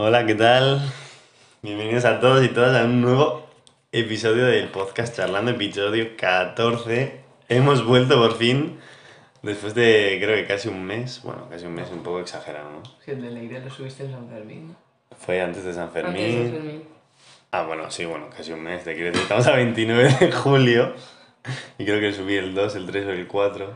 Hola, 0.00 0.24
¿qué 0.26 0.36
tal? 0.36 0.80
Bienvenidos 1.60 2.04
a 2.04 2.20
todos 2.20 2.44
y 2.44 2.48
todas 2.50 2.80
a 2.80 2.84
un 2.84 3.00
nuevo 3.00 3.48
episodio 3.90 4.46
del 4.46 4.68
podcast 4.68 5.16
Charlando, 5.16 5.50
episodio 5.50 6.16
14. 6.16 7.18
Hemos 7.48 7.84
vuelto 7.84 8.14
por 8.14 8.38
fin, 8.38 8.78
después 9.42 9.74
de 9.74 10.20
creo 10.22 10.36
que 10.36 10.46
casi 10.46 10.68
un 10.68 10.84
mes, 10.84 11.20
bueno, 11.24 11.48
casi 11.50 11.66
un 11.66 11.74
mes 11.74 11.90
un 11.90 12.04
poco 12.04 12.20
exagerado, 12.20 12.70
¿no? 12.70 12.82
Si 13.04 13.10
el 13.10 13.20
de 13.20 13.30
Leire 13.32 13.58
lo 13.58 13.70
subiste 13.70 14.04
en 14.04 14.12
San 14.12 14.28
Fermín. 14.28 14.76
Fue 15.18 15.40
antes 15.42 15.64
de 15.64 15.74
San 15.74 15.90
Fermín. 15.90 16.36
Antes 16.36 16.52
de 16.52 16.58
Fermín. 16.58 16.82
Ah, 17.50 17.64
bueno, 17.64 17.90
sí, 17.90 18.04
bueno, 18.04 18.30
casi 18.30 18.52
un 18.52 18.62
mes. 18.62 18.84
Te 18.84 18.94
quiero 18.94 19.08
decir, 19.08 19.22
estamos 19.22 19.48
a 19.48 19.56
29 19.56 20.16
de 20.20 20.30
julio 20.30 20.94
y 21.76 21.84
creo 21.84 21.98
que 21.98 22.12
subí 22.12 22.36
el 22.36 22.54
2, 22.54 22.76
el 22.76 22.86
3 22.86 23.04
o 23.04 23.10
el 23.10 23.26
4. 23.26 23.66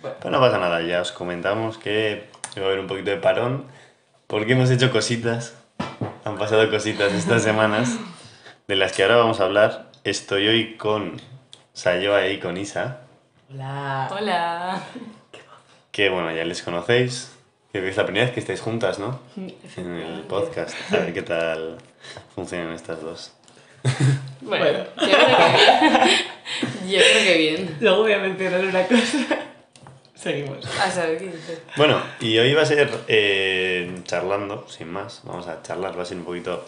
Bueno. 0.00 0.16
Pero 0.20 0.30
no 0.30 0.40
pasa 0.40 0.58
nada, 0.58 0.80
ya 0.80 1.02
os 1.02 1.12
comentamos 1.12 1.76
que 1.76 2.30
va 2.56 2.62
a 2.62 2.64
haber 2.64 2.78
un 2.78 2.86
poquito 2.86 3.10
de 3.10 3.18
parón 3.18 3.66
porque 4.26 4.54
hemos 4.54 4.70
hecho 4.70 4.90
cositas. 4.90 5.65
Han 6.26 6.38
pasado 6.38 6.68
cositas 6.70 7.12
estas 7.12 7.44
semanas 7.44 7.98
de 8.66 8.74
las 8.74 8.90
que 8.92 9.04
ahora 9.04 9.14
vamos 9.18 9.38
a 9.38 9.44
hablar. 9.44 9.92
Estoy 10.02 10.48
hoy 10.48 10.74
con 10.76 11.20
Sayoa 11.72 12.26
y 12.26 12.40
con 12.40 12.56
Isa, 12.56 13.02
Hola. 13.48 14.08
Hola. 14.10 14.82
que 15.92 16.08
bueno, 16.08 16.32
ya 16.34 16.44
les 16.44 16.62
conocéis. 16.62 17.32
Creo 17.70 17.84
que 17.84 17.90
es 17.90 17.96
la 17.96 18.04
primera 18.04 18.24
vez 18.24 18.34
que 18.34 18.40
estáis 18.40 18.60
juntas, 18.60 18.98
¿no? 18.98 19.20
En 19.36 19.94
el 19.96 20.22
podcast. 20.22 20.74
A 20.92 20.96
ver 20.96 21.12
qué 21.14 21.22
tal 21.22 21.78
funcionan 22.34 22.72
estas 22.72 23.00
dos. 23.02 23.32
Bueno, 24.40 24.64
Bueno. 24.64 24.84
yo 24.96 25.06
creo 25.06 25.14
que 25.14 26.06
bien. 26.08 26.18
Yo 26.88 26.98
creo 27.00 27.24
que 27.24 27.36
bien. 27.38 27.76
Luego 27.80 28.02
voy 28.02 28.12
a 28.14 28.18
mencionar 28.18 28.64
una 28.64 28.82
cosa. 28.86 29.18
Seguimos. 30.26 30.66
A 30.80 30.90
saber 30.90 31.18
qué 31.18 31.26
dices. 31.26 31.60
Bueno, 31.76 32.02
y 32.18 32.36
hoy 32.36 32.52
va 32.52 32.62
a 32.62 32.66
ser 32.66 32.90
eh, 33.06 34.00
charlando, 34.02 34.66
sin 34.68 34.88
más. 34.88 35.20
Vamos 35.22 35.46
a 35.46 35.62
charlar, 35.62 35.96
va 35.96 36.02
a 36.02 36.04
ser 36.04 36.16
un 36.16 36.24
poquito 36.24 36.64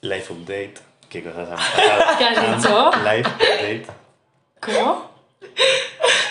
life 0.00 0.32
update. 0.32 0.74
¿Qué 1.08 1.22
cosas 1.22 1.50
han 1.50 1.56
pasado? 1.56 2.02
¿Qué 2.18 2.24
has 2.24 2.56
dicho? 2.56 2.90
Life 3.04 3.30
update. 3.30 3.86
¿Cómo? 4.58 5.10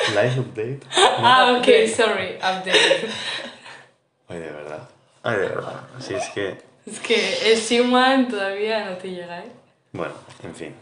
Life 0.10 0.40
update. 0.42 0.80
Ah, 0.98 1.56
ok, 1.58 1.66
sorry. 1.88 2.36
Update. 2.36 3.08
Ay, 4.28 4.40
de 4.40 4.52
verdad. 4.52 4.90
Ay, 5.24 5.38
de 5.38 5.48
verdad. 5.48 5.82
Si 6.00 6.14
es 6.14 6.28
que. 6.32 6.58
Es 6.86 7.00
que 7.00 7.52
el 7.54 7.58
Siwan 7.58 8.28
todavía 8.28 8.84
no 8.84 8.98
te 8.98 9.12
llega, 9.12 9.40
¿eh? 9.40 9.52
Bueno, 9.94 10.14
en 10.44 10.54
fin. 10.54 10.76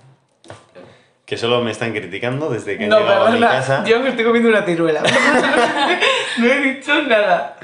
Que 1.32 1.38
solo 1.38 1.64
me 1.64 1.72
están 1.72 1.94
criticando 1.94 2.50
desde 2.50 2.78
que 2.78 2.84
han 2.84 2.90
No, 2.90 3.00
llegado 3.00 3.28
a 3.28 3.32
mi 3.32 3.40
casa. 3.40 3.86
Yo 3.86 4.02
me 4.02 4.10
estoy 4.10 4.26
comiendo 4.26 4.50
una 4.50 4.64
ciruela. 4.64 5.02
no 6.40 6.46
he 6.46 6.60
dicho 6.60 7.04
nada. 7.04 7.58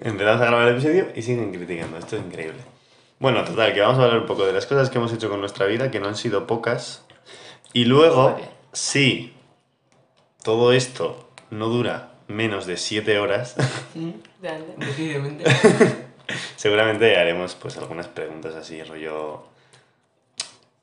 Empezamos 0.00 0.40
a 0.40 0.46
grabar 0.46 0.68
el 0.68 0.72
episodio 0.76 1.08
y 1.14 1.20
siguen 1.20 1.52
criticando. 1.52 1.98
Esto 1.98 2.16
es 2.16 2.22
increíble. 2.22 2.62
Bueno, 3.18 3.44
total, 3.44 3.74
que 3.74 3.82
vamos 3.82 3.98
a 3.98 4.04
hablar 4.04 4.20
un 4.20 4.26
poco 4.26 4.46
de 4.46 4.54
las 4.54 4.64
cosas 4.64 4.88
que 4.88 4.96
hemos 4.96 5.12
hecho 5.12 5.28
con 5.28 5.40
nuestra 5.40 5.66
vida, 5.66 5.90
que 5.90 6.00
no 6.00 6.08
han 6.08 6.16
sido 6.16 6.46
pocas. 6.46 7.04
Y 7.74 7.84
luego, 7.84 8.32
Vale. 8.32 8.48
si 8.72 9.34
todo 10.42 10.72
esto 10.72 11.28
no 11.50 11.68
dura 11.68 12.12
menos 12.28 12.64
de 12.64 12.78
7 12.78 13.18
horas. 13.18 13.56
Decididamente. 14.78 15.44
seguramente 16.56 17.14
haremos 17.18 17.56
pues 17.56 17.76
algunas 17.76 18.08
preguntas 18.08 18.54
así, 18.54 18.82
rollo... 18.82 19.52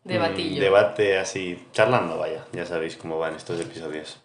mm, 0.03 0.07
Debatillo. 0.09 0.61
Debate 0.61 1.17
así, 1.17 1.65
charlando, 1.71 2.17
vaya. 2.17 2.45
Ya 2.53 2.65
sabéis 2.65 2.95
cómo 2.97 3.19
van 3.19 3.35
estos 3.35 3.59
episodios. 3.59 4.19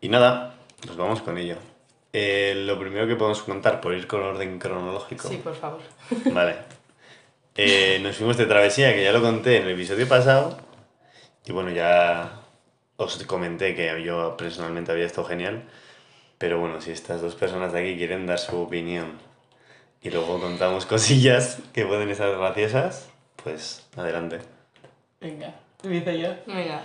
Y 0.00 0.08
nada, 0.08 0.54
pues 0.84 0.96
vamos 0.96 1.22
con 1.22 1.38
ello. 1.38 1.56
Eh, 2.12 2.54
lo 2.66 2.78
primero 2.78 3.06
que 3.06 3.16
podemos 3.16 3.42
contar, 3.42 3.80
por 3.80 3.94
ir 3.94 4.06
con 4.06 4.22
orden 4.22 4.58
cronológico, 4.58 5.28
Sí, 5.28 5.36
por 5.36 5.54
favor. 5.54 5.80
Vale. 6.32 6.56
Eh, 7.56 7.98
nos 8.02 8.16
fuimos 8.16 8.36
de 8.36 8.46
travesía, 8.46 8.94
que 8.94 9.02
ya 9.02 9.12
lo 9.12 9.22
conté 9.22 9.56
en 9.56 9.64
el 9.64 9.70
episodio 9.70 10.06
pasado. 10.06 10.58
Y 11.46 11.52
bueno, 11.52 11.70
ya 11.70 12.40
os 12.96 13.22
comenté 13.24 13.74
que 13.74 14.02
yo 14.02 14.36
personalmente 14.36 14.92
había 14.92 15.06
estado 15.06 15.26
genial. 15.26 15.64
Pero 16.38 16.58
bueno, 16.58 16.80
si 16.80 16.90
estas 16.90 17.22
dos 17.22 17.34
personas 17.34 17.72
de 17.72 17.80
aquí 17.80 17.96
quieren 17.96 18.26
dar 18.26 18.38
su 18.38 18.60
opinión 18.60 19.18
y 20.02 20.10
luego 20.10 20.38
contamos 20.40 20.84
cosillas 20.86 21.58
que 21.72 21.86
pueden 21.86 22.10
estar 22.10 22.30
graciosas, 22.36 23.08
pues 23.46 23.86
adelante. 23.96 24.40
Venga, 25.20 25.54
empiezo 25.84 26.10
yo. 26.10 26.30
Venga. 26.52 26.82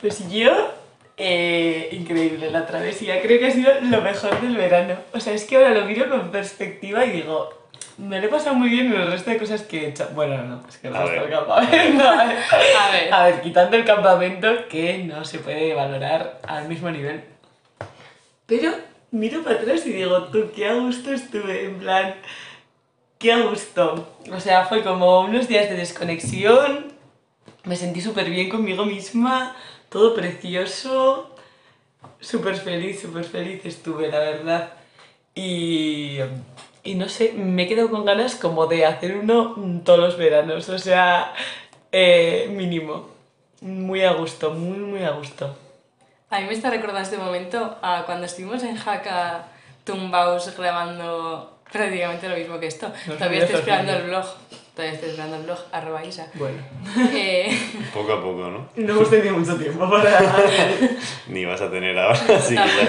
Pues 0.00 0.30
yo, 0.30 0.70
eh, 1.16 1.88
increíble 1.90 2.48
la 2.52 2.64
travesía, 2.64 3.20
creo 3.20 3.40
que 3.40 3.48
ha 3.48 3.50
sido 3.50 3.72
lo 3.80 4.00
mejor 4.00 4.40
del 4.40 4.56
verano. 4.56 4.94
O 5.12 5.18
sea, 5.18 5.32
es 5.32 5.42
que 5.42 5.56
ahora 5.56 5.70
lo 5.70 5.86
miro 5.86 6.08
con 6.08 6.30
perspectiva 6.30 7.04
y 7.04 7.10
digo, 7.10 7.68
me 7.98 8.20
lo 8.20 8.28
he 8.28 8.30
pasado 8.30 8.54
muy 8.54 8.68
bien 8.68 8.86
en 8.86 9.00
el 9.00 9.10
resto 9.10 9.30
de 9.30 9.38
cosas 9.38 9.62
que 9.62 9.86
he 9.86 9.88
hecho. 9.88 10.08
Bueno, 10.14 10.40
no, 10.44 10.62
es 10.68 10.78
que 10.78 10.86
el 10.86 10.92
ver. 10.92 11.22
del 11.22 11.30
campamento. 11.30 12.08
a 12.08 12.24
ver. 12.24 12.38
A 12.78 12.92
ver. 12.92 13.12
A 13.12 13.24
ver, 13.24 13.40
quitando 13.40 13.76
el 13.76 13.84
campamento 13.84 14.68
que 14.68 14.98
no 14.98 15.24
se 15.24 15.40
puede 15.40 15.74
valorar 15.74 16.40
al 16.46 16.68
mismo 16.68 16.88
nivel. 16.92 17.24
Pero 18.46 18.70
miro 19.10 19.42
para 19.42 19.56
atrás 19.56 19.84
y 19.86 19.92
digo, 19.92 20.22
tú, 20.28 20.52
qué 20.54 20.68
a 20.68 20.74
gusto 20.74 21.12
estuve, 21.12 21.64
en 21.64 21.80
plan, 21.80 22.14
qué 23.20 23.40
gusto. 23.42 24.08
O 24.32 24.40
sea, 24.40 24.66
fue 24.66 24.82
como 24.82 25.20
unos 25.20 25.46
días 25.46 25.68
de 25.68 25.76
desconexión, 25.76 26.92
me 27.64 27.76
sentí 27.76 28.00
súper 28.00 28.28
bien 28.28 28.48
conmigo 28.48 28.84
misma, 28.84 29.54
todo 29.88 30.14
precioso, 30.14 31.36
súper 32.18 32.56
feliz, 32.56 33.00
súper 33.00 33.24
feliz 33.24 33.64
estuve, 33.64 34.08
la 34.08 34.18
verdad. 34.18 34.72
Y, 35.34 36.18
y 36.82 36.94
no 36.94 37.08
sé, 37.08 37.34
me 37.34 37.64
he 37.64 37.68
quedado 37.68 37.90
con 37.90 38.04
ganas 38.04 38.34
como 38.34 38.66
de 38.66 38.86
hacer 38.86 39.16
uno 39.16 39.54
todos 39.84 40.00
los 40.00 40.16
veranos, 40.16 40.68
o 40.70 40.78
sea, 40.78 41.34
eh, 41.92 42.48
mínimo. 42.50 43.10
Muy 43.60 44.02
a 44.02 44.14
gusto, 44.14 44.52
muy, 44.52 44.78
muy 44.78 45.04
a 45.04 45.10
gusto. 45.10 45.54
A 46.30 46.40
mí 46.40 46.46
me 46.46 46.54
está 46.54 46.70
recordando 46.70 47.02
este 47.02 47.18
momento 47.18 47.76
a 47.82 48.04
cuando 48.06 48.24
estuvimos 48.24 48.62
en 48.62 48.76
Jaca 48.76 49.48
tumbaos 49.84 50.56
grabando 50.56 51.59
prácticamente 51.72 52.28
lo 52.28 52.36
mismo 52.36 52.58
que 52.58 52.66
esto. 52.66 52.88
Nos 53.06 53.18
Todavía 53.18 53.40
estoy 53.40 53.56
esperando 53.60 53.92
el 53.92 54.02
blog. 54.04 54.26
Todavía 54.74 54.94
estoy 54.94 55.10
esperando 55.10 55.36
el 55.36 55.42
blog, 55.42 55.58
arroba 55.72 56.04
Isa. 56.04 56.28
Bueno, 56.34 56.58
Eh, 57.12 57.50
Poco 57.94 58.12
a 58.12 58.22
poco, 58.22 58.48
¿no? 58.48 58.68
no 58.76 58.92
hemos 58.92 59.10
tenido 59.10 59.36
mucho 59.36 59.56
tiempo 59.56 59.90
para... 59.90 60.20
Ni 61.28 61.44
vas 61.44 61.60
a 61.60 61.70
tener 61.70 61.98
ahora, 61.98 62.18
así 62.36 62.54
que 62.54 62.54
ya, 62.56 62.88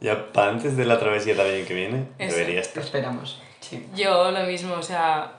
ya 0.00 0.32
para 0.32 0.50
antes 0.50 0.76
de 0.76 0.84
la 0.84 0.98
travesía 0.98 1.34
año 1.34 1.66
que 1.66 1.74
viene, 1.74 2.04
Eso. 2.18 2.36
debería 2.36 2.60
estar. 2.60 2.82
esperamos. 2.82 3.40
Sí. 3.60 3.86
Yo 3.94 4.30
lo 4.30 4.44
mismo, 4.44 4.74
o 4.74 4.82
sea, 4.82 5.32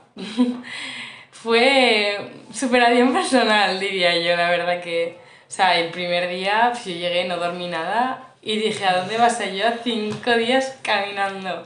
fue 1.31 2.31
superación 2.53 3.13
personal, 3.13 3.79
diría 3.79 4.17
yo, 4.17 4.35
la 4.35 4.49
verdad 4.49 4.81
que, 4.81 5.17
o 5.47 5.51
sea, 5.51 5.79
el 5.79 5.89
primer 5.91 6.29
día 6.29 6.69
pues, 6.71 6.85
yo 6.85 6.91
llegué, 6.93 7.25
no 7.25 7.37
dormí 7.37 7.67
nada 7.67 8.33
y 8.41 8.57
dije, 8.57 8.85
¿a 8.85 8.97
dónde 8.97 9.17
vas 9.17 9.39
a 9.39 9.45
yo? 9.45 9.65
Cinco 9.83 10.31
días 10.35 10.77
caminando. 10.81 11.65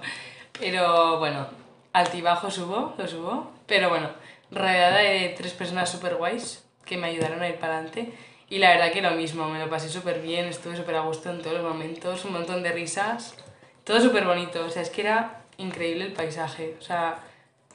Pero 0.60 1.20
bueno, 1.20 1.48
altibajo 1.94 2.50
subo, 2.52 2.94
lo 2.98 3.08
subo, 3.08 3.52
pero 3.66 3.90
bueno, 3.90 4.10
rodeada 4.52 4.98
de 5.00 5.34
tres 5.38 5.54
personas 5.54 5.90
súper 5.90 6.16
guays 6.16 6.64
que 6.86 6.98
me 6.98 7.08
ayudaron 7.08 7.42
a 7.42 7.50
ir 7.50 7.56
para 7.56 7.76
adelante. 7.76 8.14
Y 8.50 8.60
la 8.60 8.70
verdad 8.72 8.92
que 8.92 9.02
lo 9.02 9.12
mismo, 9.12 9.50
me 9.50 9.60
lo 9.60 9.70
pasé 9.70 9.90
súper 9.90 10.22
bien, 10.22 10.46
estuve 10.46 10.78
súper 10.78 10.96
a 10.96 11.02
gusto 11.02 11.30
en 11.30 11.42
todos 11.42 11.58
los 11.58 11.64
momentos, 11.64 12.24
un 12.24 12.34
montón 12.34 12.64
de 12.64 12.72
risas, 12.72 13.36
todo 13.84 14.00
súper 14.00 14.26
bonito, 14.26 14.64
o 14.66 14.70
sea, 14.70 14.82
es 14.82 14.90
que 14.90 15.02
era 15.02 15.42
increíble 15.58 16.06
el 16.06 16.14
paisaje, 16.14 16.78
o 16.80 16.82
sea, 16.82 17.20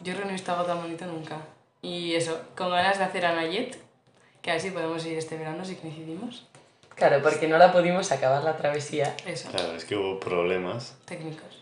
yo 0.00 0.12
creo 0.14 0.18
que 0.20 0.24
no 0.24 0.30
he 0.30 0.32
visto 0.32 0.50
algo 0.52 0.64
tan 0.64 0.80
bonito 0.80 1.04
nunca. 1.04 1.36
Y 1.82 2.14
eso, 2.14 2.40
con 2.56 2.70
ganas 2.70 2.96
de 2.98 3.04
hacer 3.04 3.26
Anayet, 3.26 3.76
que 4.40 4.50
a 4.50 4.54
ver 4.54 4.62
si 4.62 4.70
podemos 4.70 5.04
ir 5.04 5.18
este 5.18 5.36
verano 5.36 5.62
si 5.64 5.76
coincidimos. 5.76 6.46
Claro, 6.94 7.20
porque 7.22 7.48
no 7.48 7.58
la 7.58 7.70
pudimos 7.72 8.10
acabar 8.12 8.42
la 8.42 8.56
travesía. 8.56 9.14
Eso, 9.26 9.50
Claro, 9.50 9.74
es 9.74 9.84
que 9.84 9.96
hubo 9.96 10.18
problemas. 10.20 10.96
técnicos. 11.04 11.61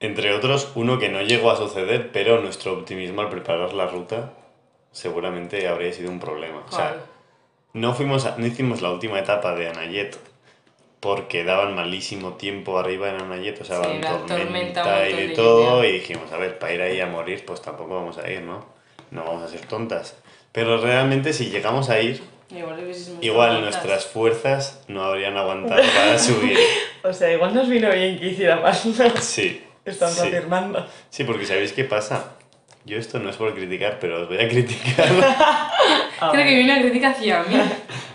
Entre 0.00 0.32
otros, 0.32 0.72
uno 0.74 0.98
que 0.98 1.10
no 1.10 1.20
llegó 1.20 1.50
a 1.50 1.56
suceder, 1.56 2.10
pero 2.12 2.40
nuestro 2.40 2.72
optimismo 2.72 3.20
al 3.20 3.28
preparar 3.28 3.74
la 3.74 3.86
ruta 3.86 4.32
seguramente 4.92 5.68
habría 5.68 5.92
sido 5.92 6.10
un 6.10 6.18
problema. 6.18 6.64
O 6.66 6.72
sea, 6.72 6.88
¿Cuál? 6.90 7.02
no, 7.74 7.94
fuimos 7.94 8.24
a- 8.26 8.36
no 8.38 8.46
hicimos 8.46 8.80
la 8.80 8.90
última 8.90 9.18
etapa 9.18 9.54
de 9.54 9.68
Anayet 9.68 10.16
porque 11.00 11.44
daban 11.44 11.74
malísimo 11.74 12.34
tiempo 12.34 12.78
arriba 12.78 13.08
en 13.10 13.20
Anayet, 13.20 13.60
o 13.60 13.64
sea, 13.64 13.76
Sí, 13.76 13.82
daban 13.82 14.00
tormenta, 14.26 14.82
tormenta 14.82 15.10
y 15.10 15.26
de 15.28 15.28
todo, 15.34 15.84
y 15.84 15.92
dijimos, 15.92 16.32
a 16.32 16.36
ver, 16.38 16.58
para 16.58 16.74
ir 16.74 16.82
ahí 16.82 17.00
a 17.00 17.06
morir, 17.06 17.44
pues 17.46 17.62
tampoco 17.62 17.94
vamos 17.96 18.18
a 18.18 18.30
ir, 18.30 18.42
¿no? 18.42 18.66
No 19.10 19.24
vamos 19.24 19.42
a 19.42 19.48
ser 19.48 19.60
tontas. 19.62 20.16
Pero 20.52 20.78
realmente 20.78 21.32
si 21.32 21.50
llegamos 21.50 21.88
a 21.90 22.00
ir, 22.00 22.22
Igual, 22.50 22.90
igual 23.20 23.60
nuestras 23.62 24.06
fuerzas 24.06 24.82
no 24.88 25.04
habrían 25.04 25.36
aguantado 25.36 25.80
para 25.94 26.18
subir. 26.18 26.58
O 27.02 27.14
sea, 27.14 27.32
igual 27.32 27.54
nos 27.54 27.66
vino 27.66 27.90
bien 27.90 28.18
que 28.18 28.26
hiciera 28.26 28.56
más. 28.60 28.86
Sí. 29.20 29.62
Estamos 29.84 30.14
sí. 30.16 30.28
afirmando. 30.28 30.86
Sí, 31.10 31.24
porque 31.24 31.46
¿sabéis 31.46 31.72
qué 31.72 31.84
pasa? 31.84 32.32
Yo 32.84 32.96
esto 32.96 33.18
no 33.18 33.28
es 33.30 33.36
por 33.36 33.54
criticar, 33.54 33.98
pero 34.00 34.22
os 34.22 34.28
voy 34.28 34.38
a 34.38 34.48
criticar. 34.48 35.08
Creo 36.32 36.44
que 36.44 36.54
viene 36.54 36.72
una 36.72 36.80
crítica 36.80 37.10
hacia 37.10 37.42
mí. 37.42 37.56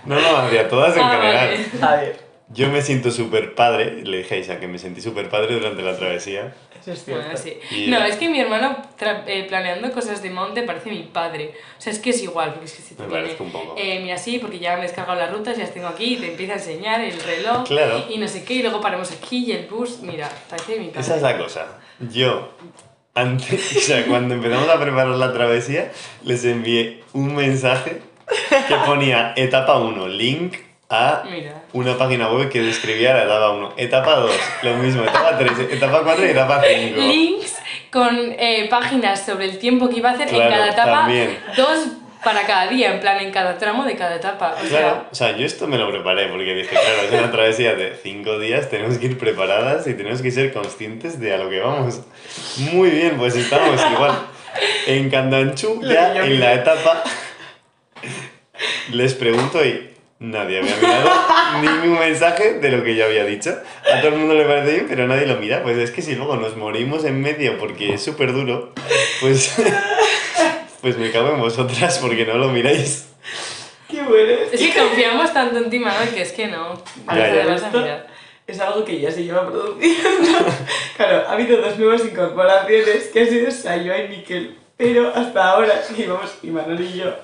No, 0.06 0.19
no, 0.19 0.38
hacia 0.38 0.67
todas 0.69 0.95
en 0.95 1.03
Ah, 1.03 1.12
general. 1.12 1.65
vale. 1.79 1.85
A 1.88 1.95
ver. 2.01 2.25
Yo 2.50 2.69
me 2.69 2.81
siento 2.83 3.09
súper 3.09 3.56
padre, 3.56 4.03
le 4.03 4.17
dije 4.19 4.35
a 4.35 4.38
Isa 4.38 4.59
que 4.59 4.67
me 4.67 4.77
sentí 4.77 5.01
súper 5.01 5.29
padre 5.29 5.56
durante 5.56 5.81
la 5.81 5.95
travesía. 5.97 6.53
Eso 6.85 6.93
es 6.93 7.03
cierto. 7.03 7.23
Bueno, 7.23 7.37
sí. 7.37 7.57
Y- 7.71 7.87
No, 7.89 8.03
es 8.05 8.15
que 8.17 8.29
mi 8.29 8.39
hermano 8.39 8.77
tra- 8.99 9.23
eh, 9.25 9.45
planeando 9.49 9.91
cosas 9.91 10.21
de 10.21 10.29
monte 10.29 10.61
parece 10.61 10.91
mi 10.91 11.01
padre. 11.03 11.53
O 11.77 11.81
sea, 11.81 11.91
es 11.91 11.97
que 11.97 12.11
es 12.11 12.21
igual, 12.21 12.51
porque 12.51 12.65
es 12.65 12.73
que 12.73 12.81
si 12.83 12.93
te 12.93 13.01
Me 13.03 13.09
parece 13.09 13.41
un 13.41 13.51
poco. 13.51 13.73
eh, 13.77 13.99
mira, 14.01 14.17
sí, 14.19 14.37
porque 14.37 14.59
ya 14.59 14.73
me 14.73 14.79
he 14.79 14.83
descargado 14.83 15.17
las 15.19 15.31
rutas, 15.31 15.57
ya 15.57 15.63
las 15.63 15.73
tengo 15.73 15.87
aquí, 15.87 16.13
y 16.13 16.17
te 16.17 16.27
empieza 16.31 16.53
a 16.53 16.57
enseñar 16.57 17.01
el 17.01 17.19
reloj 17.19 17.63
Claro. 17.65 18.05
y 18.09 18.17
no 18.19 18.27
sé 18.27 18.43
qué, 18.43 18.53
y 18.55 18.61
luego 18.61 18.79
paramos 18.81 19.11
aquí 19.11 19.45
y 19.45 19.51
el 19.53 19.65
bus, 19.65 19.99
mira, 20.01 20.29
parece 20.49 20.79
mi 20.79 20.87
padre. 20.89 21.01
Esa 21.01 21.15
es 21.15 21.21
la 21.23 21.37
cosa. 21.39 21.65
Yo, 22.11 22.51
antes, 23.15 23.49
o 23.77 23.79
sea, 23.79 24.05
cuando 24.05 24.35
empezamos 24.35 24.69
a 24.69 24.79
preparar 24.79 25.15
la 25.15 25.33
travesía, 25.33 25.91
les 26.23 26.45
envié 26.45 27.03
un 27.13 27.33
mensaje 27.35 28.01
que 28.67 28.75
ponía 28.85 29.33
etapa 29.35 29.77
1, 29.79 30.07
link 30.07 30.55
a 30.89 31.23
Mira. 31.29 31.63
Una 31.75 31.98
página 31.98 32.30
web 32.31 32.50
que 32.50 32.62
describía 32.62 33.13
la 33.13 33.24
etapa 33.25 33.50
1. 33.51 33.74
Etapa 33.77 34.16
2, 34.16 34.31
lo 34.63 34.74
mismo. 34.77 35.04
Etapa 35.04 35.38
3, 35.38 35.51
etapa 35.72 36.01
4 36.04 36.25
y 36.25 36.30
etapa 36.30 36.62
5. 36.63 37.00
Links 37.01 37.56
con 37.92 38.16
eh, 38.39 38.68
páginas 38.69 39.25
sobre 39.25 39.45
el 39.45 39.57
tiempo 39.60 39.89
que 39.89 39.98
iba 39.98 40.10
a 40.10 40.13
hacer 40.13 40.30
en 40.30 40.36
Claro, 40.36 40.51
cada 40.51 40.68
etapa, 40.69 40.92
también. 41.01 41.38
dos 41.57 41.88
para 42.24 42.42
cada 42.48 42.68
día, 42.68 42.92
en 42.94 43.00
plan, 43.01 43.19
en 43.19 43.31
cada 43.31 43.57
tramo 43.57 43.83
de 43.83 43.95
cada 43.95 44.16
etapa. 44.16 44.56
O 44.63 44.68
Claro, 44.68 44.69
sea, 44.69 45.07
o 45.12 45.16
sea, 45.16 45.38
yo 45.38 45.45
esto 45.45 45.68
me 45.68 45.77
lo 45.77 45.92
preparé 45.92 46.27
porque 46.27 46.56
dije, 46.56 46.69
claro, 46.69 47.01
es 47.07 47.12
una 47.12 47.31
travesía 47.31 47.75
de 47.75 47.94
5 48.01 48.39
días, 48.39 48.69
tenemos 48.69 48.98
que 48.98 49.06
ir 49.07 49.18
preparadas 49.19 49.86
y 49.88 49.94
tenemos 49.94 50.21
que 50.21 50.31
ser 50.31 50.51
conscientes 50.54 51.19
de 51.19 51.33
a 51.33 51.38
lo 51.38 51.50
que 51.50 51.60
vamos. 51.60 52.01
Muy 52.71 52.89
bien, 52.89 53.18
pues 53.18 53.36
estamos 53.36 53.80
igual 53.92 54.13
en 54.88 55.10
Candanchú, 55.10 55.81
ya 55.83 56.16
en 56.16 56.39
la 56.39 56.54
etapa. 56.54 57.04
Les 58.92 59.13
pregunto 59.13 59.63
y 59.63 59.94
nadie 60.31 60.60
había 60.60 60.75
mirado 60.75 61.10
ningún 61.62 62.00
mensaje 62.00 62.56
de 62.56 62.69
lo 62.72 62.83
que 62.83 62.95
yo 62.95 63.06
había 63.06 63.25
dicho. 63.25 63.57
A 63.92 64.01
todo 64.01 64.13
el 64.13 64.18
mundo 64.18 64.33
le 64.33 64.45
parece 64.45 64.72
bien, 64.74 64.86
pero 64.89 65.07
nadie 65.07 65.25
lo 65.25 65.38
mira. 65.38 65.63
Pues 65.63 65.77
es 65.77 65.92
que 65.92 66.01
si 66.01 66.16
luego 66.16 66.36
nos 66.36 66.56
morimos 66.57 67.06
en 67.06 67.22
medio 67.22 67.57
porque 67.57 67.94
es 67.94 68.04
súper 68.04 68.33
duro, 68.33 68.74
pues, 69.22 69.56
pues 70.81 70.98
me 70.98 71.12
cago 71.12 71.33
en 71.33 71.39
vosotras 71.39 72.00
porque 72.00 72.25
no 72.25 72.36
lo 72.38 72.50
miráis. 72.50 73.10
Qué 73.89 74.01
bueno. 74.01 74.31
es 74.51 74.60
que 74.60 74.74
confiamos 74.74 75.31
tanto 75.31 75.57
en 75.57 75.69
ti, 75.69 75.80
Manuel, 75.80 76.10
que 76.10 76.22
es 76.22 76.31
que 76.31 76.48
no. 76.48 76.74
Ya, 77.07 77.33
ya. 77.36 77.45
vas 77.45 77.63
a 77.63 77.68
Esto 77.68 77.80
mirar. 77.81 78.07
es 78.48 78.60
algo 78.60 78.83
que 78.83 79.00
ya 79.00 79.12
se 79.12 79.24
lleva 79.24 79.48
produciendo. 79.48 80.01
claro, 80.98 81.28
ha 81.28 81.33
habido 81.33 81.62
dos 81.62 81.78
nuevas 81.78 82.04
incorporaciones 82.04 83.07
que 83.13 83.21
han 83.21 83.30
sido 83.30 83.51
Sayoa 83.51 83.98
y 84.00 84.07
Miquel. 84.10 84.57
Pero 84.78 85.07
hasta 85.16 85.51
ahora, 85.51 85.81
íbamos 85.98 86.38
Imanol 86.44 86.81
y 86.81 86.98
yo, 86.98 87.16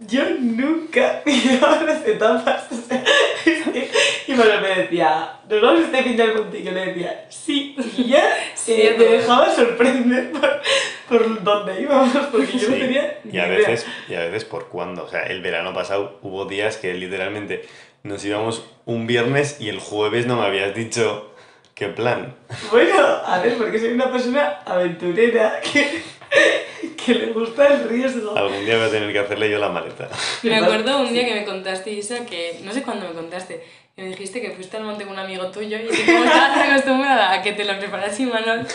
yo 0.00 0.22
nunca 0.40 1.22
miraba 1.26 1.82
las 1.82 2.06
etapas. 2.06 2.66
O 2.72 2.76
sea, 2.76 3.04
es 3.44 3.62
que 3.68 3.90
Imanol 4.28 4.60
me 4.62 4.68
decía, 4.82 5.38
nos 5.48 5.60
vamos 5.60 5.80
a 5.80 5.84
este 5.84 6.02
fin 6.02 6.16
del 6.16 6.34
monte. 6.34 6.58
Y 6.58 6.62
yo 6.64 6.72
le 6.72 6.86
decía, 6.86 7.26
sí, 7.28 7.76
y 7.96 8.04
ya 8.08 8.22
Sí, 8.54 8.72
eh, 8.82 8.94
me 8.98 9.04
dejaba 9.04 9.50
sorprender 9.54 10.32
por, 10.32 10.60
por 11.08 11.42
dónde 11.42 11.80
íbamos, 11.82 12.14
porque 12.30 12.58
yo 12.58 12.68
no 12.70 12.76
tenía 12.76 13.18
ni 13.24 13.34
y 13.36 13.38
a 13.38 13.46
idea. 13.46 13.58
veces 13.58 13.86
y 14.08 14.14
a 14.14 14.20
veces 14.20 14.44
por 14.44 14.68
cuándo 14.68 15.04
o 15.04 15.08
sea 15.08 15.22
el 15.24 15.40
verano 15.42 15.72
pasado 15.74 16.18
hubo 16.22 16.44
días 16.44 16.76
que 16.76 16.92
literalmente 16.94 17.64
nos 18.02 18.24
íbamos 18.24 18.64
un 18.84 19.06
viernes 19.06 19.60
y 19.60 19.68
el 19.70 19.78
jueves 19.80 20.26
no 20.26 20.36
me 20.36 20.46
habías 20.46 20.74
dicho 20.74 21.32
qué 21.74 21.88
plan 21.88 22.34
Bueno, 22.70 22.94
a 23.24 23.40
ver, 23.40 23.56
porque 23.56 23.78
soy 23.78 23.90
una 23.92 24.10
persona 24.12 24.58
aventurera 24.66 25.60
que, 25.60 26.02
que 27.04 27.14
le 27.14 27.26
gusta 27.32 27.66
el 27.66 27.88
riesgo. 27.88 28.36
algún 28.36 28.64
día 28.64 28.76
voy 28.76 28.86
a 28.86 28.90
tener 28.90 29.12
que 29.12 29.18
hacerle 29.18 29.50
yo 29.50 29.58
la 29.58 29.68
maleta 29.68 30.08
Me 30.42 30.56
acuerdo 30.56 31.00
un 31.00 31.12
día 31.12 31.26
que 31.26 31.34
me 31.34 31.44
contaste, 31.44 31.90
Isa, 31.90 32.24
que 32.26 32.60
no 32.62 32.72
sé 32.72 32.82
cuándo 32.82 33.08
me 33.08 33.14
contaste, 33.14 33.64
que 33.96 34.02
me 34.02 34.08
dijiste 34.08 34.40
que 34.40 34.50
fuiste 34.50 34.76
al 34.76 34.84
monte 34.84 35.04
con 35.04 35.14
un 35.14 35.18
amigo 35.18 35.50
tuyo 35.50 35.76
y 35.78 35.88
que 35.88 36.04
como 36.06 36.24
estabas 36.24 36.68
acostumbrada 36.68 37.32
a 37.32 37.42
que 37.42 37.52
te 37.52 37.64
lo 37.64 37.78
preparas 37.78 38.18
y 38.20 38.26
Manuel 38.26 38.66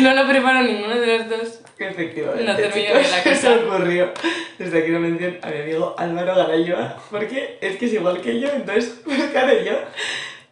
no 0.00 0.14
lo 0.14 0.28
preparó 0.28 0.62
ninguno 0.62 0.98
de 0.98 1.18
los 1.18 1.28
dos. 1.28 1.60
Efectivamente, 1.78 2.44
No 2.44 2.56
termino 2.56 2.86
chicos, 2.88 3.00
bien 3.00 3.10
la 3.10 3.22
cosa. 3.22 3.30
eso 3.32 3.66
ocurrió. 3.66 4.12
Desde 4.58 4.78
aquí 4.78 4.90
una 4.90 5.00
mención 5.00 5.38
a 5.42 5.48
mi 5.48 5.60
amigo 5.60 5.94
Álvaro 5.98 6.36
Garayoa, 6.36 6.96
porque 7.10 7.58
es 7.60 7.76
que 7.76 7.86
es 7.86 7.92
igual 7.94 8.20
que 8.20 8.40
yo, 8.40 8.48
entonces, 8.48 9.00
pues 9.04 9.22
claro, 9.32 9.52
yo 9.62 9.72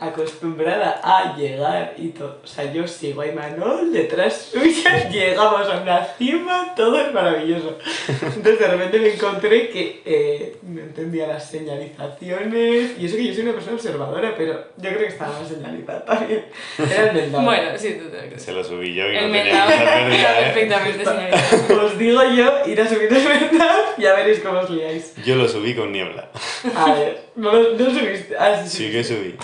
acostumbrada 0.03 1.01
a 1.03 1.37
llegar 1.37 1.95
y 1.97 2.09
todo. 2.09 2.41
O 2.43 2.47
sea, 2.47 2.73
yo 2.73 2.87
sigo 2.89 3.21
a 3.23 3.27
Imanol 3.27 3.93
detrás 3.93 4.51
suya, 4.53 5.09
llegamos 5.11 5.69
a 5.69 5.81
una 5.81 6.05
cima, 6.19 6.75
todo 6.75 7.01
es 7.01 7.13
maravilloso. 7.13 7.79
Entonces 8.09 8.59
de 8.59 8.67
repente 8.69 8.99
me 8.99 9.15
encontré 9.15 9.69
que 9.71 10.03
eh, 10.05 10.57
no 10.63 10.81
entendía 10.81 11.29
las 11.29 11.49
señalizaciones, 11.49 12.99
y 12.99 13.07
eso 13.07 13.17
que 13.17 13.27
yo 13.27 13.35
soy 13.35 13.43
una 13.45 13.53
persona 13.53 13.77
observadora, 13.77 14.35
pero 14.37 14.55
yo 14.77 14.91
creo 14.91 14.99
que 14.99 15.07
estaba 15.07 15.39
más 15.39 15.49
señalizada 15.49 16.05
también. 16.05 16.45
Era 16.79 17.11
el 17.11 17.17
Mendao. 17.17 17.43
Bueno, 17.43 17.79
sí, 17.79 17.99
tú 18.03 18.09
te 18.09 18.39
se 18.39 18.53
lo 18.53 18.65
subí 18.65 18.95
yo 18.95 19.11
y 19.11 19.17
El 19.17 19.29
no 19.29 19.33
tenía 19.33 19.67
pérdida 19.67 20.41
¿eh? 20.41 20.45
perfectamente 20.45 21.05
señalizado. 21.05 21.87
Os 21.87 21.99
digo 21.99 22.23
yo, 22.25 22.67
ir 22.67 22.81
a 22.81 22.89
subir 22.89 23.13
el 23.13 23.25
Mendao, 23.25 23.85
ya 23.99 24.15
veréis 24.15 24.41
cómo 24.41 24.59
os 24.61 24.71
liáis. 24.71 25.15
yo 25.25 25.37
lo 25.37 25.49
subí 25.49 25.75
con 25.75 25.93
niebla 25.93 26.29
A 26.75 26.95
ver, 26.95 27.21
no 27.37 27.53
lo 27.53 27.75
no 27.77 27.91
subiste. 27.91 28.35
Ah, 28.39 28.63
sí, 28.65 28.85
sí 28.85 28.93
que 28.93 29.05
subí 29.05 29.37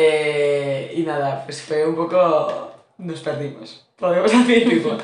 Eh, 0.00 0.92
y 0.96 1.02
nada, 1.02 1.42
pues 1.44 1.60
fue 1.60 1.84
un 1.84 1.96
poco. 1.96 2.70
Nos 2.98 3.20
perdimos. 3.20 3.84
Podemos 3.96 4.30
decir 4.30 4.68
tipo. 4.68 4.96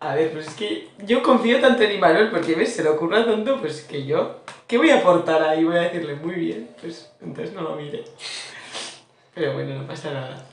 A 0.00 0.14
ver, 0.14 0.32
pues 0.32 0.48
es 0.48 0.54
que 0.54 0.88
yo 1.06 1.22
confío 1.22 1.60
tanto 1.60 1.82
en 1.82 1.92
Imanol 1.92 2.30
porque 2.30 2.54
ves, 2.54 2.74
se 2.74 2.82
le 2.82 2.90
ocurra 2.90 3.24
tanto, 3.24 3.58
pues 3.58 3.80
que 3.82 4.04
yo. 4.04 4.40
¿Qué 4.66 4.76
voy 4.76 4.90
a 4.90 4.98
aportar 4.98 5.42
ahí? 5.42 5.64
Voy 5.64 5.76
a 5.76 5.82
decirle 5.82 6.14
muy 6.16 6.34
bien, 6.34 6.68
pues 6.80 7.10
entonces 7.22 7.54
no 7.54 7.62
lo 7.62 7.76
mire. 7.76 8.04
Pero 9.34 9.54
bueno, 9.54 9.74
no 9.80 9.86
pasa 9.86 10.10
nada. 10.12 10.44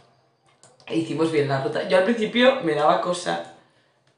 E 0.88 0.98
hicimos 0.98 1.32
bien 1.34 1.50
la 1.50 1.62
ruta. 1.64 1.88
Yo 1.90 1.98
al 1.98 2.06
principio 2.06 2.62
me 2.64 2.76
daba 2.76 3.02
cosa 3.02 3.56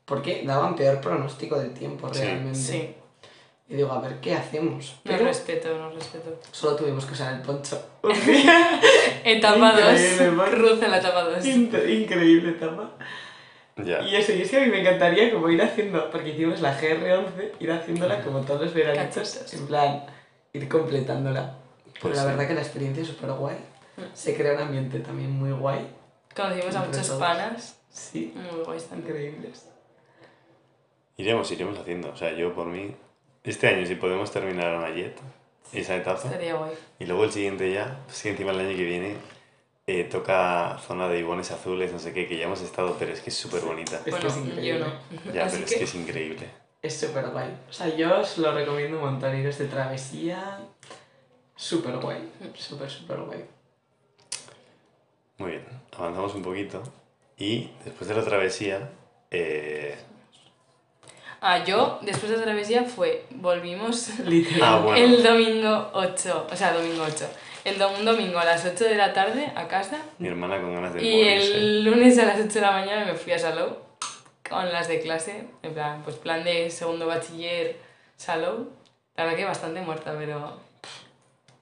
porque 0.06 0.44
daban 0.46 0.76
peor 0.76 1.02
pronóstico 1.02 1.58
del 1.60 1.74
tiempo 1.74 2.14
Sí. 2.14 2.22
realmente. 2.22 2.60
Sí, 2.60 2.96
Y 3.74 3.78
digo, 3.78 3.92
a 3.92 4.00
ver, 4.00 4.20
¿qué 4.22 4.36
hacemos? 4.36 5.00
Pero 5.04 5.25
respeto, 5.25 5.75
nos 5.75 5.96
respeto. 5.96 6.38
solo 6.52 6.75
tuvimos 6.75 7.06
que 7.08 7.14
usar 7.14 7.34
el 7.34 7.42
poncho. 7.42 7.84
Etapa 9.24 9.72
2, 9.72 9.80
Increíble, 10.00 10.31
Mar. 10.31 10.52
Ruth 10.60 10.84
en 10.84 10.92
la 10.92 10.98
etapa 11.00 11.24
2. 11.24 11.44
Incre- 11.46 11.90
Increíble 12.04 12.50
etapa. 12.52 12.92
ya 13.78 14.02
Y 14.02 14.16
eso, 14.16 14.31
y 14.34 14.44
es 14.44 14.52
que 14.52 14.58
a 14.58 14.60
mí 14.62 14.68
me 14.68 14.81
encantaría 14.81 15.34
como 15.34 15.50
ir 15.50 15.60
haciendo, 15.62 16.10
porque 16.12 16.30
hicimos 16.30 16.62
la 16.62 16.80
GR11, 16.80 17.52
ir 17.60 17.72
haciéndola 17.72 18.22
como 18.24 18.42
todos 18.42 18.62
los 18.62 18.74
veranitos, 18.75 19.54
en 19.54 19.66
plan, 19.66 20.06
ir 20.54 20.69
completándola. 20.69 21.56
Pero 21.94 22.00
Pues 22.02 22.16
la 22.18 22.22
sí. 22.24 22.28
verdad 22.30 22.48
que 22.48 22.54
la 22.54 22.62
experiencia 22.62 23.02
es 23.02 23.08
súper 23.10 23.31
guay. 23.31 23.56
Mm. 23.98 24.02
Se 24.14 24.36
crea 24.36 24.54
un 24.54 24.60
ambiente 24.62 25.00
también 25.00 25.31
muy 25.31 25.52
guay. 25.52 25.88
Conocimos 26.36 26.76
a 26.76 26.83
muchos 26.86 27.07
todos. 27.07 27.19
panas, 27.19 27.80
Sí, 27.90 28.33
muy 28.36 28.64
guays 28.64 28.86
también. 28.86 29.09
increíbles. 29.16 29.68
iremos 31.18 31.52
iremos 31.52 31.78
haciendo 31.78 32.09
o 32.12 32.16
sea 32.16 32.33
yo 32.33 32.54
por 32.56 32.66
mí 32.66 32.95
este 33.44 33.68
año 33.68 33.85
si 33.85 33.95
podemos 33.95 34.31
terminar 34.31 34.73
a 34.76 34.80
Mayet 34.80 35.16
esa 35.73 35.95
etapa 35.95 36.23
Estaría 36.23 36.56
guay. 36.56 36.73
y 37.00 37.06
luego 37.06 37.23
el 37.26 37.31
siguiente 37.31 37.71
ya 37.71 38.00
pues 38.06 38.21
que 38.21 38.30
encima 38.30 38.52
el 38.52 38.59
año 38.59 38.76
que 38.76 38.83
viene 38.83 39.16
eh, 39.88 40.04
toca 40.06 40.78
zona 40.85 41.07
de 41.09 41.19
ibones 41.19 41.52
azules 41.52 41.92
no 41.92 42.00
sé 42.00 42.14
qué 42.14 42.28
que 42.28 42.38
ya 42.38 42.45
hemos 42.45 42.62
estado 42.62 42.95
pero 42.97 43.12
es 43.12 43.21
que 43.21 43.30
es 43.31 43.35
súper 43.35 43.62
bonita 43.62 43.97
Es 43.97 44.04
que 44.04 44.12
bueno, 44.12 44.28
es 44.28 44.38
increíble. 44.38 44.68
yo 44.68 44.80
no. 44.80 45.33
Ya, 45.33 45.45
Así 45.45 45.56
pero 45.57 45.66
es 45.66 45.71
que, 45.71 45.78
que 45.80 45.83
es 45.83 45.95
increíble. 45.95 46.50
Es 46.81 47.00
súper 47.00 47.30
guay. 47.30 47.50
O 47.69 47.71
sea, 47.73 47.88
yo 47.95 48.19
os 48.19 48.38
lo 48.38 48.54
recomiendo 48.54 48.97
un 48.97 49.04
montón, 49.04 49.38
iros 49.40 49.57
de 49.57 49.66
travesía. 49.68 50.59
Súper 51.56 51.95
guay. 51.97 52.30
Súper, 52.56 52.90
súper 52.90 53.19
guay. 53.21 53.45
Muy 55.38 55.52
bien, 55.52 55.66
avanzamos 55.97 56.35
un 56.35 56.44
poquito. 56.44 56.83
Y 57.38 57.71
después 57.85 58.07
de 58.09 58.16
la 58.16 58.23
travesía, 58.23 58.90
eh, 59.31 59.95
Ah, 61.45 61.62
yo, 61.66 62.00
después 62.02 62.31
de 62.31 62.38
la 62.38 62.44
travesía, 62.44 62.83
fue, 62.85 63.26
volvimos. 63.31 64.09
Ah, 64.62 64.80
bueno. 64.83 64.97
el 64.97 65.21
domingo 65.21 65.90
8, 65.94 66.47
o 66.52 66.56
sea, 66.56 66.71
domingo 66.71 67.04
8. 67.06 67.28
El 67.66 67.78
dom- 67.80 67.97
un 68.00 68.06
domingo 68.06 68.40
a 68.40 68.45
las 68.45 68.66
8 68.66 68.85
de 68.85 68.95
la 68.95 69.12
tarde 69.14 69.52
a 69.56 69.68
casa 69.68 69.97
mi 70.19 70.28
hermana 70.30 70.59
con 70.62 70.73
ganas 70.73 70.94
de 70.94 71.04
y 71.04 71.16
morirse. 71.23 71.56
el 71.57 71.83
lunes 71.83 72.18
a 72.19 72.26
las 72.26 72.40
8 72.40 72.47
de 72.54 72.62
la 72.62 72.71
mañana 72.71 73.06
me 73.06 73.14
fui 73.16 73.31
a 73.33 73.40
Salou 73.40 73.78
con 74.50 74.71
las 74.71 74.88
de 74.88 75.00
clase, 75.02 75.47
en 75.64 75.73
plan, 75.73 76.02
pues 76.04 76.16
plan 76.18 76.44
de 76.44 76.69
segundo 76.69 77.07
bachiller 77.07 77.78
Salou. 78.18 78.69
La 79.16 79.23
verdad 79.26 79.38
que 79.38 79.45
bastante 79.45 79.81
muerta, 79.81 80.14
pero 80.18 80.59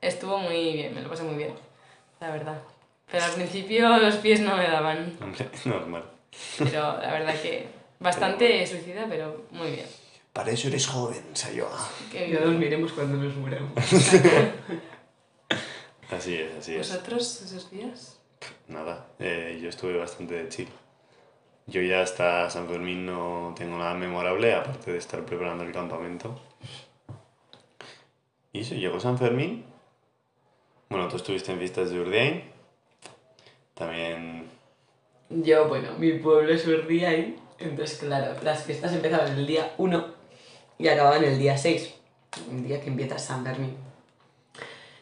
estuvo 0.02 0.38
muy 0.38 0.74
bien, 0.74 0.94
me 0.96 1.02
lo 1.02 1.10
pasé 1.10 1.24
muy 1.24 1.36
bien, 1.36 1.54
la 2.20 2.32
verdad. 2.32 2.58
Pero 3.12 3.26
al 3.26 3.32
principio 3.32 3.98
los 3.98 4.16
pies 4.18 4.40
no 4.42 4.56
me 4.58 4.68
daban, 4.68 5.18
Hombre, 5.22 5.48
normal. 5.66 6.04
pero 6.58 6.98
la 7.02 7.12
verdad 7.14 7.36
que 7.42 7.68
bastante 8.02 8.68
suicida, 8.68 9.06
pero 9.08 9.46
muy 9.52 9.72
bien. 9.72 9.88
Para 10.34 10.52
eso 10.52 10.68
eres 10.68 10.88
joven, 10.88 11.24
Sayoa. 11.34 11.90
Ya 12.14 12.40
nos 12.42 12.56
miremos 12.56 12.92
cuando 12.94 13.18
nos 13.18 13.36
muramos. 13.36 13.72
Así 16.12 16.36
es, 16.36 16.54
así 16.60 16.76
es. 16.76 16.90
¿Vosotros 16.90 17.42
esos 17.42 17.72
días? 17.72 18.20
Nada, 18.68 19.08
eh, 19.18 19.58
yo 19.62 19.70
estuve 19.70 19.98
bastante 19.98 20.34
de 20.44 20.50
chill. 20.50 20.68
Yo 21.68 21.82
ya 21.82 22.02
hasta 22.02 22.50
San 22.50 22.68
Fermín 22.68 23.06
no 23.06 23.54
tengo 23.58 23.78
nada 23.78 23.94
memorable, 23.94 24.54
aparte 24.54 24.92
de 24.92 24.98
estar 24.98 25.24
preparando 25.26 25.64
el 25.64 25.72
campamento. 25.72 26.38
Y 28.52 28.60
eso, 28.60 28.76
llegó 28.76 29.00
San 29.00 29.18
Fermín, 29.18 29.64
Bueno, 30.90 31.08
tú 31.08 31.16
estuviste 31.16 31.54
en 31.54 31.60
fiestas 31.60 31.92
de 31.92 32.02
Urdiain. 32.02 32.44
También. 33.74 34.50
Yo, 35.30 35.70
bueno, 35.70 35.94
mi 35.98 36.12
pueblo 36.20 36.54
es 36.54 36.68
Urdiain, 36.68 37.38
entonces, 37.70 37.98
claro, 37.98 38.36
las 38.44 38.64
fiestas 38.64 38.94
empezaban 38.94 39.38
el 39.38 39.48
día 39.48 39.74
1 39.78 40.06
y 40.80 40.88
acababan 40.88 41.24
el 41.24 41.38
día 41.38 41.58
6, 41.58 41.94
el 42.52 42.64
día 42.64 42.82
que 42.82 42.90
empieza 42.90 43.20
San 43.20 43.44
Fermín. 43.44 43.76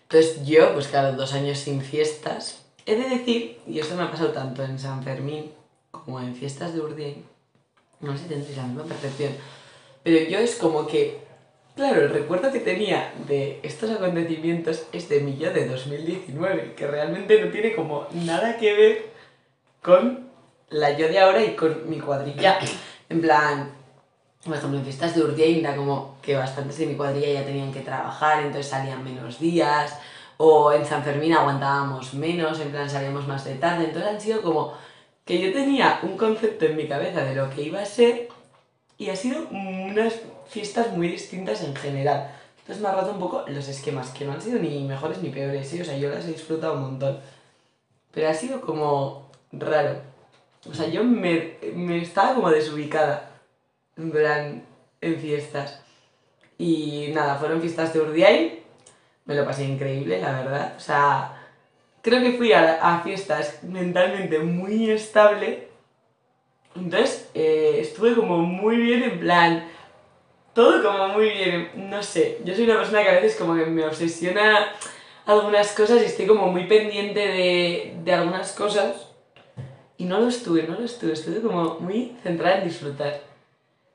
Entonces, 0.03 0.45
yo, 0.45 0.73
pues 0.73 0.87
claro, 0.87 1.15
dos 1.15 1.33
años 1.33 1.59
sin 1.59 1.81
fiestas. 1.81 2.65
He 2.85 2.95
de 2.95 3.09
decir, 3.09 3.59
y 3.67 3.79
esto 3.79 3.95
me 3.95 4.03
ha 4.03 4.11
pasado 4.11 4.31
tanto 4.31 4.63
en 4.63 4.79
San 4.79 5.03
Fermín 5.03 5.51
como 5.91 6.19
en 6.19 6.35
fiestas 6.35 6.73
de 6.73 6.81
Urdiain, 6.81 7.23
no 7.99 8.13
sé 8.13 8.23
si 8.23 8.29
tendréis 8.29 8.57
la 8.57 8.63
misma 8.63 8.83
percepción, 8.83 9.33
pero 10.03 10.29
yo 10.29 10.39
es 10.39 10.55
como 10.55 10.87
que, 10.87 11.19
claro, 11.75 12.01
el 12.01 12.09
recuerdo 12.09 12.51
que 12.51 12.59
tenía 12.59 13.13
de 13.27 13.59
estos 13.63 13.91
acontecimientos 13.91 14.87
es 14.91 15.09
de 15.09 15.19
mi 15.19 15.37
yo 15.37 15.51
de 15.51 15.67
2019, 15.67 16.73
que 16.73 16.87
realmente 16.87 17.41
no 17.41 17.51
tiene 17.51 17.75
como 17.75 18.07
nada 18.13 18.57
que 18.57 18.73
ver 18.73 19.05
con 19.81 20.28
la 20.69 20.97
yo 20.97 21.07
de 21.07 21.19
ahora 21.19 21.43
y 21.43 21.55
con 21.55 21.89
mi 21.89 21.99
cuadrilla. 21.99 22.59
En 23.09 23.21
plan, 23.21 23.71
por 24.43 24.55
ejemplo, 24.55 24.77
en 24.77 24.83
fiestas 24.83 25.15
de 25.15 25.23
Urdiain 25.23 25.59
era 25.59 25.75
como 25.75 26.17
que 26.21 26.35
bastantes 26.35 26.77
de 26.77 26.85
mi 26.85 26.95
cuadrilla 26.95 27.41
ya 27.41 27.45
tenían 27.45 27.71
que 27.71 27.81
trabajar, 27.81 28.39
entonces 28.39 28.67
salían 28.67 29.03
menos 29.03 29.39
días, 29.39 29.97
o 30.38 30.71
en 30.71 30.85
San 30.85 31.03
Fermín 31.03 31.33
aguantábamos 31.33 32.13
menos, 32.13 32.59
en 32.59 32.71
plan 32.71 32.89
salíamos 32.89 33.27
más 33.27 33.43
de 33.43 33.55
tarde, 33.55 33.85
entonces 33.85 34.11
han 34.11 34.21
sido 34.21 34.41
como 34.41 34.73
que 35.25 35.39
yo 35.39 35.51
tenía 35.51 35.99
un 36.03 36.17
concepto 36.17 36.65
en 36.65 36.75
mi 36.75 36.88
cabeza 36.88 37.21
de 37.21 37.35
lo 37.35 37.49
que 37.49 37.63
iba 37.63 37.81
a 37.81 37.85
ser 37.85 38.29
y 38.97 39.09
ha 39.09 39.15
sido 39.15 39.47
unas 39.51 40.13
fiestas 40.47 40.95
muy 40.95 41.07
distintas 41.07 41.63
en 41.63 41.75
general. 41.75 42.31
Entonces 42.59 42.81
me 42.81 42.89
ha 42.89 42.93
roto 42.93 43.11
un 43.11 43.19
poco 43.19 43.45
los 43.47 43.67
esquemas, 43.67 44.09
que 44.11 44.25
no 44.25 44.33
han 44.33 44.41
sido 44.41 44.59
ni 44.59 44.83
mejores 44.83 45.21
ni 45.21 45.29
peores, 45.29 45.67
¿sí? 45.67 45.81
o 45.81 45.85
sea, 45.85 45.97
yo 45.97 46.09
las 46.09 46.25
he 46.25 46.33
disfrutado 46.33 46.73
un 46.73 46.81
montón. 46.81 47.19
Pero 48.11 48.29
ha 48.29 48.33
sido 48.33 48.61
como 48.61 49.29
raro. 49.51 50.01
O 50.67 50.73
sea, 50.73 50.87
yo 50.87 51.03
me, 51.03 51.57
me 51.73 52.01
estaba 52.01 52.35
como 52.35 52.49
desubicada, 52.49 53.31
en 53.97 54.11
plan, 54.11 54.63
en 55.01 55.19
fiestas. 55.19 55.81
Y 56.57 57.11
nada, 57.13 57.35
fueron 57.35 57.61
fiestas 57.61 57.93
de 57.93 58.01
Urdiain, 58.01 58.59
me 59.25 59.35
lo 59.35 59.45
pasé 59.45 59.63
increíble, 59.63 60.19
la 60.19 60.33
verdad. 60.33 60.73
O 60.75 60.79
sea, 60.79 61.47
creo 62.01 62.21
que 62.21 62.33
fui 62.33 62.51
a, 62.51 63.01
fiestas 63.03 63.63
mentalmente 63.63 64.39
muy 64.39 64.89
estable. 64.89 65.69
Entonces, 66.75 67.29
eh, 67.33 67.77
estuve 67.79 68.15
como 68.15 68.39
muy 68.39 68.77
bien 68.77 69.03
en 69.03 69.19
plan, 69.19 69.69
todo 70.53 70.83
como 70.83 71.09
muy 71.09 71.29
bien, 71.29 71.71
no 71.89 72.03
sé, 72.03 72.39
yo 72.43 72.53
soy 72.53 72.65
una 72.65 72.77
persona 72.77 73.03
que 73.03 73.09
a 73.09 73.13
veces 73.13 73.35
como 73.35 73.55
que 73.55 73.65
me 73.65 73.85
obsesiona 73.85 74.71
algunas 75.25 75.71
cosas 75.73 76.01
y 76.01 76.05
estoy 76.05 76.27
como 76.27 76.51
muy 76.51 76.67
pendiente 76.67 77.19
de, 77.19 77.95
de 78.03 78.13
algunas 78.13 78.51
cosas 78.53 79.08
y 80.00 80.06
no 80.06 80.22
lo 80.22 80.29
estuve, 80.29 80.63
no 80.63 80.79
lo 80.79 80.86
estuve, 80.86 81.12
estuve 81.12 81.41
como 81.41 81.77
muy 81.82 82.15
centrada 82.24 82.60
en 82.60 82.63
disfrutar. 82.63 83.20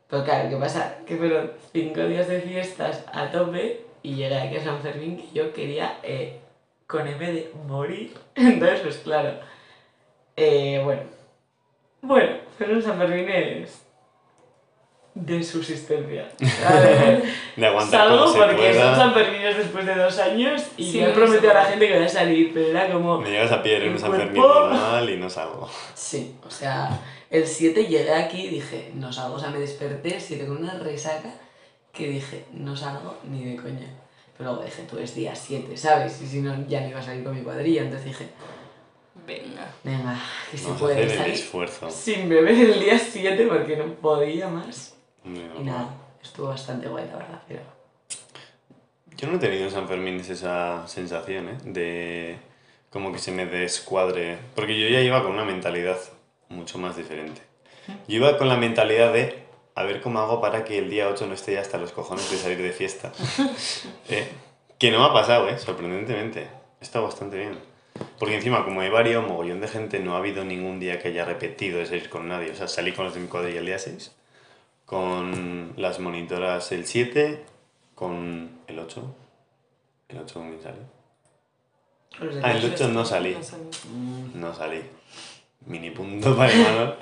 Pero 0.07 0.23
claro, 0.23 0.51
¿qué 0.51 0.57
pasa? 0.57 0.99
Que 1.07 1.17
fueron 1.17 1.51
cinco 1.73 2.03
días 2.03 2.29
de 2.29 2.43
fiestas 2.43 3.05
a 3.11 3.31
tope 3.31 3.87
y 4.03 4.15
llegué 4.15 4.39
aquí 4.39 4.57
a 4.57 4.65
San 4.65 4.83
Fermín 4.83 5.17
que 5.17 5.33
yo 5.33 5.55
quería 5.55 5.99
eh, 6.03 6.41
con 6.87 7.09
M 7.09 7.33
de 7.33 7.51
morir. 7.67 8.15
Entonces, 8.35 8.81
pues 8.81 8.99
claro, 8.99 9.39
eh, 10.37 10.83
bueno, 10.85 11.03
bueno, 12.03 12.37
fueron 12.59 12.83
San 12.83 12.99
Fermines 12.99 13.84
de 15.14 15.42
subsistencia. 15.42 16.28
A 16.66 16.73
ver, 16.80 17.23
De 17.56 17.66
aguantar 17.66 18.09
Salgo 18.09 18.26
se 18.33 18.38
porque 18.38 18.75
son 18.75 18.94
pueda. 18.94 19.11
Fermines 19.12 19.56
después 19.59 19.87
de 19.87 19.94
dos 19.94 20.18
años 20.18 20.62
y 20.76 20.85
Sí, 20.90 20.99
yo 20.99 21.04
he 21.04 21.09
no 21.09 21.14
prometido 21.14 21.50
a 21.52 21.54
la 21.54 21.64
gente 21.66 21.87
que 21.88 21.94
voy 21.94 22.04
a 22.04 22.09
salir, 22.09 22.50
pero 22.52 22.66
era 22.68 22.90
como... 22.92 23.21
Me 23.21 23.30
llegas 23.30 23.52
a 23.52 23.62
pie 23.62 23.76
en 23.76 23.83
El 23.83 23.88
un 23.90 23.99
San 23.99 24.12
Fermín 24.12 24.42
normal 24.42 25.09
y 25.11 25.16
no 25.16 25.30
salgo. 25.30 25.71
Sí, 25.94 26.35
o 26.47 26.50
sea, 26.50 26.99
el 27.30 27.47
7 27.47 27.87
llegué 27.87 28.12
aquí 28.12 28.47
y 28.47 28.49
dije, 28.49 28.90
no 28.94 29.12
salgo, 29.12 29.37
o 29.37 29.38
sea, 29.38 29.50
me 29.50 29.61
desperté 29.61 30.16
el 30.16 30.21
7 30.21 30.47
con 30.47 30.56
una 30.59 30.75
resaca 30.78 31.30
que 31.92 32.09
dije, 32.09 32.44
no 32.52 32.76
salgo 32.76 33.16
ni 33.30 33.44
de 33.44 33.56
coña. 33.56 33.87
Pero 34.37 34.50
luego 34.50 34.64
dije, 34.64 34.83
tú 34.90 34.99
es 34.99 35.14
día 35.14 35.33
7, 35.37 35.76
¿sabes? 35.76 36.21
Y 36.23 36.26
si 36.26 36.40
no, 36.40 36.66
ya 36.66 36.80
no 36.80 36.88
iba 36.88 36.99
a 36.99 37.02
salir 37.02 37.23
con 37.23 37.37
mi 37.37 37.42
cuadrilla, 37.42 37.83
entonces 37.83 38.06
dije, 38.06 38.28
Venga. 39.26 39.71
venga, 39.85 40.18
que 40.50 40.59
se 40.59 40.64
Vamos 40.64 40.76
a 40.83 40.85
puede 40.85 40.94
hacer 40.97 41.11
el 41.12 41.16
salir 41.18 41.35
esfuerzo. 41.35 41.88
sin 41.88 42.28
beber 42.28 42.52
el 42.52 42.80
día 42.80 42.99
7 42.99 43.47
porque 43.49 43.76
no 43.76 43.94
podía 43.94 44.49
más. 44.49 44.94
Y 45.25 45.62
nada, 45.62 45.95
estuvo 46.23 46.49
bastante 46.49 46.88
guay, 46.88 47.07
la 47.07 47.16
verdad, 47.16 47.43
pero... 47.49 47.62
Yo 49.16 49.28
no 49.28 49.37
he 49.37 49.38
tenido 49.38 49.64
en 49.64 49.71
San 49.71 49.88
Fermín 49.88 50.21
esa 50.21 50.87
sensación, 50.87 51.49
¿eh? 51.49 51.59
De 51.64 52.38
como 52.90 53.12
que 53.12 53.19
se 53.19 53.33
me 53.33 53.47
descuadre. 53.47 54.38
Porque 54.54 54.78
yo 54.78 54.88
ya 54.88 55.00
iba 55.00 55.23
con 55.23 55.33
una 55.33 55.45
mentalidad 55.45 55.99
mucho 56.49 56.78
más 56.78 56.97
diferente. 56.97 57.43
Yo 58.07 58.16
iba 58.16 58.38
con 58.38 58.49
la 58.49 58.57
mentalidad 58.57 59.12
de 59.12 59.45
a 59.75 59.83
ver 59.83 60.00
cómo 60.00 60.21
hago 60.21 60.40
para 60.40 60.64
que 60.64 60.78
el 60.78 60.90
día 60.90 61.09
8 61.09 61.26
no 61.26 61.35
esté 61.35 61.54
ya 61.54 61.61
hasta 61.61 61.78
los 61.78 61.93
cojones 61.93 62.31
de 62.31 62.37
salir 62.37 62.62
de 62.62 62.73
fiesta. 62.73 63.12
Eh, 64.09 64.28
que 64.78 64.90
no 64.90 64.99
me 64.99 65.07
ha 65.07 65.12
pasado, 65.12 65.49
¿eh? 65.49 65.59
Sorprendentemente. 65.59 66.47
Estado 66.81 67.07
bastante 67.07 67.38
bien. 67.38 67.59
Porque 68.19 68.37
encima, 68.37 68.64
como 68.64 68.88
variado 68.90 69.23
un 69.23 69.28
mogollón 69.28 69.61
de 69.61 69.69
gente, 69.69 69.99
no 69.99 70.14
ha 70.14 70.19
habido 70.19 70.45
ningún 70.45 70.78
día 70.78 70.99
que 70.99 71.09
haya 71.09 71.25
repetido 71.25 71.78
de 71.78 71.87
salir 71.87 72.11
con 72.11 72.28
nadie. 72.28 72.50
O 72.50 72.54
sea, 72.54 72.69
salí 72.69 72.93
con 72.93 73.07
los 73.07 73.14
de 73.14 73.21
mi 73.21 73.28
cuadrilla 73.28 73.61
el 73.61 73.66
día 73.66 73.78
6, 73.78 74.14
con 74.85 75.73
las 75.76 75.99
monitoras 75.99 76.71
el 76.73 76.87
7, 76.87 77.45
con 77.95 78.59
el 78.67 78.79
8. 78.79 79.03
¿El 80.09 80.19
8 80.19 80.35
con 80.35 80.49
quién 80.50 80.62
salí? 80.62 80.79
Ah, 82.43 82.53
el 82.53 82.61
clase- 82.61 82.75
8 82.75 82.88
no 82.88 83.05
salí. 83.05 83.35
No 83.35 83.43
salí. 83.43 83.64
Mm, 83.93 84.41
No 84.41 84.55
salí. 84.55 84.83
Mini 85.67 85.91
punto 85.91 86.37
para 86.37 86.53
Imanol. 86.53 86.97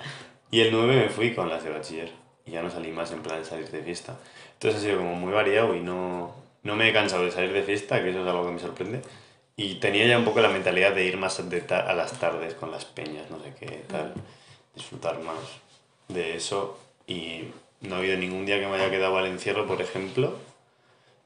Y 0.50 0.60
el 0.60 0.72
9 0.72 0.96
me 0.96 1.08
fui 1.08 1.34
con 1.34 1.48
las 1.48 1.64
de 1.64 1.70
bachiller. 1.70 2.12
Y 2.46 2.52
ya 2.52 2.62
no 2.62 2.70
salí 2.70 2.90
más 2.92 3.10
en 3.12 3.22
plan 3.22 3.38
de 3.38 3.44
salir 3.44 3.70
de 3.70 3.82
fiesta. 3.82 4.16
Entonces 4.54 4.80
ha 4.80 4.84
sido 4.84 4.98
como 4.98 5.14
muy 5.14 5.32
variado 5.32 5.74
y 5.74 5.80
no, 5.80 6.34
no 6.62 6.76
me 6.76 6.88
he 6.88 6.92
cansado 6.92 7.24
de 7.24 7.30
salir 7.30 7.52
de 7.52 7.62
fiesta, 7.62 8.02
que 8.02 8.10
eso 8.10 8.22
es 8.22 8.28
algo 8.28 8.46
que 8.46 8.52
me 8.52 8.58
sorprende. 8.60 9.02
Y 9.56 9.74
tenía 9.76 10.06
ya 10.06 10.18
un 10.18 10.24
poco 10.24 10.40
la 10.40 10.48
mentalidad 10.48 10.94
de 10.94 11.04
ir 11.04 11.16
más 11.18 11.48
de 11.50 11.64
a 11.74 11.92
las 11.92 12.12
tardes 12.18 12.54
con 12.54 12.70
las 12.70 12.84
peñas, 12.84 13.30
no 13.30 13.38
sé 13.42 13.52
qué, 13.58 13.84
tal. 13.88 14.14
Disfrutar 14.74 15.20
más 15.20 15.36
de 16.08 16.36
eso. 16.36 16.78
Y 17.06 17.44
no 17.82 17.94
ha 17.96 17.98
habido 17.98 18.16
ningún 18.16 18.46
día 18.46 18.58
que 18.60 18.66
me 18.66 18.76
haya 18.76 18.90
quedado 18.90 19.16
al 19.18 19.26
encierro, 19.26 19.66
por 19.66 19.80
ejemplo. 19.82 20.36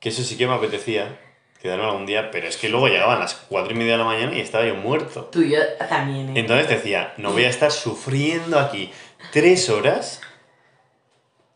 Que 0.01 0.09
eso 0.11 0.23
sí 0.23 0.37
que 0.37 0.47
me 0.47 0.55
apetecía, 0.55 1.19
quedarme 1.63 1.85
algún 1.85 2.07
día, 2.07 2.31
pero 2.31 2.47
es 2.49 2.57
que 2.57 2.69
luego 2.69 2.89
llegaban 2.89 3.19
las 3.19 3.35
4 3.35 3.73
y 3.73 3.77
media 3.77 3.93
de 3.93 3.99
la 3.99 4.05
mañana 4.05 4.37
y 4.37 4.41
estaba 4.41 4.67
yo 4.67 4.75
muerto. 4.75 5.25
Tú 5.33 5.43
y 5.43 5.51
yo 5.51 5.59
también, 5.89 6.29
¿eh? 6.37 6.41
Entonces 6.41 6.69
decía, 6.69 7.15
no 7.17 7.33
voy 7.33 7.45
a 7.45 7.49
estar 7.49 7.71
sufriendo 7.71 8.59
aquí 8.59 8.91
tres 9.33 9.69
horas 9.71 10.21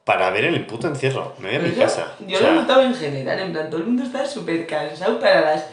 para 0.04 0.30
ver 0.30 0.44
el 0.44 0.66
puto 0.66 0.88
encierro. 0.88 1.34
Me 1.38 1.48
voy 1.48 1.56
a 1.58 1.60
mi 1.60 1.70
yo- 1.74 1.82
casa. 1.82 2.16
Yo 2.26 2.36
O 2.38 2.40
sea, 2.40 2.50
lo 2.50 2.56
he 2.56 2.60
notado 2.62 2.82
en 2.82 2.94
general, 2.94 3.38
en 3.40 3.52
plan, 3.52 3.70
todo 3.70 3.80
el 3.80 3.86
mundo 3.86 4.02
está 4.02 4.26
súper 4.26 4.66
cansado 4.66 5.20
para 5.20 5.40
las 5.42 5.66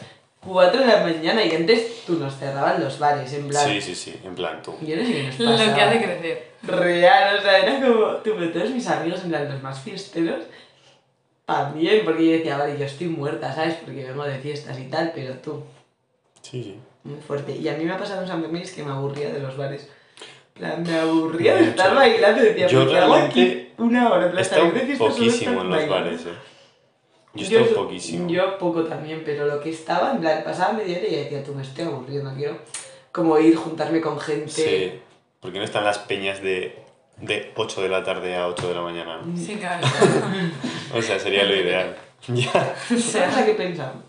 4 0.46 0.80
de 0.80 0.86
la 0.86 1.02
mañana 1.02 1.44
y 1.44 1.50
antes 1.54 2.04
tú 2.06 2.14
nos 2.14 2.36
cerraban 2.36 2.82
los 2.82 2.98
bares, 2.98 3.32
en 3.32 3.48
plan. 3.48 3.66
Sí, 3.68 3.80
sí, 3.80 3.94
sí, 3.94 4.14
en 4.24 4.34
plan 4.34 4.62
tú. 4.62 4.74
Yo 4.80 4.96
no 4.96 5.04
sé 5.04 5.12
qué 5.12 5.22
nos 5.24 5.38
Lo 5.38 5.74
que 5.74 5.80
hace 5.82 6.02
crecer. 6.02 6.48
Real, 6.62 7.38
o 7.38 7.42
sea, 7.42 7.58
era 7.58 7.80
como, 7.80 8.06
tú, 8.16 8.32
pero 8.38 8.50
todos 8.52 8.70
mis 8.70 8.86
amigos, 8.88 9.22
en 9.24 9.30
plan, 9.30 9.48
los 9.48 9.62
más 9.62 9.80
fiesteros, 9.80 10.44
también, 11.44 12.04
porque 12.04 12.24
yo 12.26 12.32
decía, 12.32 12.58
vale, 12.58 12.78
yo 12.78 12.84
estoy 12.84 13.08
muerta, 13.08 13.52
¿sabes? 13.54 13.74
Porque 13.84 14.04
vengo 14.04 14.24
de 14.24 14.38
fiestas 14.38 14.78
y 14.78 14.84
tal, 14.84 15.12
pero 15.14 15.34
tú, 15.34 15.62
Sí, 16.42 16.62
sí. 16.62 16.78
muy 17.04 17.20
fuerte. 17.20 17.56
Y 17.56 17.68
a 17.68 17.74
mí 17.74 17.84
me 17.84 17.92
ha 17.92 17.98
pasado 17.98 18.22
en 18.22 18.28
San 18.28 18.40
Fermín 18.42 18.62
que 18.74 18.82
me 18.82 18.92
aburría 18.92 19.30
de 19.32 19.40
los 19.40 19.56
bares. 19.56 19.88
En 20.54 20.60
plan, 20.60 20.82
me 20.82 20.98
aburría 20.98 21.54
de 21.54 21.68
estar 21.68 21.94
bailando, 21.94 22.42
decía, 22.42 22.66
Yo 22.66 22.80
¿por 22.80 22.90
qué 22.90 22.98
hago 22.98 23.14
aquí 23.14 23.44
realmente 23.44 23.72
una 23.78 24.10
hora? 24.12 24.26
En 24.26 24.32
plan, 24.32 24.72
poquísimo 24.98 25.62
en 25.62 25.68
los 25.70 25.78
bailando. 25.78 25.94
bares, 25.94 26.20
eh. 26.26 26.28
Yo 27.44 27.60
estado 27.60 27.84
poquísimo. 27.84 28.28
Yo 28.28 28.58
poco 28.58 28.84
también, 28.84 29.22
pero 29.24 29.46
lo 29.46 29.60
que 29.60 29.70
estaba, 29.70 30.12
en 30.12 30.20
plan, 30.20 30.42
pasaba 30.44 30.72
media 30.72 30.98
hora 30.98 31.06
y 31.06 31.16
decía, 31.16 31.44
tú 31.44 31.54
me 31.54 31.62
estoy 31.62 31.84
aburriendo, 31.84 32.32
quiero 32.34 32.58
como 33.12 33.38
ir, 33.38 33.56
juntarme 33.56 34.00
con 34.00 34.18
gente. 34.18 34.50
Sí. 34.50 35.00
¿Por 35.40 35.52
qué 35.52 35.58
no 35.58 35.64
están 35.64 35.84
las 35.84 35.98
peñas 35.98 36.42
de, 36.42 36.84
de 37.18 37.52
8 37.56 37.82
de 37.82 37.88
la 37.88 38.02
tarde 38.02 38.36
a 38.36 38.48
8 38.48 38.68
de 38.68 38.74
la 38.74 38.82
mañana? 38.82 39.20
no? 39.22 39.36
Sí, 39.36 39.56
claro. 39.56 39.86
O 40.94 41.02
sea, 41.02 41.18
sería 41.18 41.44
lo 41.44 41.54
ideal. 41.54 41.96
Ya. 42.28 42.74
¿Sabes 42.88 43.36
a 43.36 43.46
qué 43.46 43.54
pensamos? 43.54 44.02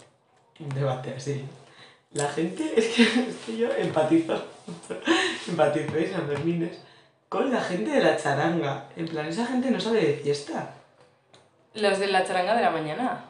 Un 0.60 0.70
debate 0.70 1.14
así. 1.16 1.46
La 2.14 2.28
gente, 2.28 2.74
es 2.76 2.88
que, 2.88 3.04
es 3.04 3.36
que 3.46 3.58
yo 3.58 3.70
empatizo, 3.72 4.36
empatizo 5.48 6.00
y 6.00 6.08
San 6.08 6.28
Fermines 6.28 6.80
con 7.30 7.52
la 7.52 7.62
gente 7.62 7.92
de 7.92 8.02
la 8.02 8.18
charanga. 8.18 8.90
En 8.96 9.08
plan, 9.08 9.28
esa 9.28 9.46
gente 9.46 9.70
no 9.70 9.80
sale 9.80 10.02
de 10.02 10.14
fiesta. 10.16 10.74
Los 11.76 12.00
de 12.00 12.08
la 12.08 12.26
charanga 12.26 12.56
de 12.56 12.62
la 12.62 12.72
mañana. 12.72 13.26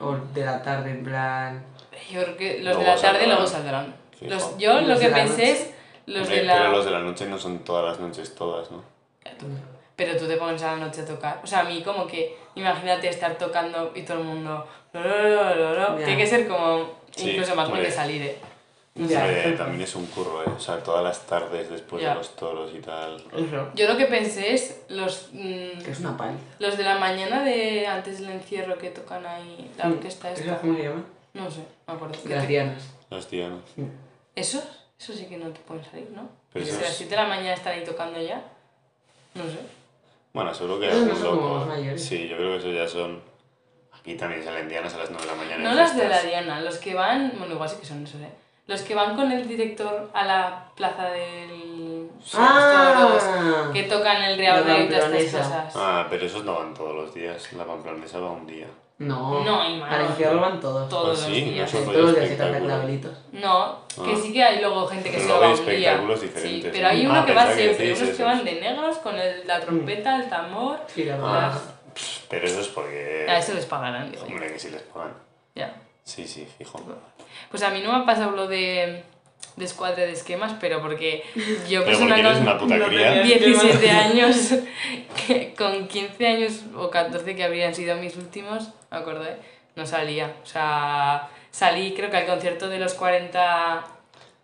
O 0.00 0.12
de 0.16 0.44
la 0.44 0.62
tarde, 0.62 0.90
en 0.90 1.04
plan. 1.04 1.64
Yo 2.10 2.22
creo 2.24 2.36
que 2.36 2.54
los 2.62 2.74
Luego 2.76 2.80
de 2.80 2.86
la 2.86 2.94
tarde 2.96 3.02
saldrán. 3.18 3.28
luego 3.28 3.46
saldrán. 3.46 3.94
Los, 4.22 4.58
yo 4.58 4.78
¿Y 4.78 4.82
lo 4.82 4.88
los 4.88 5.00
que 5.00 5.08
pensé 5.08 5.30
noche? 5.42 5.50
es 5.52 5.70
los 6.06 6.22
Hombre, 6.22 6.36
de 6.36 6.44
la... 6.44 6.56
Pero 6.58 6.70
los 6.72 6.84
de 6.84 6.90
la 6.90 6.98
noche 7.00 7.26
no 7.26 7.38
son 7.38 7.58
todas 7.60 7.84
las 7.84 8.00
noches, 8.00 8.34
todas, 8.34 8.70
¿no? 8.70 8.82
pero 9.94 10.16
tú 10.16 10.26
te 10.26 10.36
pones 10.36 10.62
a 10.62 10.72
la 10.72 10.86
noche 10.86 11.02
a 11.02 11.06
tocar. 11.06 11.40
O 11.44 11.46
sea, 11.46 11.60
a 11.60 11.64
mí 11.64 11.82
como 11.82 12.06
que, 12.06 12.36
imagínate 12.56 13.08
estar 13.08 13.36
tocando 13.36 13.92
y 13.94 14.02
todo 14.02 14.18
el 14.18 14.24
mundo... 14.24 14.66
lo, 14.92 15.54
lo, 15.54 15.74
lo. 15.74 15.94
Tiene 15.96 16.16
que 16.16 16.26
ser 16.26 16.48
como 16.48 16.90
Sí, 17.14 17.30
incluso 17.30 17.54
más 17.54 17.68
hombre. 17.68 17.84
que 17.84 17.90
salir, 17.90 18.22
¿eh? 18.22 18.38
También 18.94 19.80
es 19.80 19.94
un 19.94 20.04
curro, 20.06 20.42
¿eh? 20.42 20.50
O 20.54 20.60
sea, 20.60 20.82
todas 20.82 21.02
las 21.02 21.24
tardes 21.26 21.70
después 21.70 22.02
Ya. 22.02 22.10
de 22.10 22.14
los 22.16 22.36
toros 22.36 22.70
y 22.74 22.78
tal. 22.80 23.16
Eso. 23.34 23.70
Yo 23.74 23.88
lo 23.88 23.96
que 23.96 24.04
pensé 24.06 24.52
es 24.52 24.82
los, 24.88 25.30
mm, 25.32 25.78
Que 25.82 25.90
es 25.92 26.00
una 26.00 26.14
paliza. 26.16 26.38
los 26.58 26.76
de 26.76 26.84
la 26.84 26.98
mañana 26.98 27.42
de 27.42 27.86
antes 27.86 28.20
del 28.20 28.30
encierro 28.30 28.76
que 28.76 28.90
tocan 28.90 29.24
ahí, 29.24 29.70
la 29.78 29.88
orquesta 29.88 30.30
¿Eso 30.30 30.42
esta. 30.42 30.58
cómo 30.60 30.76
se 30.76 30.82
llama? 30.82 31.04
No 31.32 31.50
sé, 31.50 31.60
me 31.86 31.94
acuerdo. 31.94 32.14
Gracianas. 32.24 32.82
Los 33.08 33.26
tíos. 33.28 33.52
¿Esos? 34.34 34.62
Esos 35.00 35.16
sí 35.16 35.26
que 35.26 35.38
no 35.38 35.48
te 35.50 35.60
pueden 35.60 35.84
salir, 35.84 36.10
¿no? 36.10 36.28
Pero 36.52 36.64
Desde 36.64 36.78
esos- 36.78 36.88
las 36.88 36.96
7 36.96 37.16
de 37.16 37.22
la 37.22 37.28
mañana 37.28 37.54
están 37.54 37.72
ahí 37.72 37.84
tocando 37.84 38.20
ya. 38.20 38.42
No 39.34 39.44
sé. 39.44 39.58
Bueno, 40.34 40.52
seguro 40.54 40.78
que 40.80 40.88
Esos 40.88 41.00
no 41.00 41.12
algún 41.12 41.22
son 41.22 41.38
como 41.38 41.54
los 41.60 41.66
mayores. 41.66 42.04
Sí, 42.04 42.28
yo 42.28 42.36
creo 42.36 42.50
que 42.52 42.56
esos 42.58 42.74
ya 42.74 42.86
son. 42.86 43.22
Aquí 43.92 44.14
también 44.16 44.44
salen 44.44 44.68
dianas 44.68 44.92
a 44.94 44.98
las 44.98 45.10
9 45.10 45.24
de 45.26 45.32
la 45.32 45.38
mañana. 45.42 45.62
No 45.74 45.80
los 45.80 45.96
de 45.96 46.08
la. 46.08 46.22
Diana, 46.22 46.60
los 46.60 46.76
que 46.76 46.94
van, 46.94 47.32
bueno, 47.38 47.54
igual 47.54 47.68
sí 47.70 47.76
que 47.80 47.86
son 47.86 48.04
esos, 48.04 48.20
¿eh? 48.20 48.28
Los 48.66 48.82
que 48.82 48.94
van 48.94 49.16
con 49.16 49.30
el 49.32 49.46
director 49.48 50.10
a 50.14 50.24
la 50.24 50.66
plaza 50.76 51.04
del... 51.10 52.08
Ah. 52.34 53.70
que 53.72 53.82
tocan 53.84 54.22
el 54.22 54.38
Real 54.38 54.60
y 54.84 54.88
todas 54.88 55.12
estas 55.14 55.46
cosas. 55.46 55.72
Ah, 55.76 56.06
pero 56.08 56.26
esos 56.26 56.44
no 56.44 56.54
van 56.54 56.72
todos 56.72 56.94
los 56.94 57.14
días. 57.14 57.52
La 57.54 57.64
pamplanesa 57.64 58.20
va 58.20 58.30
un 58.30 58.46
día. 58.46 58.66
No. 58.98 59.42
No, 59.42 59.68
y 59.68 59.78
más. 59.78 59.92
Al 59.92 60.38
van 60.38 60.60
todos. 60.60 60.88
Todos 60.88 61.24
Ah, 61.24 61.26
los 61.28 61.36
sí, 61.36 61.42
días. 61.42 61.74
no 61.74 61.80
Todos 61.80 61.96
los 61.96 62.14
días 62.14 62.28
se 62.28 62.36
clavelitos. 62.36 63.18
No, 63.32 63.78
que 64.04 64.12
Ah. 64.12 64.18
sí 64.22 64.32
que 64.32 64.44
hay 64.44 64.60
luego 64.60 64.86
gente 64.86 65.10
que 65.10 65.16
Pero 65.16 65.26
se 65.28 65.32
va 65.32 65.48
un 65.48 65.54
día. 65.66 65.72
espectáculos 65.72 66.20
Sí, 66.20 66.26
diferentes, 66.26 66.72
pero 66.72 66.88
hay 66.88 67.06
uno 67.06 67.20
Ah, 67.20 67.26
que 67.26 67.34
va 67.34 67.46
que 67.48 67.54
siempre, 67.54 67.92
unos 67.94 68.16
que 68.16 68.22
van 68.22 68.44
de 68.44 68.60
negros 68.60 68.96
con 68.98 69.18
el- 69.18 69.46
la 69.46 69.60
trompeta, 69.60 70.16
el 70.22 70.28
tambor. 70.28 70.78
Sí, 70.86 71.04
la 71.04 71.14
Ah, 71.14 71.18
verdad. 71.18 71.60
pero 72.30 72.46
eso 72.46 72.60
es 72.60 72.68
porque. 72.68 73.26
A 73.28 73.38
eso 73.38 73.54
les 73.54 73.66
pagarán, 73.66 74.12
digo. 74.12 74.22
Hombre, 74.24 74.52
que 74.52 74.58
si 74.60 74.70
les 74.70 74.82
pagan. 74.82 75.14
Ya. 75.56 75.74
Sí, 76.04 76.26
sí, 76.26 76.46
fijo. 76.58 76.78
Pues 77.50 77.62
a 77.62 77.70
mí 77.70 77.80
no 77.82 77.92
me 77.92 78.02
ha 78.02 78.06
pasado 78.06 78.30
lo 78.32 78.46
de, 78.48 79.02
de 79.56 79.64
escuadre 79.64 80.06
de 80.06 80.12
esquemas, 80.12 80.54
pero 80.60 80.80
porque 80.80 81.24
yo 81.68 81.82
eres 81.82 81.98
una 82.00 82.58
puta 82.58 82.76
no 82.76 82.86
cría. 82.86 83.22
tenías- 83.22 83.40
17 83.40 83.90
años, 83.90 84.54
que 85.26 85.54
con 85.54 85.86
15 85.88 86.26
años 86.26 86.60
o 86.76 86.90
14 86.90 87.34
que 87.36 87.44
habrían 87.44 87.74
sido 87.74 87.96
mis 87.96 88.16
últimos, 88.16 88.70
me 88.90 88.98
acordé, 88.98 89.36
no 89.76 89.86
salía. 89.86 90.32
O 90.42 90.46
sea, 90.46 91.28
salí 91.50 91.94
creo 91.94 92.10
que 92.10 92.16
al 92.18 92.26
concierto 92.26 92.68
de 92.68 92.78
los 92.78 92.94
40 92.94 93.84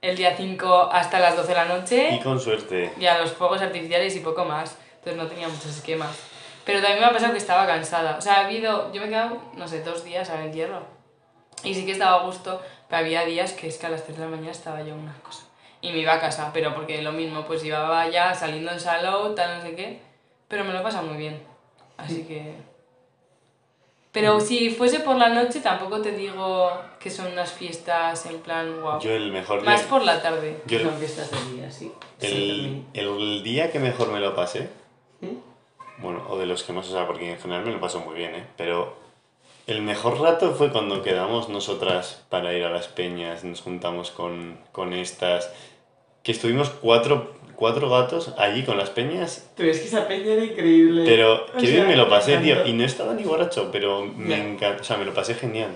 el 0.00 0.16
día 0.16 0.34
5 0.36 0.90
hasta 0.92 1.18
las 1.18 1.36
12 1.36 1.48
de 1.48 1.54
la 1.54 1.64
Y 1.64 1.68
noche 1.68 2.20
con 2.22 2.38
suerte. 2.40 2.92
y 3.00 3.06
a 3.06 3.18
los 3.18 3.32
fuegos 3.32 3.60
artificiales 3.62 4.14
y 4.16 4.20
poco 4.20 4.44
más. 4.44 4.78
Entonces 4.98 5.16
no 5.22 5.26
tenía 5.28 5.48
muchos 5.48 5.66
esquemas. 5.76 6.16
Pero 6.64 6.80
también 6.80 7.00
me 7.00 7.06
ha 7.06 7.12
pasado 7.12 7.32
que 7.32 7.38
estaba 7.38 7.66
cansada. 7.66 8.16
O 8.18 8.20
sea, 8.20 8.34
ha 8.34 8.44
habido, 8.46 8.92
yo 8.92 9.00
me 9.00 9.06
he 9.06 9.10
quedado, 9.10 9.40
no 9.56 9.66
sé, 9.66 9.82
dos 9.82 10.04
días 10.04 10.28
al 10.28 10.42
entierro. 10.44 10.82
Y 11.64 11.74
sí 11.74 11.86
que 11.86 11.92
estaba 11.92 12.20
a 12.20 12.24
gusto, 12.24 12.60
pero 12.88 13.00
había 13.00 13.24
días 13.24 13.52
que 13.52 13.66
es 13.68 13.78
que 13.78 13.86
a 13.86 13.90
las 13.90 14.04
3 14.04 14.16
de 14.18 14.24
la 14.24 14.30
mañana 14.30 14.50
estaba 14.50 14.82
yo 14.82 14.94
una 14.94 15.14
cosa. 15.22 15.44
Y 15.80 15.92
me 15.92 15.98
iba 15.98 16.14
a 16.14 16.20
casa, 16.20 16.50
pero 16.52 16.74
porque 16.74 17.02
lo 17.02 17.12
mismo, 17.12 17.44
pues 17.44 17.64
iba 17.64 18.08
ya 18.08 18.34
saliendo 18.34 18.70
en 18.72 18.80
salón, 18.80 19.34
tal, 19.34 19.58
no 19.58 19.62
sé 19.62 19.74
qué. 19.76 20.00
Pero 20.48 20.64
me 20.64 20.72
lo 20.72 20.82
pasa 20.82 21.02
muy 21.02 21.16
bien. 21.16 21.40
Así 21.96 22.24
que... 22.24 22.54
Pero 24.10 24.40
si 24.40 24.70
fuese 24.70 25.00
por 25.00 25.16
la 25.16 25.28
noche, 25.28 25.60
tampoco 25.60 26.00
te 26.00 26.12
digo 26.12 26.70
que 26.98 27.10
son 27.10 27.30
unas 27.32 27.52
fiestas 27.52 28.24
en 28.26 28.38
plan 28.40 28.80
guau. 28.80 28.98
Yo 29.00 29.12
el 29.12 29.30
mejor 29.30 29.60
día. 29.60 29.70
Más 29.70 29.82
por 29.82 30.02
la 30.02 30.20
tarde. 30.22 30.60
yo 30.66 30.78
el- 30.78 30.84
Son 30.86 30.98
fiestas 30.98 31.30
de 31.30 31.52
día, 31.56 31.70
sí. 31.70 31.92
El, 32.20 32.84
el 32.94 33.42
día 33.44 33.70
que 33.70 33.78
mejor 33.78 34.10
me 34.10 34.18
lo 34.18 34.34
pasé, 34.34 34.70
¿Mm? 35.20 35.36
bueno, 35.98 36.24
o 36.30 36.38
de 36.38 36.46
los 36.46 36.64
que 36.64 36.72
más, 36.72 36.88
o 36.88 36.92
sea, 36.92 37.06
porque 37.06 37.30
en 37.30 37.38
general 37.38 37.64
me 37.66 37.70
lo 37.72 37.80
paso 37.80 38.00
muy 38.00 38.14
bien, 38.16 38.34
¿eh? 38.34 38.46
Pero 38.56 38.96
el 39.68 39.82
mejor 39.82 40.20
rato 40.20 40.54
fue 40.54 40.70
cuando 40.72 41.02
quedamos 41.02 41.48
nosotras 41.48 42.22
para 42.28 42.52
ir 42.54 42.64
a 42.64 42.70
las 42.70 42.88
peñas, 42.88 43.44
nos 43.44 43.60
juntamos 43.60 44.10
con, 44.10 44.58
con 44.72 44.92
estas, 44.92 45.50
que 46.22 46.32
estuvimos 46.32 46.70
cuatro, 46.70 47.34
cuatro 47.54 47.88
gatos 47.90 48.34
allí 48.38 48.64
con 48.64 48.76
las 48.78 48.90
peñas, 48.90 49.48
Pero 49.56 49.70
es 49.70 49.78
que 49.80 49.86
esa 49.88 50.08
peña 50.08 50.32
era 50.32 50.44
increíble. 50.44 51.04
pero 51.04 51.44
O 51.44 51.52
qué 51.60 51.66
sea, 51.66 51.70
bien 51.76 51.88
me 51.88 51.96
lo 51.96 52.08
pasé, 52.08 52.38
tío, 52.38 52.52
encantó. 52.54 52.70
y 52.70 52.72
no 52.72 52.84
estaba 52.84 53.14
ni 53.14 53.22
borracho, 53.24 53.68
pero 53.70 54.04
me 54.04 54.36
Ya. 54.36 54.44
encanta, 54.44 54.80
o 54.80 54.84
sea, 54.84 54.96
me 54.96 55.04
lo 55.04 55.12
pasé 55.14 55.34
genial. 55.34 55.70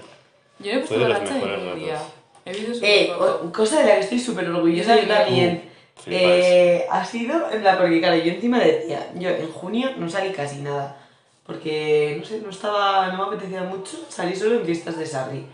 Yo 0.59 0.71
he 0.73 0.81
Fue 0.83 0.99
de 0.99 1.09
los 1.09 1.21
mejores 1.23 1.59
ningún 1.63 1.79
día. 1.81 1.95
ratos. 1.95 2.09
He 2.45 2.55
súper 2.75 2.89
Eh, 2.91 3.13
o- 3.19 3.53
cosa 3.53 3.81
de 3.81 3.85
la 3.89 3.95
que 3.95 4.01
estoy 4.01 4.19
súper 4.19 4.49
orgullosa 4.49 5.01
Yo 5.01 5.07
también. 5.07 5.71
Flipas. 6.03 6.23
Eh, 6.33 6.87
ha 6.91 7.05
sido, 7.05 7.51
en 7.53 7.63
la 7.63 7.79
porque 7.79 8.01
claro, 8.01 8.17
yo 8.17 8.33
encima 8.33 8.59
decía, 8.59 9.11
yo 9.17 9.29
en 9.29 9.49
junio 9.53 9.91
no 9.99 10.09
salí 10.09 10.31
casi 10.33 10.61
nada, 10.61 10.97
porque 11.53 12.17
no 12.19 12.25
sé, 12.25 12.41
no 12.41 12.51
estaba, 12.51 13.09
no 13.09 13.19
me 13.19 13.25
apetecía 13.37 13.63
mucho, 13.63 13.99
salí 14.09 14.35
solo 14.35 14.57
en 14.61 14.65
fiestas 14.65 14.99
de 14.99 15.07
Sarri. 15.07 15.47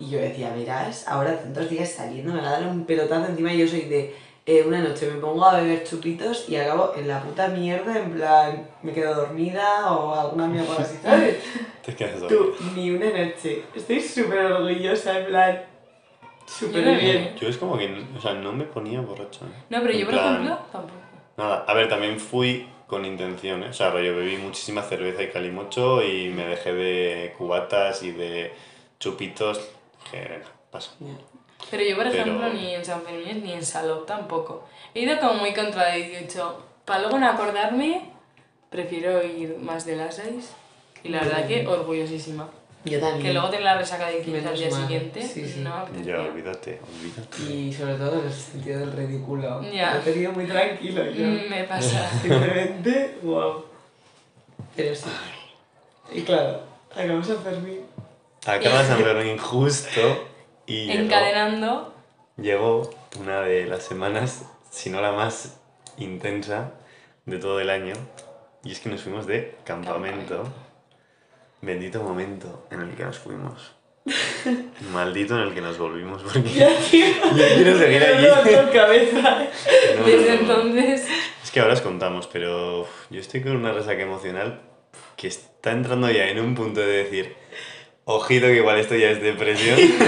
Y 0.00 0.10
yo 0.10 0.18
decía, 0.18 0.52
verás, 0.54 1.06
ahora 1.08 1.36
tantos 1.40 1.68
días 1.68 1.90
saliendo 1.90 2.32
me 2.32 2.40
va 2.40 2.48
a 2.48 2.52
dar 2.60 2.66
un 2.68 2.84
pelotazo 2.84 3.26
encima 3.30 3.52
y 3.52 3.58
yo 3.58 3.66
soy 3.68 3.82
de 3.82 4.14
eh, 4.46 4.64
una 4.66 4.78
noche 4.78 5.10
me 5.12 5.20
pongo 5.20 5.44
a 5.44 5.60
beber 5.60 5.84
chupitos 5.84 6.48
y 6.48 6.56
acabo 6.56 6.92
en 6.96 7.08
la 7.08 7.20
puta 7.22 7.48
mierda, 7.48 7.98
en 7.98 8.12
plan, 8.12 8.66
me 8.82 8.92
quedo 8.92 9.14
dormida 9.14 9.92
o 9.92 10.14
alguna 10.14 10.46
mierda 10.46 10.76
así, 10.78 10.96
¿sabes? 11.02 11.36
Te 11.84 11.94
quedas 11.94 12.20
Tú, 12.28 12.34
dormido. 12.54 12.56
ni 12.76 12.90
una 12.92 13.06
noche. 13.10 13.64
Estoy 13.74 14.00
súper 14.00 14.38
orgullosa, 14.52 15.18
en 15.18 15.26
plan, 15.26 15.62
súper 16.46 16.98
bien. 16.98 17.34
Yo 17.40 17.48
es 17.48 17.58
como 17.58 17.76
que, 17.76 18.06
o 18.16 18.20
sea, 18.20 18.34
no 18.34 18.52
me 18.52 18.64
ponía 18.64 19.00
borracho. 19.00 19.40
No, 19.68 19.80
pero 19.82 19.90
En 19.92 19.98
yo, 19.98 20.04
por 20.06 20.14
plan- 20.14 20.34
ejemplo, 20.34 20.58
tampoco. 20.72 20.94
Nada, 21.36 21.64
a 21.68 21.74
ver, 21.74 21.88
también 21.88 22.18
fui 22.18 22.66
con 22.88 23.04
intenciones, 23.04 23.70
o 23.70 23.72
sea, 23.74 23.90
rollo, 23.90 24.16
bebí 24.16 24.36
muchísima 24.38 24.82
cerveza 24.82 25.22
y 25.22 25.28
calimocho 25.30 26.02
y 26.02 26.30
me 26.30 26.44
dejé 26.46 26.72
de 26.72 27.34
cubatas 27.38 28.02
y 28.02 28.10
de 28.10 28.52
chupitos, 28.98 29.60
dije, 30.04 30.26
venga, 30.28 30.46
paso. 30.72 30.92
Pero 31.70 31.82
yo, 31.84 31.96
por 31.96 32.10
Pero- 32.10 32.22
ejemplo, 32.22 32.48
ni 32.52 32.74
en 32.74 32.84
San 32.84 33.02
Fermín 33.02 33.42
ni 33.44 33.52
en 33.52 33.64
Saló 33.64 33.98
tampoco. 34.00 34.66
He 34.94 35.00
ido 35.02 35.18
como 35.20 35.34
muy 35.34 35.52
contra 35.54 35.92
de 35.92 36.08
18. 36.08 36.64
Para 36.84 37.00
luego 37.02 37.18
no 37.18 37.28
acordarme, 37.28 38.10
prefiero 38.70 39.22
ir 39.22 39.58
más 39.58 39.84
de 39.84 39.96
las 39.96 40.16
6. 40.16 40.54
Y 41.04 41.10
la 41.10 41.20
verdad 41.20 41.46
que 41.46 41.66
orgullosísima. 41.66 42.48
Yo 42.90 43.00
también. 43.00 43.22
Que 43.26 43.32
luego 43.32 43.48
tener 43.48 43.64
la 43.64 43.78
resaca 43.78 44.08
de 44.08 44.22
15 44.22 44.48
al 44.48 44.56
día 44.58 44.70
mal. 44.70 44.82
siguiente, 44.82 45.22
Sí, 45.22 45.46
sí. 45.48 45.60
no. 45.60 45.86
Ya, 46.04 46.20
olvídate, 46.20 46.80
olvídate. 46.98 47.42
Y 47.52 47.72
sobre 47.72 47.94
todo 47.94 48.20
en 48.20 48.26
el 48.26 48.32
sentido 48.32 48.80
del 48.80 48.92
ridículo. 48.92 49.62
Ya. 49.70 49.94
Lo 49.94 50.00
he 50.00 50.02
tenido 50.02 50.32
muy 50.32 50.46
tranquilo 50.46 51.04
yo. 51.04 51.26
Mm, 51.26 51.48
Me 51.50 51.64
pasa. 51.64 52.08
Simplemente, 52.22 53.18
wow. 53.22 53.64
Pero 54.76 54.94
sí. 54.94 55.06
Y 56.12 56.22
claro, 56.22 56.60
acabamos 56.90 57.28
a 57.30 57.36
Fermín. 57.36 57.80
Acaba 58.46 58.84
San 58.84 58.98
Fermín 59.04 59.36
justo 59.38 60.00
y 60.66 60.86
llegó, 60.86 61.00
Encadenando. 61.02 61.94
llegó 62.36 62.90
una 63.20 63.40
de 63.42 63.66
las 63.66 63.82
semanas, 63.82 64.44
si 64.70 64.90
no 64.90 65.00
la 65.00 65.12
más 65.12 65.58
intensa 65.98 66.72
de 67.26 67.38
todo 67.38 67.60
el 67.60 67.68
año, 67.70 67.94
y 68.64 68.72
es 68.72 68.80
que 68.80 68.88
nos 68.88 69.02
fuimos 69.02 69.26
de 69.26 69.56
campamento. 69.64 70.36
Campamento. 70.36 70.52
Bendito 71.60 72.02
momento 72.02 72.66
en 72.70 72.80
el 72.82 72.90
que 72.94 73.04
nos 73.04 73.18
fuimos. 73.18 73.74
Maldito 74.92 75.34
en 75.36 75.42
el 75.48 75.54
que 75.54 75.60
nos 75.60 75.76
volvimos, 75.78 76.22
porque 76.22 76.42
Ya, 76.48 76.70
yo 76.80 77.46
quiero 77.56 77.78
seguir 77.78 78.02
allí. 78.04 78.26
roto 78.26 78.72
cabeza. 78.72 79.20
No, 79.96 80.00
no, 80.00 80.06
Desde 80.06 80.36
no, 80.36 80.42
no. 80.42 80.60
entonces. 80.62 81.06
Es 81.42 81.50
que 81.50 81.60
ahora 81.60 81.74
os 81.74 81.80
contamos, 81.80 82.26
pero 82.26 82.86
yo 83.10 83.20
estoy 83.20 83.42
con 83.42 83.56
una 83.56 83.72
resaca 83.72 84.02
emocional 84.02 84.60
que 85.16 85.28
está 85.28 85.72
entrando 85.72 86.10
ya 86.10 86.26
en 86.28 86.38
un 86.38 86.54
punto 86.54 86.80
de 86.80 86.86
decir, 87.04 87.34
ojito 88.04 88.46
que 88.46 88.56
igual 88.56 88.78
esto 88.78 88.94
ya 88.94 89.10
es 89.10 89.20
depresión. 89.20 89.76
O 89.78 90.04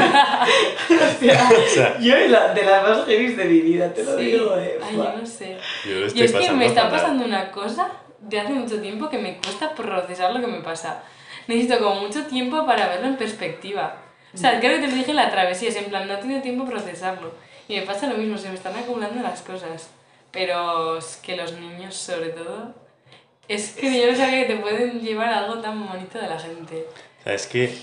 sea, 1.20 1.50
o 1.50 1.68
sea, 1.68 1.98
yo 1.98 2.14
de, 2.14 2.28
la, 2.28 2.54
de 2.54 2.62
las 2.62 2.82
más 2.82 3.06
heavy 3.06 3.34
de 3.34 3.44
mi 3.44 3.60
vida, 3.60 3.92
te 3.92 4.04
lo 4.04 4.16
Sí. 4.18 4.24
digo, 4.26 4.56
eh. 4.56 4.78
Ay, 4.82 4.96
yo 4.96 5.12
no 5.18 5.26
sé. 5.26 5.56
yo 5.84 5.92
lo 5.96 6.00
Y 6.06 6.22
estoy 6.22 6.22
es 6.22 6.32
que 6.48 6.52
me 6.52 6.66
está 6.66 6.82
fatal. 6.84 6.98
pasando 7.00 7.24
una 7.24 7.50
cosa 7.50 7.90
de 8.20 8.38
hace 8.40 8.52
mucho 8.52 8.80
tiempo 8.80 9.08
que 9.10 9.18
me 9.18 9.36
cuesta 9.38 9.74
procesar 9.74 10.32
lo 10.34 10.40
que 10.40 10.46
me 10.46 10.60
pasa. 10.60 11.02
Necesito 11.46 11.79
como 11.79 12.03
mucho 12.03 12.24
tiempo 12.26 12.64
para 12.66 12.88
verlo 12.88 13.07
en 13.09 13.16
perspectiva. 13.16 13.96
O 14.33 14.37
sea, 14.37 14.61
creo 14.61 14.76
que 14.76 14.83
te 14.83 14.88
lo 14.88 14.94
dije 14.94 15.11
en 15.11 15.16
la 15.16 15.31
travesía, 15.31 15.68
es 15.70 15.76
en 15.76 15.87
plan, 15.87 16.07
no 16.07 16.14
he 16.14 16.18
tenido 16.18 16.40
tiempo 16.40 16.64
para 16.64 16.79
procesarlo. 16.79 17.33
Y 17.68 17.76
me 17.76 17.83
pasa 17.83 18.07
lo 18.07 18.16
mismo, 18.16 18.38
se 18.38 18.48
me 18.48 18.55
están 18.55 18.76
acumulando 18.76 19.20
las 19.22 19.42
cosas. 19.42 19.88
Pero 20.31 20.98
es 20.98 21.16
que 21.22 21.37
los 21.37 21.53
niños, 21.53 21.96
sobre 21.96 22.29
todo, 22.29 22.72
es 23.48 23.70
que 23.72 24.00
yo 24.00 24.11
no 24.12 24.16
sabía 24.16 24.46
que 24.46 24.55
te 24.55 24.61
pueden 24.61 25.00
llevar 25.00 25.29
algo 25.31 25.59
tan 25.61 25.85
bonito 25.88 26.18
de 26.20 26.29
la 26.29 26.38
gente. 26.38 26.87
O 27.20 27.24
sea, 27.24 27.35
es 27.35 27.46
que, 27.48 27.76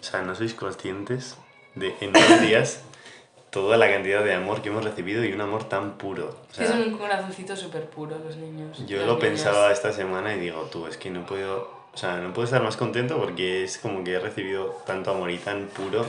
o 0.00 0.04
sea, 0.04 0.22
no 0.22 0.34
sois 0.36 0.54
conscientes 0.54 1.36
de 1.74 1.94
en 2.00 2.12
dos 2.12 2.40
días 2.40 2.82
toda 3.50 3.76
la 3.76 3.90
cantidad 3.90 4.22
de 4.22 4.32
amor 4.34 4.62
que 4.62 4.68
hemos 4.68 4.84
recibido 4.84 5.24
y 5.24 5.32
un 5.32 5.40
amor 5.40 5.64
tan 5.68 5.98
puro. 5.98 6.26
O 6.28 6.50
Es 6.50 6.56
sea, 6.56 6.66
que 6.66 6.72
son 6.72 6.82
un 6.82 6.96
corazoncito 6.96 7.56
súper 7.56 7.86
puro 7.90 8.16
los 8.24 8.36
niños. 8.36 8.78
yo 8.86 8.98
lo 8.98 9.06
niñas. 9.16 9.18
pensaba 9.20 9.72
esta 9.72 9.92
semana 9.92 10.36
y 10.36 10.38
digo, 10.38 10.68
tú, 10.70 10.86
es 10.86 10.96
que 10.96 11.10
no 11.10 11.26
puedo, 11.26 11.68
o 11.92 11.96
sea, 11.96 12.16
no 12.16 12.32
puedo 12.32 12.44
estar 12.44 12.62
más 12.62 12.76
contento 12.76 13.18
porque 13.18 13.64
es 13.64 13.78
como 13.78 14.04
que 14.04 14.14
he 14.14 14.20
recibido 14.20 14.80
tanto 14.86 15.10
amor 15.10 15.30
y 15.30 15.38
tan 15.38 15.66
puro, 15.66 16.06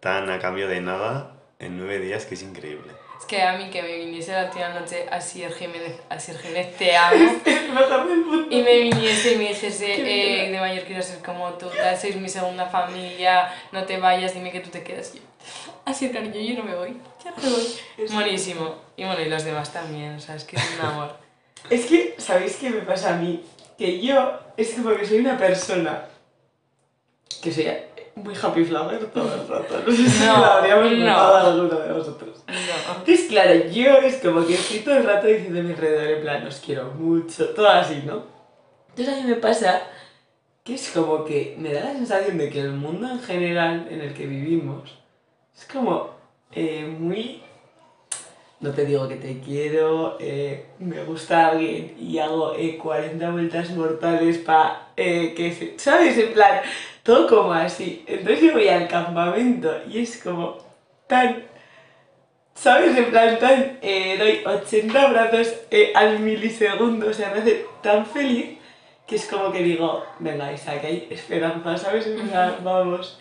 tan 0.00 0.30
a 0.30 0.38
cambio 0.38 0.68
de 0.68 0.80
nada, 0.80 1.34
en 1.58 1.78
nueve 1.78 1.98
días, 1.98 2.26
que 2.26 2.34
es 2.34 2.42
increíble. 2.42 2.92
Es 3.18 3.26
que 3.26 3.40
a 3.40 3.56
mí 3.56 3.70
que 3.70 3.82
me 3.82 3.96
viniese 3.98 4.32
la 4.32 4.46
última 4.46 4.68
noche 4.70 5.06
Asier 5.10 5.52
Jiménez, 5.52 5.94
Asier 6.08 6.36
Jiménez, 6.38 6.76
te 6.76 6.96
amo. 6.96 7.40
Y 8.50 8.62
me 8.62 8.80
viniese 8.80 9.34
y 9.34 9.36
me 9.36 9.48
dijese, 9.48 9.94
eh, 9.94 10.50
de 10.50 10.60
mayor 10.60 10.84
quiero 10.84 11.02
ser 11.02 11.20
como 11.20 11.50
tú, 11.54 11.66
tal, 11.68 11.96
sois 11.96 12.16
mi 12.16 12.28
segunda 12.28 12.66
familia, 12.66 13.50
no 13.70 13.84
te 13.84 13.96
vayas, 13.98 14.34
dime 14.34 14.50
que 14.50 14.60
tú 14.60 14.70
te 14.70 14.82
quedas. 14.82 15.14
Yo, 15.14 15.20
así 15.84 16.10
cariño, 16.10 16.38
yo 16.40 16.58
no 16.58 16.64
me 16.64 16.74
voy, 16.74 16.96
ya 17.24 17.30
no 17.30 17.36
me 17.42 17.50
voy. 17.50 18.08
Buenísimo. 18.12 18.74
Y 18.96 19.04
bueno, 19.04 19.22
y 19.22 19.28
los 19.28 19.44
demás 19.44 19.72
también, 19.72 20.16
o 20.16 20.20
sea, 20.20 20.34
es 20.34 20.44
que 20.44 20.56
es 20.56 20.78
un 20.78 20.86
amor. 20.86 21.16
Es 21.70 21.86
que, 21.86 22.16
¿sabéis 22.18 22.56
qué 22.56 22.70
me 22.70 22.82
pasa 22.82 23.14
a 23.14 23.16
mí? 23.16 23.42
Que 23.82 24.00
yo, 24.00 24.38
es 24.56 24.74
como 24.74 24.94
que 24.94 25.04
soy 25.04 25.18
una 25.18 25.36
persona 25.36 26.04
que 27.42 27.52
soy 27.52 27.66
muy 28.14 28.32
happy 28.40 28.64
flower 28.64 29.06
todo 29.06 29.34
el 29.34 29.48
rato. 29.48 29.82
No 29.84 29.92
sé 29.92 30.08
si 30.08 30.24
No, 30.24 30.38
lo 30.38 30.44
habríamos 30.44 30.92
no. 30.92 31.16
alguno 31.34 31.80
de 31.80 31.92
vosotros. 31.92 32.44
No. 32.46 32.54
Entonces, 32.98 33.26
claro, 33.28 33.54
yo 33.72 33.94
es 33.96 34.18
como 34.18 34.46
que 34.46 34.54
estoy 34.54 34.78
todo 34.80 34.98
el 34.98 35.04
rato 35.04 35.26
diciendo 35.26 35.58
a 35.58 35.62
mi 35.64 35.72
alrededor, 35.72 36.10
en 36.16 36.22
plan, 36.22 36.46
os 36.46 36.60
quiero 36.64 36.92
mucho, 36.92 37.48
todo 37.48 37.68
así, 37.68 38.04
¿no? 38.06 38.22
Entonces 38.90 39.14
a 39.14 39.16
mí 39.20 39.28
me 39.28 39.34
pasa 39.34 39.82
que 40.62 40.74
es 40.74 40.90
como 40.94 41.24
que 41.24 41.56
me 41.58 41.72
da 41.72 41.80
la 41.86 41.92
sensación 41.94 42.38
de 42.38 42.50
que 42.50 42.60
el 42.60 42.70
mundo 42.74 43.10
en 43.10 43.18
general 43.20 43.88
en 43.90 44.00
el 44.00 44.14
que 44.14 44.26
vivimos 44.26 44.96
es 45.56 45.64
como 45.64 46.10
eh, 46.52 46.86
muy... 46.86 47.42
No 48.62 48.70
te 48.70 48.86
digo 48.86 49.08
que 49.08 49.16
te 49.16 49.40
quiero, 49.40 50.16
eh, 50.20 50.66
me 50.78 51.04
gusta 51.04 51.48
alguien 51.48 51.94
y 51.98 52.18
hago 52.18 52.54
eh, 52.54 52.78
40 52.78 53.30
vueltas 53.30 53.70
mortales 53.70 54.38
para 54.38 54.88
que 54.96 55.54
se... 55.58 55.78
¿Sabes? 55.78 56.16
En 56.16 56.32
plan, 56.32 56.60
todo 57.02 57.26
como 57.26 57.52
así. 57.52 58.04
Entonces 58.06 58.40
yo 58.40 58.52
voy 58.52 58.68
al 58.68 58.88
campamento 58.88 59.70
y 59.90 59.98
es 59.98 60.22
como 60.22 60.58
tan 61.06 61.52
¿Sabes? 62.54 62.96
En 62.96 63.10
plan, 63.10 63.38
tan, 63.38 63.78
eh, 63.82 64.16
doy 64.18 64.42
80 64.44 65.02
abrazos 65.02 65.54
eh, 65.70 65.92
al 65.94 66.20
milisegundo, 66.20 67.08
o 67.08 67.12
sea, 67.12 67.30
me 67.30 67.40
hace 67.40 67.66
tan 67.82 68.06
feliz 68.06 68.58
que 69.06 69.16
es 69.16 69.26
como 69.26 69.50
que 69.50 69.62
digo, 69.62 70.04
venga, 70.20 70.52
Isaac, 70.52 70.84
hay 70.84 71.08
esperanza, 71.10 71.76
¿sabes? 71.76 72.06
En 72.06 72.28
plan, 72.28 72.56
vamos. 72.62 73.18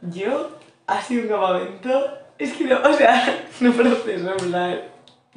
Yo, 0.00 0.50
ha 0.86 1.02
sido 1.02 1.22
un 1.22 1.28
campamento, 1.28 2.18
es 2.38 2.52
que 2.54 2.64
no, 2.64 2.80
o 2.82 2.92
sea, 2.92 3.46
no 3.60 3.72
proceso, 3.72 4.30
en 4.30 4.50
plan. 4.50 4.80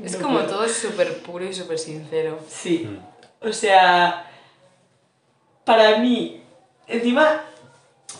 Es 0.03 0.13
no 0.17 0.23
como 0.27 0.39
puedo. 0.39 0.49
todo 0.49 0.67
súper 0.67 1.21
puro 1.21 1.45
y 1.45 1.53
súper 1.53 1.77
sincero. 1.77 2.39
Sí, 2.47 2.87
Mm. 2.89 3.47
o 3.47 3.53
sea, 3.53 4.27
para 5.65 5.97
mí, 5.99 6.41
encima, 6.87 7.41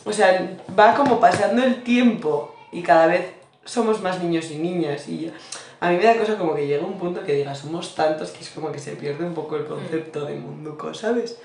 o 0.06 0.13
sea, 0.13 0.58
va 0.78 0.94
como 0.96 1.20
pasando 1.20 1.63
el 1.63 1.84
tiempo 1.84 2.56
y 2.72 2.82
cada 2.84 3.08
vez 3.08 3.32
somos 3.65 4.02
más 4.02 4.22
niños 4.22 4.50
y 4.52 4.58
niñas 4.58 5.08
y 5.08 5.26
ya- 5.26 5.32
a 5.80 5.89
mí 5.89 5.98
me 5.98 6.04
da 6.04 6.15
cosa 6.17 6.38
como 6.38 6.54
que 6.56 6.67
llega 6.67 6.86
un 6.86 6.98
punto 7.00 7.24
que 7.24 7.34
diga, 7.34 7.56
somos 7.56 7.96
tantos 7.96 8.30
que 8.32 8.41
es 8.41 8.50
como 8.52 8.72
que 8.72 8.78
se 8.80 8.91
pierde 8.96 9.26
un 9.26 9.34
poco 9.34 9.56
el 9.58 9.65
concepto 9.65 10.26
de 10.26 10.36
munduco, 10.36 10.94
¿sabes? 10.94 11.39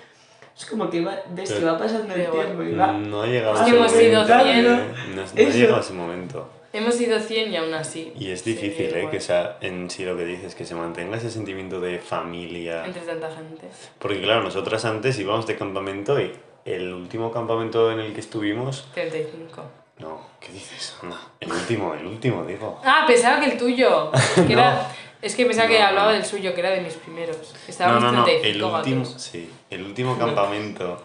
Es 0.57 0.67
como 0.67 0.89
que 0.91 1.03
va, 1.03 1.19
ves 1.31 1.51
que 1.51 1.57
Pero- 1.61 1.73
va 1.73 1.79
pasando 1.79 2.15
el 2.15 2.31
tiempo 2.31 2.63
y 2.63 2.75
va... 2.75 2.93
No 2.93 3.23
ha 3.23 3.27
llegado 3.27 3.55
Es 3.55 3.61
a 3.61 3.65
que 3.65 3.71
ese 3.71 3.79
hemos 3.79 3.93
momento. 3.93 4.11
ido 4.11 4.23
¿eh? 4.23 4.43
cien. 4.43 4.65
No, 4.65 4.77
no 5.17 5.23
ha 5.23 5.53
llegado 5.53 5.77
a 5.77 5.81
ese 5.81 5.93
momento. 5.93 6.49
Hemos 6.77 7.01
ido 7.01 7.19
100 7.19 7.53
y 7.53 7.57
aún 7.57 7.73
así. 7.75 8.13
Y 8.19 8.31
es 8.31 8.45
difícil, 8.45 8.87
¿eh? 8.95 8.99
igual. 8.99 9.11
Que 9.11 9.21
sea 9.21 9.59
en 9.61 9.89
sí 9.91 10.05
lo 10.05 10.17
que 10.17 10.25
dices, 10.25 10.55
que 10.55 10.65
se 10.65 10.75
mantenga 10.75 11.17
ese 11.17 11.31
sentimiento 11.31 11.81
de 11.81 11.99
familia. 11.99 12.85
Entre 12.85 13.03
tanta 13.03 13.31
gente. 13.31 13.69
Porque 13.99 14.21
claro, 14.21 14.43
nosotras 14.43 14.85
antes 14.85 15.19
íbamos 15.19 15.47
de 15.47 15.57
campamento 15.57 16.21
y 16.21 16.33
el 16.65 16.93
último 16.93 17.31
campamento 17.33 17.91
en 17.93 18.01
el 18.01 18.13
que 18.13 18.21
estuvimos... 18.21 18.89
35. 18.95 19.63
No, 19.99 20.21
¿qué 20.41 20.53
dices? 20.53 20.95
Anda, 21.03 21.17
el 21.41 21.51
último, 21.51 21.95
el 21.95 22.05
último, 22.07 22.45
digo. 22.45 22.81
Ah, 22.85 23.05
pensaba 23.07 23.41
que 23.41 23.47
el 23.53 23.57
tuyo. 23.59 24.11
Que 24.35 24.43
No. 24.55 24.61
era, 24.61 24.93
es 25.23 25.35
que 25.35 25.47
pensaba 25.47 25.69
que 25.69 25.79
No, 25.79 25.87
hablaba 25.87 26.09
no. 26.09 26.13
del 26.19 26.25
suyo, 26.27 26.53
que 26.53 26.61
era 26.61 26.71
de 26.71 26.83
mis 26.83 26.95
primeros. 26.95 27.37
No, 27.39 27.59
Estábamos 27.69 28.03
no, 28.03 28.13
no, 28.13 28.25
35 28.25 28.55
el 28.67 28.75
último, 28.75 29.05
gatos. 29.05 29.23
sí, 29.23 29.51
el 29.71 29.83
último 29.83 30.19
campamento 30.19 31.03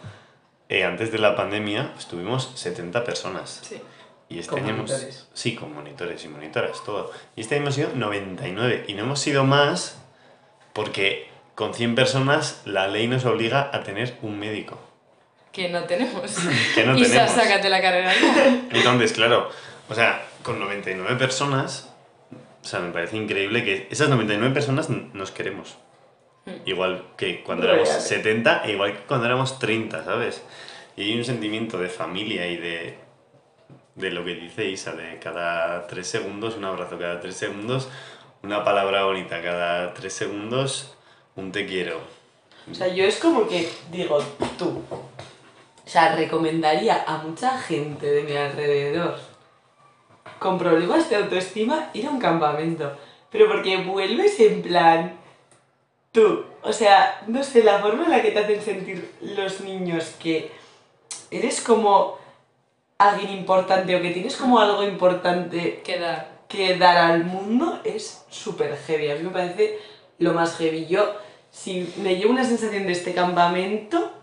eh, 0.68 0.84
antes 0.84 1.12
de 1.12 1.20
la 1.20 1.36
pandemia 1.36 1.92
pues, 1.94 2.08
tuvimos 2.08 2.52
70 2.56 3.04
personas. 3.06 3.62
Sí. 3.64 3.80
Y 4.32 4.40
este 4.40 4.52
Con 4.52 4.60
año 4.64 4.70
hemos- 4.76 4.90
monitores. 4.90 5.28
Sí, 5.34 5.56
con 5.56 5.74
monitores 5.74 6.24
y 6.24 6.28
monitoras, 6.30 6.84
todo. 6.86 7.12
Y 7.36 7.42
este 7.42 7.56
año 7.56 7.64
hemos 7.64 7.76
sido 7.76 7.90
99. 7.96 8.86
Y 8.88 8.94
no 8.94 9.04
hemos 9.04 9.20
sido 9.20 9.44
más 9.44 10.02
porque 10.74 11.28
con 11.56 11.74
100 11.74 11.96
personas 11.96 12.62
la 12.66 12.88
ley 12.88 13.08
nos 13.08 13.26
obliga 13.26 13.70
a 13.74 13.84
tener 13.84 14.18
un 14.22 14.40
médico. 14.40 14.80
Que 15.52 15.68
no 15.70 15.84
tenemos. 15.84 16.38
Que 16.76 16.86
no 16.86 16.98
Isa, 16.98 17.10
tenemos. 17.12 17.32
sácate 17.32 17.70
la 17.70 17.82
carrera. 17.82 18.14
Entonces, 18.72 19.12
claro, 19.14 19.50
o 19.90 19.94
sea, 19.96 20.24
con 20.44 20.60
99 20.60 21.18
personas, 21.18 21.90
o 22.64 22.66
sea, 22.66 22.80
me 22.80 22.92
parece 22.92 23.18
increíble 23.18 23.64
que 23.66 23.88
esas 23.92 24.08
99 24.10 24.54
personas 24.54 24.90
nos 24.90 25.32
queremos. 25.32 25.76
Igual 26.66 27.04
que 27.18 27.44
cuando 27.44 27.68
éramos 27.68 27.88
Real. 27.90 28.02
70 28.02 28.64
e 28.66 28.72
igual 28.72 28.94
que 28.94 29.00
cuando 29.02 29.26
éramos 29.28 29.60
30, 29.60 30.04
¿sabes? 30.06 30.42
Y 30.98 31.04
hay 31.04 31.18
un 31.18 31.24
sentimiento 31.26 31.78
de 31.78 31.88
familia 31.90 32.48
y 32.48 32.58
de, 32.58 32.98
de 33.96 34.12
lo 34.12 34.24
que 34.24 34.36
dice 34.36 34.66
Isa, 34.70 34.94
de 34.94 35.20
cada 35.20 35.88
3 35.88 36.08
segundos 36.08 36.56
un 36.56 36.66
abrazo, 36.66 36.98
cada 36.98 37.20
3 37.20 37.36
segundos 37.36 37.90
una 38.44 38.64
palabra 38.64 39.04
bonita, 39.04 39.42
cada 39.42 39.94
3 39.94 40.14
segundos 40.14 40.96
un 41.36 41.52
te 41.52 41.66
quiero. 41.66 42.00
O 42.70 42.74
sea, 42.74 42.88
yo 42.88 43.06
es 43.06 43.18
como 43.18 43.48
que 43.48 43.70
digo, 43.92 44.20
tú. 44.58 44.84
O 44.90 45.90
sea, 45.90 46.16
recomendaría 46.16 47.04
a 47.06 47.18
mucha 47.18 47.58
gente 47.58 48.06
de 48.06 48.24
mi 48.24 48.36
alrededor 48.36 49.20
con 50.40 50.58
problemas 50.58 51.10
de 51.10 51.18
autoestima 51.18 51.90
ir 51.94 52.08
a 52.08 52.12
un 52.12 52.20
campamento. 52.20 52.96
Pero 53.32 53.48
porque 53.48 53.78
vuelves 53.78 54.40
en 54.40 54.62
plan. 54.62 55.20
Tú. 56.12 56.46
O 56.64 56.74
sea, 56.74 57.24
no 57.28 57.44
sé, 57.44 57.64
la 57.64 57.80
forma 57.80 58.06
en 58.06 58.12
la 58.12 58.22
que 58.22 58.32
te 58.32 58.40
hacen 58.40 58.62
sentir 58.62 59.12
los 59.22 59.62
niños 59.62 60.16
que 60.20 60.52
eres 61.30 61.62
como 61.62 62.21
alguien 63.10 63.32
importante 63.32 63.96
o 63.96 64.02
que 64.02 64.12
tienes 64.12 64.36
como 64.36 64.60
algo 64.60 64.84
importante 64.84 65.82
que 65.84 66.78
dar 66.78 66.98
al 66.98 67.24
mundo 67.26 67.82
es 67.84 68.26
súper 68.30 68.78
heavy. 68.78 69.10
A 69.10 69.16
mí 69.16 69.24
me 69.24 69.32
parece 69.32 69.80
lo 70.20 70.34
más 70.34 70.58
heavy. 70.58 70.86
Yo, 70.86 71.16
si 71.50 71.92
me 71.98 72.16
llevo 72.16 72.32
una 72.32 72.44
sensación 72.44 72.86
de 72.86 72.92
este 72.92 73.14
campamento, 73.14 74.14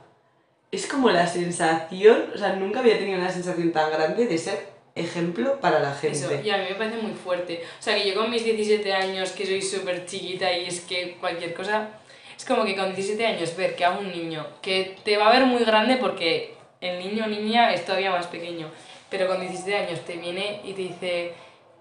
es 0.71 0.87
como 0.87 1.11
la 1.11 1.27
sensación, 1.27 2.27
o 2.35 2.39
sea, 2.39 2.55
nunca 2.55 2.81
había 2.81 2.99
tenido 2.99 3.19
una 3.19 3.31
sensación 3.31 3.73
tan 3.73 3.91
grande 3.91 4.27
de 4.27 4.39
ser 4.39 4.69
ejemplo 4.95 5.61
para 5.61 5.81
la 5.81 5.95
gente. 5.95 6.19
Eso, 6.19 6.31
y 6.45 6.51
a 6.51 6.59
mí 6.59 6.65
me 6.69 6.75
parece 6.75 6.99
muy 6.99 7.13
fuerte. 7.13 7.63
O 7.79 7.83
sea, 7.83 7.95
que 7.95 8.09
yo 8.09 8.15
con 8.15 8.31
mis 8.31 8.45
17 8.45 8.93
años, 8.93 9.31
que 9.33 9.47
soy 9.47 9.63
súper 9.63 10.05
chiquita 10.07 10.53
y 10.53 10.67
es 10.67 10.81
que 10.81 11.17
cualquier 11.21 11.55
cosa... 11.55 11.89
Es 12.37 12.45
como 12.45 12.65
que 12.65 12.77
con 12.77 12.95
17 12.95 13.27
años 13.27 13.57
ver 13.57 13.75
que 13.75 13.85
a 13.85 13.91
un 13.91 14.13
niño, 14.13 14.47
que 14.63 14.97
te 15.03 15.17
va 15.17 15.29
a 15.29 15.33
ver 15.33 15.47
muy 15.47 15.65
grande 15.65 15.97
porque 15.97 16.58
el 16.81 16.99
niño 16.99 17.25
o 17.25 17.29
niña 17.29 17.73
es 17.73 17.85
todavía 17.85 18.11
más 18.11 18.27
pequeño, 18.27 18.71
pero 19.11 19.27
con 19.27 19.41
17 19.41 19.77
años 19.77 20.01
te 20.05 20.17
viene 20.17 20.61
y 20.65 20.73
te 20.73 20.83
dice, 20.83 21.33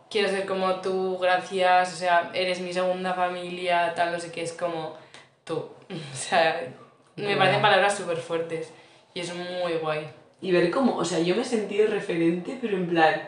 quiero 0.10 0.30
ser 0.30 0.46
como 0.46 0.76
tú, 0.82 1.18
gracias, 1.18 1.94
o 1.94 1.96
sea, 1.96 2.32
eres 2.34 2.60
mi 2.60 2.74
segunda 2.74 3.14
familia, 3.14 3.94
tal, 3.96 4.12
no 4.12 4.20
sé 4.20 4.32
qué, 4.32 4.42
es 4.42 4.54
como 4.54 4.96
tú. 5.44 5.70
O 6.14 6.16
sea, 6.16 6.68
me 7.16 7.36
parecen 7.38 7.62
palabras 7.62 7.98
súper 7.98 8.18
fuertes 8.18 8.72
y 9.14 9.22
es 9.22 9.34
muy 9.34 9.74
guay. 9.82 10.08
Y 10.42 10.52
ver 10.52 10.70
cómo, 10.70 10.98
o 10.98 11.06
sea, 11.06 11.20
yo 11.20 11.36
me 11.36 11.42
he 11.42 11.46
sentido 11.46 11.88
referente, 11.88 12.58
pero 12.62 12.78
en 12.78 12.88
plan, 12.88 13.22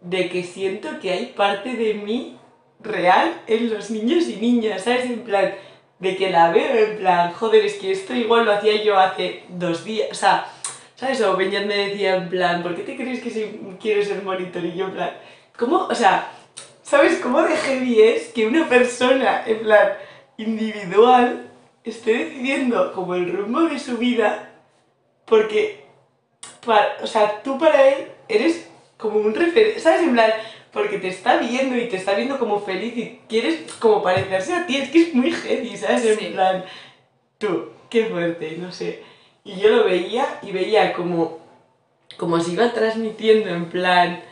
de 0.00 0.28
que 0.28 0.42
siento 0.42 0.98
que 1.00 1.12
hay 1.12 1.26
parte 1.26 1.74
de 1.74 1.94
mí 1.94 2.38
real 2.80 3.40
en 3.46 3.70
los 3.70 3.90
niños 3.90 4.28
y 4.28 4.36
niñas, 4.36 4.82
¿sabes? 4.82 5.04
En 5.04 5.22
plan, 5.22 5.54
de 5.98 6.16
que 6.16 6.30
la 6.30 6.50
veo 6.50 6.90
en 6.90 6.98
plan, 6.98 7.32
joder, 7.32 7.64
es 7.64 7.74
que 7.74 7.90
esto 7.90 8.14
igual 8.14 8.44
lo 8.44 8.52
hacía 8.52 8.82
yo 8.82 8.98
hace 8.98 9.42
dos 9.48 9.84
días, 9.84 10.08
o 10.10 10.14
sea, 10.14 10.46
¿sabes? 10.98 11.20
O 11.22 11.36
Benjat 11.36 11.64
me 11.66 11.76
decía 11.88 12.16
en 12.16 12.28
plan, 12.28 12.62
¿por 12.62 12.74
qué 12.74 12.82
te 12.82 12.96
crees 12.96 13.20
que 13.22 13.30
soy- 13.30 13.60
quiero 13.80 14.02
ser 14.04 14.22
monitor? 14.22 14.64
Y 14.64 14.74
yo 14.76 14.86
en 14.86 14.92
plan, 14.92 15.10
¿cómo? 15.56 15.86
O 15.86 15.94
sea, 15.94 16.30
¿sabes 16.82 17.18
cómo 17.22 17.40
de 17.42 17.56
heavy 17.56 18.00
es 18.02 18.28
que 18.28 18.46
una 18.46 18.68
persona, 18.68 19.44
en 19.46 19.60
plan, 19.60 19.90
individual, 20.36 21.50
esté 21.84 22.12
decidiendo 22.24 22.92
como 22.92 23.14
el 23.14 23.32
rumbo 23.32 23.60
de 23.62 23.78
su 23.78 23.96
vida 23.96 24.50
porque, 25.24 25.84
para, 26.66 26.96
o 27.02 27.06
sea, 27.06 27.42
tú 27.42 27.58
para 27.58 27.88
él 27.90 28.08
eres 28.28 28.68
como 28.96 29.20
un 29.20 29.34
referente, 29.34 29.78
¿sabes? 29.80 30.02
En 30.02 30.12
plan, 30.14 30.30
porque 30.72 30.98
te 30.98 31.08
está 31.08 31.36
viendo 31.38 31.76
y 31.76 31.88
te 31.88 31.96
está 31.96 32.14
viendo 32.14 32.38
como 32.38 32.60
feliz 32.60 32.96
y 32.96 33.20
quieres 33.28 33.72
como 33.78 34.02
parecerse 34.02 34.52
a 34.54 34.66
ti, 34.66 34.76
es 34.76 34.90
que 34.90 35.02
es 35.02 35.14
muy 35.14 35.30
heavy, 35.32 35.76
¿sabes? 35.76 36.04
En 36.04 36.18
Sí. 36.18 36.26
plan, 36.26 36.64
tú, 37.38 37.70
qué 37.90 38.06
fuerte, 38.06 38.56
no 38.58 38.72
sé. 38.72 39.02
Y 39.48 39.58
yo 39.60 39.70
lo 39.70 39.84
veía 39.84 40.40
y 40.42 40.52
veía 40.52 40.92
como, 40.92 41.38
como 42.18 42.38
se 42.38 42.52
iba 42.52 42.70
transmitiendo 42.74 43.48
en 43.48 43.70
plan, 43.70 44.22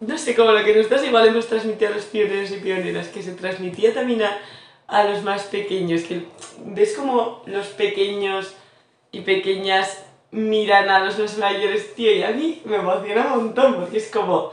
no 0.00 0.18
sé, 0.18 0.36
como 0.36 0.52
lo 0.52 0.62
que 0.62 0.76
nosotros 0.76 1.06
igual 1.06 1.28
hemos 1.28 1.46
transmitido 1.46 1.90
a 1.90 1.94
los 1.94 2.04
pioneros 2.04 2.50
y 2.50 2.56
pioneras, 2.56 3.08
que 3.08 3.22
se 3.22 3.32
transmitía 3.32 3.94
también 3.94 4.20
a, 4.88 5.04
los 5.04 5.22
más 5.22 5.44
pequeños, 5.44 6.02
que 6.02 6.26
ves 6.66 6.92
como 6.92 7.44
los 7.46 7.68
pequeños 7.68 8.52
y 9.10 9.22
pequeñas 9.22 10.04
miran 10.32 10.90
a 10.90 10.98
los 10.98 11.18
más 11.18 11.38
mayores, 11.38 11.94
tío, 11.94 12.14
y 12.14 12.22
a 12.22 12.32
mí 12.32 12.60
me 12.66 12.76
emociona 12.76 13.32
un 13.32 13.46
montón, 13.46 13.76
porque 13.76 13.96
es 13.96 14.10
como 14.10 14.52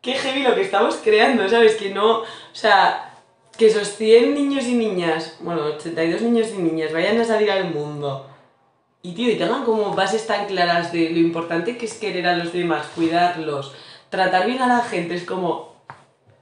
qué 0.00 0.14
heavy 0.14 0.42
lo 0.42 0.56
que 0.56 0.62
estamos 0.62 0.96
creando, 0.96 1.48
¿sabes? 1.48 1.76
Que 1.76 1.90
no, 1.90 2.22
o 2.22 2.26
sea, 2.50 3.14
que 3.56 3.68
esos 3.68 3.86
100 3.86 4.34
niños 4.34 4.64
y 4.64 4.74
niñas, 4.74 5.36
bueno, 5.38 5.62
82 5.76 6.22
niños 6.22 6.48
y 6.50 6.58
niñas 6.58 6.92
vayan 6.92 7.20
a 7.20 7.24
salir 7.24 7.52
al 7.52 7.72
mundo 7.72 8.32
y, 9.06 9.12
tío, 9.12 9.30
y 9.30 9.36
tengan 9.36 9.64
como 9.64 9.94
bases 9.94 10.26
tan 10.26 10.46
claras 10.46 10.92
de 10.92 11.10
lo 11.10 11.18
importante 11.18 11.76
que 11.78 11.86
es 11.86 11.94
querer 11.94 12.26
a 12.26 12.36
los 12.36 12.52
demás, 12.52 12.88
cuidarlos, 12.92 13.72
tratar 14.10 14.46
bien 14.46 14.60
a 14.60 14.66
la 14.66 14.80
gente, 14.80 15.14
es 15.14 15.22
como, 15.22 15.76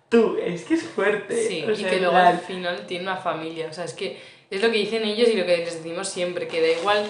tú, 0.08 0.38
es 0.42 0.64
que 0.64 0.72
es 0.72 0.82
fuerte. 0.82 1.46
Sí, 1.46 1.62
o 1.62 1.72
y 1.72 1.76
sea, 1.76 1.90
que 1.90 1.96
en 1.96 2.02
luego 2.04 2.16
al 2.16 2.38
final 2.38 2.86
tiene 2.86 3.04
una 3.04 3.18
familia. 3.18 3.68
O 3.68 3.72
sea, 3.74 3.84
es 3.84 3.92
que 3.92 4.18
es 4.50 4.62
lo 4.62 4.70
que 4.70 4.78
dicen 4.78 5.04
ellos 5.04 5.28
y 5.28 5.34
lo 5.34 5.44
que 5.44 5.58
les 5.58 5.74
decimos 5.74 6.08
siempre, 6.08 6.48
que 6.48 6.62
da 6.62 6.80
igual 6.80 7.04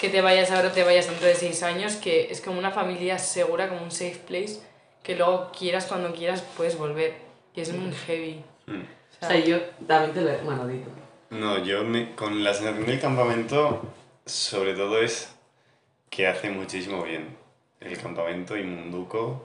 que 0.00 0.08
te 0.08 0.22
vayas 0.22 0.50
ahora 0.50 0.68
o 0.68 0.72
te 0.72 0.84
vayas 0.84 1.06
dentro 1.06 1.26
de 1.26 1.34
seis 1.34 1.62
años, 1.62 1.96
que 1.96 2.28
es 2.30 2.40
como 2.40 2.58
una 2.58 2.70
familia 2.70 3.18
segura, 3.18 3.68
como 3.68 3.82
un 3.82 3.90
safe 3.90 4.20
place, 4.26 4.60
que 5.02 5.16
luego 5.16 5.50
quieras 5.56 5.84
cuando 5.84 6.14
quieras 6.14 6.42
puedes 6.56 6.78
volver. 6.78 7.12
Y 7.54 7.60
es 7.60 7.74
muy 7.74 7.92
heavy. 7.92 8.42
Mm. 8.64 8.80
O 9.22 9.26
sea, 9.26 9.38
yo 9.38 9.60
también 9.86 10.14
te 10.14 10.22
lo 10.22 10.30
he... 10.30 10.38
Bueno, 10.38 10.66
dito. 10.66 10.88
No, 11.28 11.62
yo 11.62 11.84
me, 11.84 12.14
con 12.14 12.42
la 12.42 12.54
sensación 12.54 12.86
del 12.86 13.00
campamento, 13.00 13.82
sobre 14.26 14.74
todo 14.74 15.00
es 15.02 15.34
que 16.10 16.26
hace 16.26 16.50
muchísimo 16.50 17.02
bien 17.02 17.36
el 17.80 17.98
campamento 17.98 18.56
y 18.56 18.62
Munduco, 18.62 19.44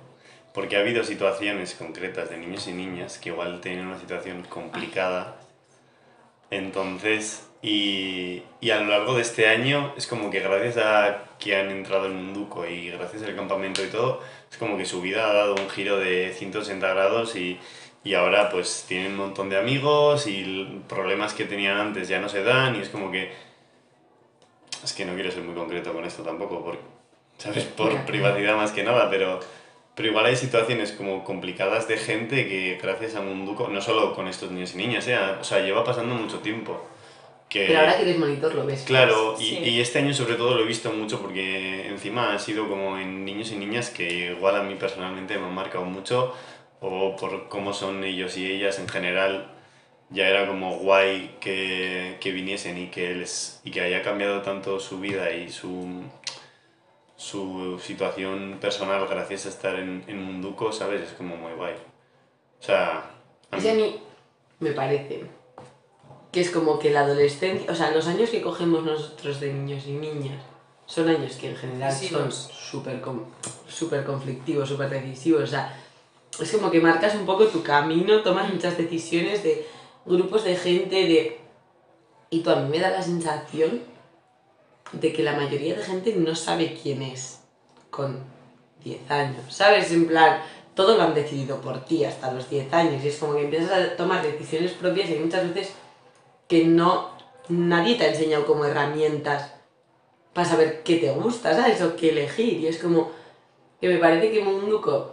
porque 0.53 0.77
ha 0.77 0.79
habido 0.79 1.03
situaciones 1.03 1.75
concretas 1.75 2.29
de 2.29 2.37
niños 2.37 2.67
y 2.67 2.73
niñas 2.73 3.17
que 3.17 3.29
igual 3.29 3.61
tienen 3.61 3.87
una 3.87 3.99
situación 3.99 4.43
complicada. 4.43 5.39
Entonces, 6.51 7.47
y, 7.61 8.43
y 8.61 8.69
a 8.71 8.79
lo 8.79 8.89
largo 8.89 9.15
de 9.15 9.21
este 9.21 9.47
año 9.47 9.93
es 9.97 10.07
como 10.07 10.29
que 10.31 10.39
gracias 10.39 10.77
a 10.77 11.25
que 11.39 11.55
han 11.55 11.69
entrado 11.69 12.05
en 12.07 12.15
Munduco 12.23 12.65
y 12.67 12.89
gracias 12.91 13.23
al 13.23 13.35
campamento 13.35 13.83
y 13.83 13.87
todo, 13.87 14.21
es 14.49 14.57
como 14.57 14.77
que 14.77 14.85
su 14.85 15.01
vida 15.01 15.29
ha 15.29 15.33
dado 15.33 15.55
un 15.55 15.69
giro 15.69 15.97
de 15.97 16.33
180 16.33 16.87
grados 16.87 17.35
y, 17.35 17.59
y 18.03 18.13
ahora 18.13 18.49
pues 18.49 18.85
tienen 18.87 19.11
un 19.13 19.17
montón 19.17 19.49
de 19.49 19.57
amigos 19.57 20.27
y 20.27 20.81
problemas 20.87 21.33
que 21.33 21.45
tenían 21.45 21.77
antes 21.77 22.07
ya 22.07 22.19
no 22.19 22.29
se 22.29 22.43
dan 22.43 22.75
y 22.75 22.79
es 22.79 22.89
como 22.89 23.11
que... 23.11 23.48
Es 24.83 24.93
que 24.93 25.05
no 25.05 25.13
quiero 25.13 25.31
ser 25.31 25.43
muy 25.43 25.55
concreto 25.55 25.93
con 25.93 26.05
esto 26.05 26.23
tampoco, 26.23 26.63
por, 26.63 26.79
¿sabes? 27.37 27.63
Por 27.65 28.05
privacidad 28.05 28.55
más 28.55 28.71
que 28.71 28.83
nada, 28.83 29.09
pero, 29.09 29.39
pero 29.95 30.09
igual 30.09 30.25
hay 30.25 30.35
situaciones 30.35 30.91
como 30.93 31.23
complicadas 31.23 31.87
de 31.87 31.97
gente 31.97 32.47
que 32.47 32.79
gracias 32.81 33.15
a 33.15 33.21
Munduco, 33.21 33.67
no 33.67 33.81
solo 33.81 34.13
con 34.15 34.27
estos 34.27 34.51
niños 34.51 34.73
y 34.75 34.77
niñas, 34.77 35.07
¿eh? 35.07 35.17
o 35.39 35.43
sea, 35.43 35.59
lleva 35.59 35.83
pasando 35.83 36.15
mucho 36.15 36.39
tiempo. 36.39 36.81
Que, 37.49 37.65
Pero 37.65 37.79
ahora 37.79 37.97
que 37.97 38.03
eres 38.03 38.19
monitor 38.19 38.53
lo 38.53 38.63
ves. 38.65 38.83
Claro, 38.83 39.35
y, 39.39 39.43
Sí. 39.43 39.57
y 39.57 39.81
este 39.81 39.97
año 39.97 40.13
sobre 40.13 40.35
todo 40.35 40.53
lo 40.53 40.61
he 40.63 40.67
visto 40.67 40.91
mucho 40.91 41.19
porque 41.19 41.87
encima 41.87 42.33
ha 42.35 42.37
sido 42.39 42.69
como 42.69 42.99
en 42.99 43.25
niños 43.25 43.51
y 43.51 43.55
niñas 43.55 43.89
que 43.89 44.31
igual 44.37 44.55
a 44.55 44.61
mí 44.61 44.75
personalmente 44.75 45.35
me 45.39 45.47
han 45.47 45.55
marcado 45.55 45.83
mucho 45.83 46.31
o 46.79 47.15
por 47.15 47.49
cómo 47.49 47.73
son 47.73 48.03
ellos 48.03 48.37
y 48.37 48.49
ellas 48.51 48.77
en 48.77 48.87
general 48.87 49.47
ya 50.11 50.27
era 50.27 50.47
como 50.47 50.77
guay 50.79 51.37
que, 51.39 52.17
que 52.19 52.31
viniesen 52.31 52.77
y 52.77 52.87
que, 52.87 53.13
les, 53.15 53.59
y 53.63 53.71
que 53.71 53.81
haya 53.81 54.01
cambiado 54.01 54.41
tanto 54.41 54.79
su 54.79 54.99
vida 54.99 55.31
y 55.31 55.49
su, 55.51 56.03
su 57.17 57.79
situación 57.83 58.57
personal 58.61 59.05
gracias 59.07 59.45
a 59.45 59.49
estar 59.49 59.75
en, 59.77 60.03
en 60.07 60.23
Munduco, 60.23 60.71
¿sabes? 60.71 61.01
Es 61.01 61.11
como 61.13 61.35
muy 61.35 61.53
guay. 61.53 61.73
O 62.59 62.63
sea... 62.63 63.11
a 63.51 63.57
Es 63.57 63.63
que 63.63 63.71
a 63.71 63.73
mí- 63.75 63.81
mí 63.81 63.99
me 64.59 64.71
parece 64.71 65.25
que 66.31 66.41
es 66.41 66.51
como 66.51 66.77
que 66.79 66.91
la 66.91 67.01
adolescencia, 67.01 67.71
o 67.71 67.75
sea, 67.75 67.91
los 67.91 68.07
años 68.07 68.29
que 68.29 68.41
cogemos 68.41 68.83
nosotros 68.83 69.39
de 69.39 69.51
niños 69.53 69.85
y 69.87 69.91
niñas 69.93 70.41
son 70.85 71.07
años 71.09 71.35
que 71.37 71.49
en 71.49 71.55
general 71.55 71.91
son 71.91 71.99
Decisivos. 72.01 72.35
súper 72.51 73.01
com- 73.01 73.25
súper 73.67 74.03
conflictivos, 74.03 74.69
súper 74.69 74.89
decisivos, 74.89 75.43
o 75.43 75.47
sea, 75.47 75.75
es 76.39 76.51
como 76.51 76.69
que 76.71 76.79
marcas 76.81 77.15
un 77.15 77.25
poco 77.25 77.45
tu 77.47 77.63
camino, 77.63 78.21
tomas 78.21 78.51
muchas 78.53 78.77
decisiones 78.77 79.43
de 79.43 79.67
grupos 80.09 80.43
de 80.43 80.55
gente, 80.55 80.95
de... 80.95 81.37
Y 82.29 82.41
tú 82.41 82.49
a 82.49 82.57
mí 82.57 82.69
me 82.69 82.79
da 82.79 82.89
la 82.89 83.01
sensación 83.01 83.81
de 84.91 85.13
que 85.13 85.23
la 85.23 85.33
mayoría 85.33 85.75
de 85.75 85.83
gente 85.83 86.15
no 86.15 86.35
sabe 86.35 86.77
quién 86.81 87.01
es 87.01 87.41
con 87.89 88.19
10 88.83 89.11
años, 89.11 89.41
¿sabes? 89.49 89.91
En 89.91 90.07
plan, 90.07 90.41
todo 90.73 90.97
lo 90.97 91.03
han 91.03 91.13
decidido 91.13 91.61
por 91.61 91.85
ti 91.85 92.05
hasta 92.05 92.31
los 92.31 92.49
10 92.49 92.73
años 92.73 93.03
y 93.03 93.09
es 93.09 93.17
como 93.17 93.35
que 93.35 93.43
empiezas 93.43 93.71
a 93.71 93.95
tomar 93.95 94.21
decisiones 94.23 94.71
propias 94.71 95.09
y 95.09 95.15
muchas 95.15 95.53
veces 95.53 95.73
que 96.47 96.65
no, 96.65 97.09
nadie 97.49 97.95
te 97.95 98.05
ha 98.05 98.09
enseñado 98.09 98.45
como 98.45 98.65
herramientas 98.65 99.53
para 100.33 100.47
saber 100.47 100.83
qué 100.83 100.97
te 100.97 101.11
gusta, 101.11 101.55
¿sabes? 101.55 101.81
O 101.81 101.95
qué 101.95 102.09
elegir 102.09 102.59
y 102.59 102.67
es 102.67 102.77
como 102.79 103.11
que 103.81 103.89
me 103.89 103.97
parece 103.97 104.31
que 104.31 104.43
Munduco 104.43 105.11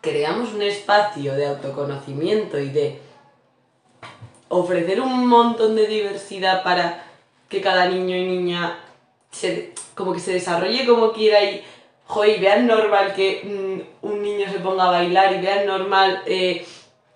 creamos 0.00 0.52
un 0.52 0.62
espacio 0.62 1.34
de 1.34 1.46
autoconocimiento 1.46 2.58
y 2.58 2.70
de 2.70 3.00
ofrecer 4.52 5.00
un 5.00 5.26
montón 5.26 5.74
de 5.74 5.86
diversidad 5.86 6.62
para 6.62 7.04
que 7.48 7.62
cada 7.62 7.86
niño 7.86 8.16
y 8.16 8.26
niña 8.26 8.78
se, 9.30 9.72
como 9.94 10.12
que 10.12 10.20
se 10.20 10.34
desarrolle 10.34 10.86
como 10.86 11.12
quiera 11.12 11.42
y, 11.42 11.64
joder, 12.06 12.38
y 12.38 12.40
vean 12.40 12.66
normal 12.66 13.14
que 13.14 13.40
mm, 13.44 14.06
un 14.06 14.22
niño 14.22 14.50
se 14.52 14.58
ponga 14.58 14.84
a 14.84 14.90
bailar 14.90 15.32
y 15.32 15.40
vean 15.40 15.66
normal 15.66 16.22
eh, 16.26 16.66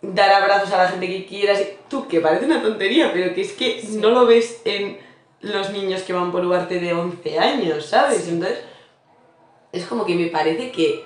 dar 0.01 0.31
abrazos 0.31 0.72
a 0.72 0.79
la 0.79 0.88
gente 0.88 1.09
que 1.09 1.27
quieras. 1.27 1.61
Tú, 1.90 2.09
que 2.09 2.20
parece 2.20 2.46
una 2.46 2.62
tontería, 2.62 3.12
pero 3.12 3.35
que 3.35 3.42
es 3.42 3.53
que 3.53 3.83
no 4.01 4.11
lo 4.11 4.27
ves 4.27 4.62
en 4.64 4.99
los 5.42 5.70
niños 5.70 6.03
que 6.03 6.14
van 6.14 6.33
por 6.33 6.44
Ugarte 6.44 6.81
de 6.81 6.94
11 6.94 7.38
años, 7.38 7.85
¿sabes? 7.85 8.27
Entonces, 8.29 8.61
es 9.72 9.85
como 9.85 10.07
que 10.07 10.14
me 10.14 10.29
parece 10.29 10.72
que 10.72 11.05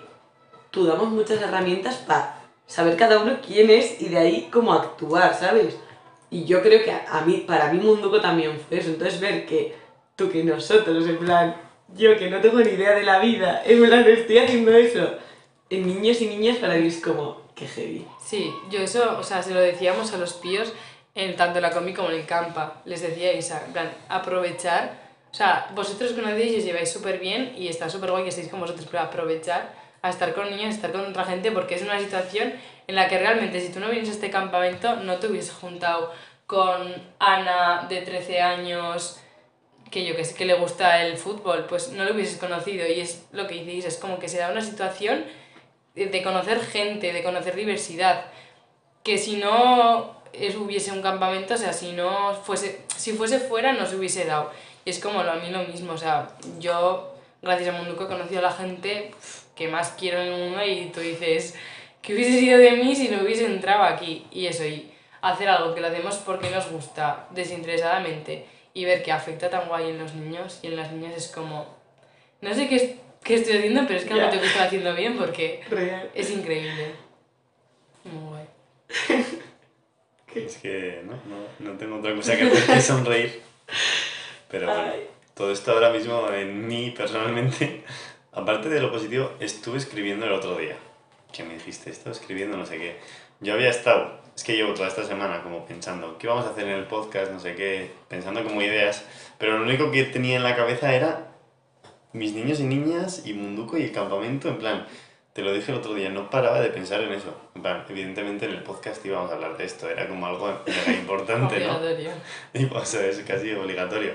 tú 0.70 0.86
damos 0.86 1.08
muchas 1.08 1.42
herramientas 1.42 1.96
para 1.96 2.40
saber 2.68 2.96
cada 2.96 3.18
uno 3.18 3.38
quién 3.44 3.68
es 3.68 4.00
y 4.00 4.08
de 4.08 4.18
ahí 4.18 4.48
cómo 4.52 4.72
actuar, 4.72 5.34
¿sabes? 5.34 5.76
Y 6.30 6.44
yo 6.44 6.62
creo 6.62 6.84
que 6.84 6.92
a, 6.92 7.22
mí, 7.26 7.44
para 7.46 7.72
mí 7.72 7.80
Munduco 7.80 8.20
también 8.20 8.58
fue 8.68 8.78
eso. 8.78 8.90
Entonces 8.90 9.20
ver 9.20 9.46
que 9.46 9.74
tú 10.16 10.30
que 10.30 10.44
nosotros, 10.44 11.06
en 11.06 11.18
plan, 11.18 11.56
yo 11.94 12.16
que 12.16 12.30
no 12.30 12.40
tengo 12.40 12.60
ni 12.60 12.70
idea 12.70 12.92
de 12.92 13.02
la 13.02 13.18
vida, 13.18 13.62
en 13.64 13.84
plan, 13.84 14.06
estoy 14.08 14.38
haciendo 14.38 14.72
eso 14.72 15.16
en 15.70 15.86
niños 15.86 16.20
y 16.20 16.26
niñas 16.26 16.58
para 16.58 16.74
mí 16.74 16.88
es 16.88 17.00
como, 17.00 17.42
qué 17.54 17.66
heavy. 17.66 18.06
Sí, 18.24 18.52
yo 18.70 18.80
eso, 18.80 19.18
o 19.18 19.22
sea, 19.22 19.42
se 19.42 19.54
lo 19.54 19.60
decíamos 19.60 20.12
a 20.12 20.18
los 20.18 20.34
píos 20.34 20.72
en 21.14 21.36
tanto 21.36 21.58
en 21.58 21.62
la 21.62 21.70
comi 21.70 21.94
como 21.94 22.10
en 22.10 22.16
el 22.16 22.26
campa. 22.26 22.82
Les 22.84 23.00
decía 23.00 23.32
en 23.32 23.72
plan, 23.72 23.90
aprovechar. 24.08 25.10
O 25.32 25.34
sea, 25.34 25.70
vosotros 25.74 26.12
conocéis 26.12 26.52
y 26.52 26.58
os 26.58 26.64
lleváis 26.64 26.90
súper 26.90 27.18
bien 27.18 27.54
y 27.56 27.68
está 27.68 27.88
súper 27.88 28.10
guay 28.10 28.24
que 28.24 28.30
estéis 28.30 28.48
con 28.48 28.60
vosotros, 28.60 28.86
pero 28.90 29.04
aprovechar 29.04 29.72
a 30.02 30.10
estar 30.10 30.34
con 30.34 30.50
niños, 30.50 30.66
a 30.66 30.70
estar 30.70 30.92
con 30.92 31.06
otra 31.06 31.24
gente, 31.24 31.52
porque 31.52 31.76
es 31.76 31.82
una 31.82 32.00
situación 32.00 32.52
en 32.90 32.96
la 32.96 33.06
que 33.08 33.18
realmente 33.18 33.60
si 33.60 33.68
tú 33.72 33.78
no 33.78 33.88
vienes 33.88 34.08
a 34.08 34.12
este 34.12 34.30
campamento 34.30 34.96
no 34.96 35.18
te 35.18 35.28
hubieses 35.28 35.52
juntado 35.52 36.12
con 36.46 36.92
Ana 37.20 37.86
de 37.88 38.00
13 38.02 38.40
años 38.42 39.20
que 39.92 40.04
yo 40.04 40.16
que 40.16 40.24
sé 40.24 40.34
que 40.34 40.44
le 40.44 40.54
gusta 40.54 41.04
el 41.04 41.16
fútbol, 41.16 41.66
pues 41.68 41.90
no 41.92 42.04
lo 42.04 42.12
hubieses 42.14 42.36
conocido 42.38 42.84
y 42.88 42.98
es 43.00 43.26
lo 43.30 43.46
que 43.46 43.62
dices, 43.62 43.94
es 43.94 44.00
como 44.00 44.18
que 44.18 44.28
se 44.28 44.38
da 44.38 44.50
una 44.50 44.60
situación 44.60 45.24
de, 45.94 46.22
conocer 46.22 46.60
gente, 46.60 47.12
de 47.12 47.22
conocer 47.22 47.54
diversidad, 47.54 48.24
que 49.04 49.18
si 49.18 49.36
no 49.36 50.16
es- 50.32 50.56
hubiese 50.56 50.90
un 50.90 51.02
campamento, 51.02 51.54
o 51.54 51.56
sea, 51.56 51.72
si 51.72 51.92
no 51.92 52.34
fuese, 52.34 52.80
si 52.96 53.12
fuese 53.12 53.38
fuera 53.38 53.72
no 53.72 53.86
se 53.86 53.96
hubiese 53.96 54.24
dado. 54.24 54.50
Y 54.84 54.90
es 54.90 54.98
como 54.98 55.22
lo, 55.22 55.30
a 55.30 55.36
mí 55.36 55.50
lo 55.50 55.62
mismo, 55.64 55.92
o 55.92 55.98
sea, 55.98 56.28
yo 56.58 57.14
gracias 57.42 57.68
a 57.72 57.78
Munduco 57.78 58.04
he 58.04 58.08
conocido 58.08 58.40
a 58.40 58.50
la 58.50 58.52
gente 58.52 59.12
que 59.54 59.68
más 59.68 59.94
quiero 59.98 60.20
en 60.20 60.32
el 60.32 60.40
mundo 60.40 60.64
y 60.64 60.86
tú 60.94 61.00
dices, 61.00 61.54
¿qué 62.02 62.14
hubiese 62.14 62.38
sido 62.38 62.58
de 62.58 62.72
mí 62.72 62.94
si 62.94 63.08
no 63.08 63.22
hubiese 63.22 63.46
entrado 63.46 63.82
aquí? 63.84 64.26
Y 64.30 64.46
eso, 64.46 64.64
y 64.64 64.90
hacer 65.22 65.48
algo 65.48 65.74
que 65.74 65.80
lo 65.80 65.88
hacemos 65.88 66.16
porque 66.18 66.50
nos 66.50 66.70
gusta, 66.70 67.26
desinteresadamente, 67.30 68.46
y 68.74 68.84
ver 68.84 69.02
que 69.02 69.12
afecta 69.12 69.50
tan 69.50 69.68
guay 69.68 69.90
en 69.90 69.98
los 69.98 70.14
niños 70.14 70.60
y 70.62 70.68
en 70.68 70.76
las 70.76 70.92
niñas 70.92 71.14
es 71.16 71.28
como, 71.28 71.66
no 72.40 72.54
sé 72.54 72.68
qué, 72.68 72.76
es- 72.76 72.94
qué 73.24 73.34
estoy 73.34 73.58
haciendo, 73.58 73.82
pero 73.86 73.98
es 73.98 74.04
que 74.06 74.14
Ya. 74.14 74.24
no 74.26 74.30
te 74.30 74.36
estoy 74.44 74.62
haciendo 74.62 74.94
bien 74.94 75.16
porque 75.18 75.60
Real. 75.68 76.10
es 76.14 76.30
increíble. 76.30 76.92
Muy 78.04 78.28
guay. 78.30 78.44
Es 80.34 80.58
que 80.58 81.02
no, 81.04 81.14
no, 81.26 81.44
no 81.72 81.76
tengo 81.76 81.98
otra 81.98 82.14
cosa 82.14 82.36
que 82.36 82.44
hacer 82.44 82.64
que 82.76 82.80
sonreír. 82.80 83.42
Pero 84.48 84.66
bueno, 84.68 84.92
Ay. 84.94 85.08
todo 85.34 85.50
esto 85.50 85.72
ahora 85.72 85.90
mismo 85.90 86.28
en 86.30 86.68
mí 86.68 86.92
personalmente, 86.96 87.82
aparte 88.32 88.68
de 88.68 88.80
lo 88.80 88.92
positivo, 88.92 89.32
estuve 89.40 89.78
escribiendo 89.78 90.26
el 90.26 90.32
otro 90.32 90.56
día. 90.56 90.76
Que 91.32 91.44
me 91.44 91.54
dijiste, 91.54 91.90
estoy 91.90 92.12
escribiendo 92.12 92.56
no 92.56 92.66
sé 92.66 92.78
qué. 92.78 92.96
Yo 93.40 93.54
había 93.54 93.70
estado, 93.70 94.20
es 94.36 94.44
que 94.44 94.54
llevo 94.54 94.74
toda 94.74 94.88
esta 94.88 95.04
semana 95.04 95.42
como 95.42 95.64
pensando, 95.64 96.18
¿qué 96.18 96.26
vamos 96.26 96.46
a 96.46 96.50
hacer 96.50 96.64
en 96.64 96.74
el 96.74 96.84
podcast? 96.84 97.32
No 97.32 97.40
sé 97.40 97.54
qué, 97.54 97.90
pensando 98.08 98.44
como 98.44 98.60
ideas. 98.62 99.04
Pero 99.38 99.58
lo 99.58 99.64
único 99.64 99.90
que 99.90 100.04
tenía 100.04 100.36
en 100.36 100.42
la 100.42 100.56
cabeza 100.56 100.94
era 100.94 101.30
mis 102.12 102.34
niños 102.34 102.60
y 102.60 102.64
niñas 102.64 103.22
y 103.24 103.32
Munduco 103.32 103.78
y 103.78 103.84
el 103.84 103.92
campamento, 103.92 104.48
en 104.48 104.58
plan, 104.58 104.86
te 105.32 105.42
lo 105.42 105.52
dije 105.52 105.70
el 105.72 105.78
otro 105.78 105.94
día, 105.94 106.10
no 106.10 106.28
paraba 106.28 106.60
de 106.60 106.70
pensar 106.70 107.00
en 107.00 107.12
eso. 107.12 107.34
En 107.54 107.62
plan, 107.62 107.84
evidentemente 107.88 108.46
en 108.46 108.52
el 108.52 108.62
podcast 108.62 109.04
íbamos 109.06 109.30
a 109.30 109.34
hablar 109.34 109.56
de 109.56 109.64
esto, 109.64 109.88
era 109.88 110.08
como 110.08 110.26
algo 110.26 110.62
importante, 110.88 111.60
¿no? 111.60 111.76
Obligatorio. 111.76 112.10
Y 112.54 112.64
o 112.64 112.84
sea, 112.84 113.06
es 113.06 113.18
casi 113.20 113.52
obligatorio. 113.52 114.14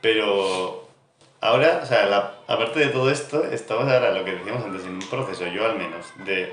Pero 0.00 0.85
ahora, 1.40 1.80
o 1.82 1.86
sea, 1.86 2.06
la- 2.06 2.34
aparte 2.46 2.80
de 2.80 2.88
todo 2.88 3.10
esto, 3.10 3.44
estamos 3.44 3.84
ahora, 3.90 4.12
lo 4.12 4.24
que 4.24 4.32
decíamos 4.32 4.64
antes, 4.64 4.84
en 4.84 4.94
un 4.94 5.08
proceso, 5.08 5.46
yo 5.46 5.64
al 5.66 5.76
menos, 5.76 6.06
de 6.24 6.52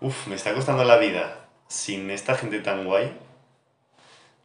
Uf, 0.00 0.26
me 0.26 0.34
está 0.34 0.52
costando 0.52 0.84
la 0.84 0.98
vida 0.98 1.46
sin 1.68 2.10
esta 2.10 2.34
gente 2.34 2.58
tan 2.60 2.84
guay. 2.84 3.16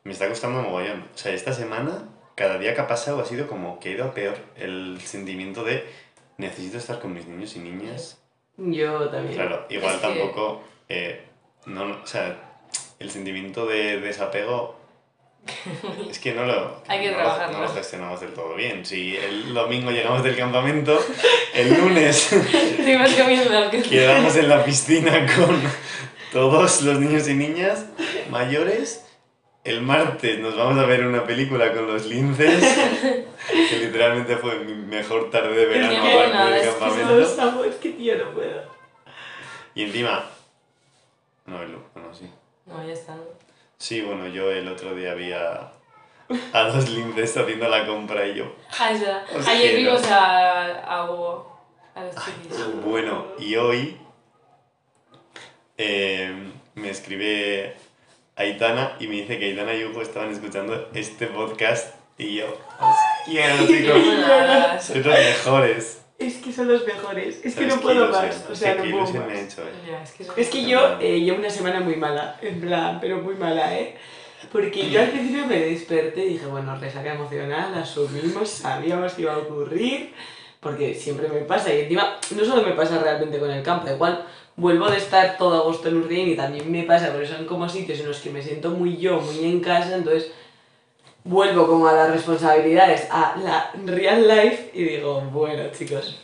Me 0.03 0.13
está 0.13 0.27
costando 0.29 0.61
mogollón. 0.61 1.07
O 1.13 1.17
sea, 1.17 1.33
esta 1.33 1.51
semana, 1.53 2.07
cada 2.35 2.57
día 2.57 2.73
que 2.73 2.81
ha 2.81 2.87
pasado 2.87 3.19
ha 3.19 3.25
sido 3.25 3.47
como 3.47 3.79
que 3.79 3.89
ha 3.89 3.91
ido 3.91 4.05
a 4.05 4.13
peor 4.13 4.37
el 4.55 4.99
sentimiento 5.01 5.63
de 5.65 5.85
necesito 6.37 6.77
estar 6.77 6.99
con 6.99 7.13
mis 7.13 7.27
niños 7.27 7.55
y 7.57 7.59
niñas. 7.59 8.17
Yo 8.57 9.09
también. 9.09 9.35
Claro, 9.35 9.65
igual 9.69 9.95
Es 9.95 10.01
que- 10.01 10.07
tampoco. 10.07 10.63
eh, 10.89 11.25
no, 11.65 11.83
o 12.01 12.07
sea, 12.07 12.37
el 12.99 13.11
sentimiento 13.11 13.65
de 13.65 13.99
desapego. 13.99 14.79
Es 16.09 16.19
que 16.19 16.33
no 16.33 16.45
lo, 16.45 16.81
Hay 16.87 17.01
que 17.01 17.11
no 17.11 17.17
lo- 17.17 17.23
trabajarlo. 17.23 17.57
no 17.57 17.63
lo 17.65 17.73
gestionamos 17.73 18.21
del 18.21 18.33
todo 18.33 18.53
bien. 18.55 18.85
Si 18.85 19.15
el 19.17 19.53
domingo 19.53 19.91
llegamos 19.91 20.23
del 20.23 20.35
campamento, 20.37 20.99
el 21.53 21.73
lunes 21.73 22.29
quedamos 23.89 24.35
en 24.35 24.49
la 24.49 24.63
piscina 24.63 25.25
con 25.35 25.61
todos 26.31 26.81
los 26.83 26.99
niños 26.99 27.27
y 27.27 27.33
niñas 27.33 27.85
mayores. 28.29 29.05
El 29.63 29.81
martes 29.81 30.39
nos 30.39 30.57
vamos 30.57 30.77
a 30.79 30.87
ver 30.87 31.05
una 31.05 31.23
película 31.25 31.71
con 31.73 31.85
los 31.85 32.05
linces, 32.07 32.63
que 33.69 33.77
literalmente 33.77 34.35
fue 34.37 34.59
mi 34.59 34.73
mejor 34.73 35.29
tarde 35.29 35.53
de 35.55 35.65
verano 35.67 35.97
aparte 36.03 36.53
del 36.53 36.69
campamento. 36.79 37.63
Es 37.65 37.75
que 37.75 37.89
tío, 37.89 38.17
no 38.17 38.31
puedo. 38.31 38.63
Y 39.75 39.83
encima... 39.83 40.25
No, 41.45 41.61
el, 41.61 41.75
bueno, 41.93 42.13
sí. 42.13 42.27
No, 42.65 42.85
ya 42.85 42.93
está. 42.93 43.15
Sí, 43.81 43.99
bueno, 44.01 44.27
yo 44.27 44.51
el 44.51 44.67
otro 44.67 44.93
día 44.93 45.15
vi 45.15 45.33
a, 45.33 45.71
a 46.53 46.63
dos 46.65 46.87
linces 46.87 47.35
haciendo 47.35 47.67
la 47.67 47.87
compra 47.87 48.27
y 48.27 48.35
yo... 48.35 48.55
Ah, 48.77 48.91
es 48.91 49.01
verdad. 49.01 49.23
Os 49.35 49.47
Ayer 49.47 49.75
vimos 49.75 50.03
a, 50.05 50.81
a 50.81 51.09
Hugo, 51.09 51.59
a 51.95 52.03
los 52.03 52.13
chiquis. 52.13 52.75
Bueno, 52.85 53.25
y 53.39 53.55
hoy 53.55 53.97
eh, 55.79 56.31
me 56.75 56.91
escribe 56.91 57.75
Aitana 58.35 58.97
y 58.99 59.07
me 59.07 59.15
dice 59.15 59.39
que 59.39 59.45
Aitana 59.45 59.73
y 59.73 59.83
Hugo 59.83 60.03
estaban 60.03 60.29
escuchando 60.29 60.91
este 60.93 61.25
podcast 61.25 61.95
y 62.19 62.35
yo... 62.35 62.55
Os 62.79 62.95
quiero, 63.25 63.65
chicos. 63.65 63.97
Sois 64.79 65.03
los 65.03 65.15
mejores. 65.17 66.00
Es 66.21 66.37
que 66.37 66.51
son 66.51 66.67
los 66.67 66.85
mejores. 66.85 67.37
Es 67.43 67.55
que 67.55 67.69
¿Sabes 67.69 67.75
no 67.75 67.81
puedo 67.81 68.07
más. 68.09 68.45
O 68.49 68.55
sea, 68.55 68.75
no 68.75 68.83
puedo 68.83 69.25
más. 69.25 69.31
es 69.33 70.11
que, 70.11 70.41
Es 70.41 70.49
que 70.49 70.65
yo 70.65 70.97
eh, 70.99 71.19
llevo 71.19 71.39
una 71.39 71.49
semana 71.49 71.79
muy 71.79 71.95
mala, 71.95 72.37
en 72.41 72.61
plan, 72.61 72.99
pero 73.01 73.17
muy 73.21 73.35
mala, 73.35 73.77
¿eh? 73.77 73.95
Porque 74.51 74.89
yo 74.89 75.01
al 75.01 75.09
principio 75.09 75.45
me 75.45 75.59
desperté 75.59 76.25
y 76.25 76.33
dije, 76.33 76.45
bueno, 76.45 76.75
resaca 76.75 77.13
emocional, 77.13 77.73
asumimos, 77.75 78.49
sabíamos 78.49 79.13
que 79.13 79.23
iba 79.23 79.33
a 79.33 79.37
ocurrir, 79.37 80.13
porque 80.59 80.93
siempre 80.95 81.27
me 81.29 81.41
pasa. 81.41 81.73
Y 81.73 81.81
encima, 81.81 82.17
no 82.35 82.45
solo 82.45 82.63
me 82.63 82.73
pasa 82.73 82.99
realmente 82.99 83.39
con 83.39 83.51
el 83.51 83.63
campo, 83.63 83.89
igual 83.89 84.25
vuelvo 84.55 84.89
de 84.89 84.97
estar 84.97 85.37
todo 85.37 85.61
agosto 85.61 85.89
en 85.89 85.97
Urdin 85.97 86.29
y 86.29 86.35
también 86.35 86.71
me 86.71 86.83
pasa, 86.83 87.11
porque 87.11 87.27
son 87.27 87.45
como 87.45 87.69
sitios 87.69 87.99
en 87.99 88.07
los 88.07 88.19
que 88.19 88.29
me 88.29 88.41
siento 88.41 88.71
muy 88.71 88.97
yo, 88.97 89.19
muy 89.21 89.45
en 89.45 89.59
casa, 89.59 89.95
entonces 89.95 90.31
vuelvo 91.23 91.67
como 91.67 91.87
a 91.87 91.93
las 91.93 92.11
responsabilidades, 92.11 93.07
a 93.11 93.35
la 93.37 93.71
real 93.85 94.27
life 94.27 94.71
y 94.73 94.83
digo, 94.83 95.21
bueno 95.31 95.63
chicos. 95.71 96.21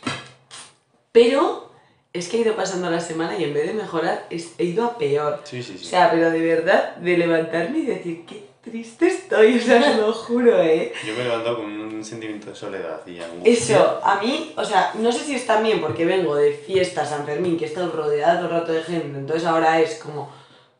Pero 1.12 1.70
es 2.12 2.28
que 2.28 2.38
he 2.38 2.40
ido 2.40 2.56
pasando 2.56 2.90
la 2.90 3.00
semana 3.00 3.38
y 3.38 3.44
en 3.44 3.54
vez 3.54 3.66
de 3.66 3.74
mejorar 3.74 4.26
he 4.30 4.64
ido 4.64 4.84
a 4.84 4.98
peor. 4.98 5.40
Sí, 5.44 5.62
sí, 5.62 5.78
sí. 5.78 5.86
O 5.86 5.88
sea, 5.88 6.10
pero 6.10 6.30
de 6.30 6.40
verdad, 6.40 6.96
de 6.96 7.18
levantarme 7.18 7.78
y 7.78 7.86
decir, 7.86 8.24
qué 8.26 8.48
triste 8.62 9.06
estoy, 9.06 9.58
o 9.58 9.60
sea, 9.60 9.90
os 9.90 9.96
lo 9.96 10.12
juro, 10.12 10.60
¿eh? 10.62 10.92
Yo 11.06 11.14
me 11.14 11.20
he 11.20 11.24
levantado 11.24 11.56
con 11.56 11.66
un 11.66 12.04
sentimiento 12.04 12.50
de 12.50 12.56
soledad 12.56 13.00
y 13.06 13.20
angustia. 13.20 13.52
Eso, 13.52 14.00
a 14.02 14.20
mí, 14.20 14.52
o 14.56 14.64
sea, 14.64 14.92
no 14.94 15.12
sé 15.12 15.24
si 15.24 15.34
es 15.34 15.46
también 15.46 15.80
porque 15.80 16.04
vengo 16.04 16.34
de 16.34 16.52
fiesta 16.52 17.04
San 17.04 17.24
Fermín, 17.24 17.56
que 17.56 17.64
he 17.64 17.68
estado 17.68 17.90
rodeada 17.92 18.36
todo 18.36 18.46
el 18.46 18.60
rato 18.60 18.72
de 18.72 18.82
gente, 18.82 19.18
entonces 19.18 19.46
ahora 19.46 19.80
es 19.80 19.96
como 19.96 20.30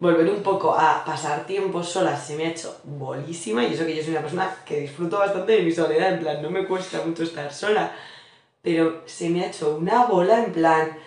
volver 0.00 0.28
un 0.30 0.42
poco 0.42 0.74
a 0.74 1.04
pasar 1.04 1.44
tiempo 1.46 1.82
sola, 1.82 2.16
se 2.16 2.36
me 2.36 2.46
ha 2.46 2.50
hecho 2.50 2.76
bolísima, 2.84 3.64
y 3.64 3.74
eso 3.74 3.84
que 3.84 3.96
yo 3.96 4.02
soy 4.02 4.12
una 4.12 4.20
persona 4.20 4.54
que 4.64 4.80
disfruto 4.80 5.18
bastante 5.18 5.52
de 5.52 5.62
mi 5.62 5.72
soledad, 5.72 6.12
en 6.12 6.20
plan, 6.20 6.42
no 6.42 6.50
me 6.50 6.66
cuesta 6.66 7.02
mucho 7.04 7.24
estar 7.24 7.52
sola, 7.52 7.92
pero 8.62 9.02
se 9.06 9.28
me 9.30 9.42
ha 9.42 9.48
hecho 9.48 9.76
una 9.76 10.06
bola, 10.06 10.44
en 10.44 10.52
plan, 10.52 10.98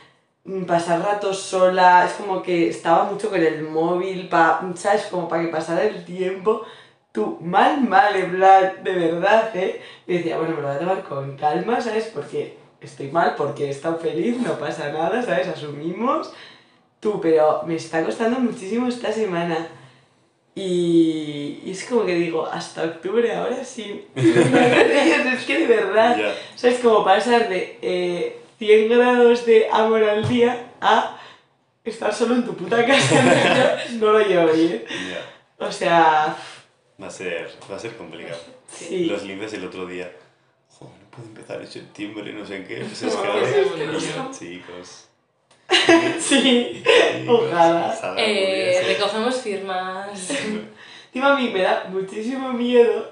mm, 0.45 0.63
pasar 0.65 1.01
ratos 1.01 1.39
sola, 1.39 2.05
es 2.05 2.13
como 2.13 2.41
que 2.41 2.69
estaba 2.69 3.05
mucho 3.05 3.29
con 3.29 3.41
el 3.41 3.63
móvil, 3.63 4.27
pa, 4.29 4.61
¿sabes? 4.75 5.07
Como 5.11 5.27
para 5.27 5.43
que 5.43 5.49
pasara 5.49 5.83
el 5.83 6.03
tiempo. 6.05 6.63
Tú, 7.11 7.37
mal, 7.41 7.81
mal, 7.81 8.15
en 8.15 8.31
plan, 8.31 8.83
de 8.83 8.93
verdad, 8.93 9.55
¿eh? 9.55 9.81
Y 10.07 10.17
decía, 10.17 10.37
bueno, 10.37 10.55
me 10.55 10.61
lo 10.61 10.67
voy 10.69 10.77
a 10.77 10.79
tomar 10.79 11.03
con 11.03 11.37
calma, 11.37 11.81
¿sabes? 11.81 12.05
Porque 12.13 12.57
estoy 12.79 13.11
mal, 13.11 13.35
porque 13.35 13.65
he 13.65 13.69
estado 13.69 13.97
feliz, 13.99 14.37
no 14.37 14.53
pasa 14.57 14.91
nada, 14.91 15.21
¿sabes? 15.21 15.47
Asumimos. 15.47 16.33
Tú, 17.01 17.19
pero 17.19 17.63
me 17.65 17.75
está 17.75 18.05
costando 18.05 18.39
muchísimo 18.39 18.87
esta 18.87 19.11
semana. 19.11 19.67
Y, 20.55 21.61
y 21.65 21.71
es 21.71 21.83
como 21.85 22.05
que 22.05 22.15
digo, 22.15 22.45
hasta 22.45 22.83
octubre 22.83 23.33
ahora 23.33 23.63
sí. 23.65 24.05
es 24.15 25.43
que 25.45 25.59
de 25.59 25.67
verdad. 25.67 26.17
Ya. 26.17 26.29
O 26.55 26.57
sea, 26.57 26.71
es 26.71 26.79
como 26.79 27.03
pasar 27.03 27.49
de 27.49 27.77
eh, 27.81 28.41
100 28.59 28.89
grados 28.89 29.45
de 29.45 29.67
amor 29.71 30.03
al 30.03 30.27
día 30.27 30.73
a 30.79 31.17
estar 31.83 32.13
solo 32.13 32.35
en 32.35 32.45
tu 32.45 32.55
puta 32.55 32.85
casa. 32.85 33.77
No 33.93 34.11
lo 34.11 34.19
llevo 34.19 34.51
bien. 34.53 34.83
Ya. 34.87 35.65
O 35.65 35.71
sea, 35.71 36.37
Va 37.01 37.07
a 37.07 37.09
ser, 37.09 37.49
va 37.71 37.75
a 37.75 37.79
ser 37.79 37.95
complicado. 37.97 38.39
sí. 38.67 39.05
Los 39.05 39.23
linces 39.23 39.53
el 39.53 39.65
otro 39.65 39.85
día. 39.87 40.11
Joder, 40.69 40.93
no 41.01 41.09
puedo 41.09 41.27
empezar 41.29 41.61
en 41.61 41.67
septiembre, 41.67 42.31
no 42.33 42.45
sé 42.45 42.63
qué. 42.65 42.77
Pues 42.77 43.01
No, 43.03 43.37
es 43.39 43.53
que, 43.71 43.85
no. 44.17 44.31
chicos. 44.31 45.07
Sí. 46.19 46.83
Ojalá. 47.27 48.15
Eh, 48.17 48.83
recogemos 48.87 49.41
firmas. 49.41 50.29
Encima 51.13 51.33
a 51.33 51.35
mí 51.35 51.49
me 51.49 51.61
da 51.61 51.85
muchísimo 51.89 52.53
miedo, 52.53 53.11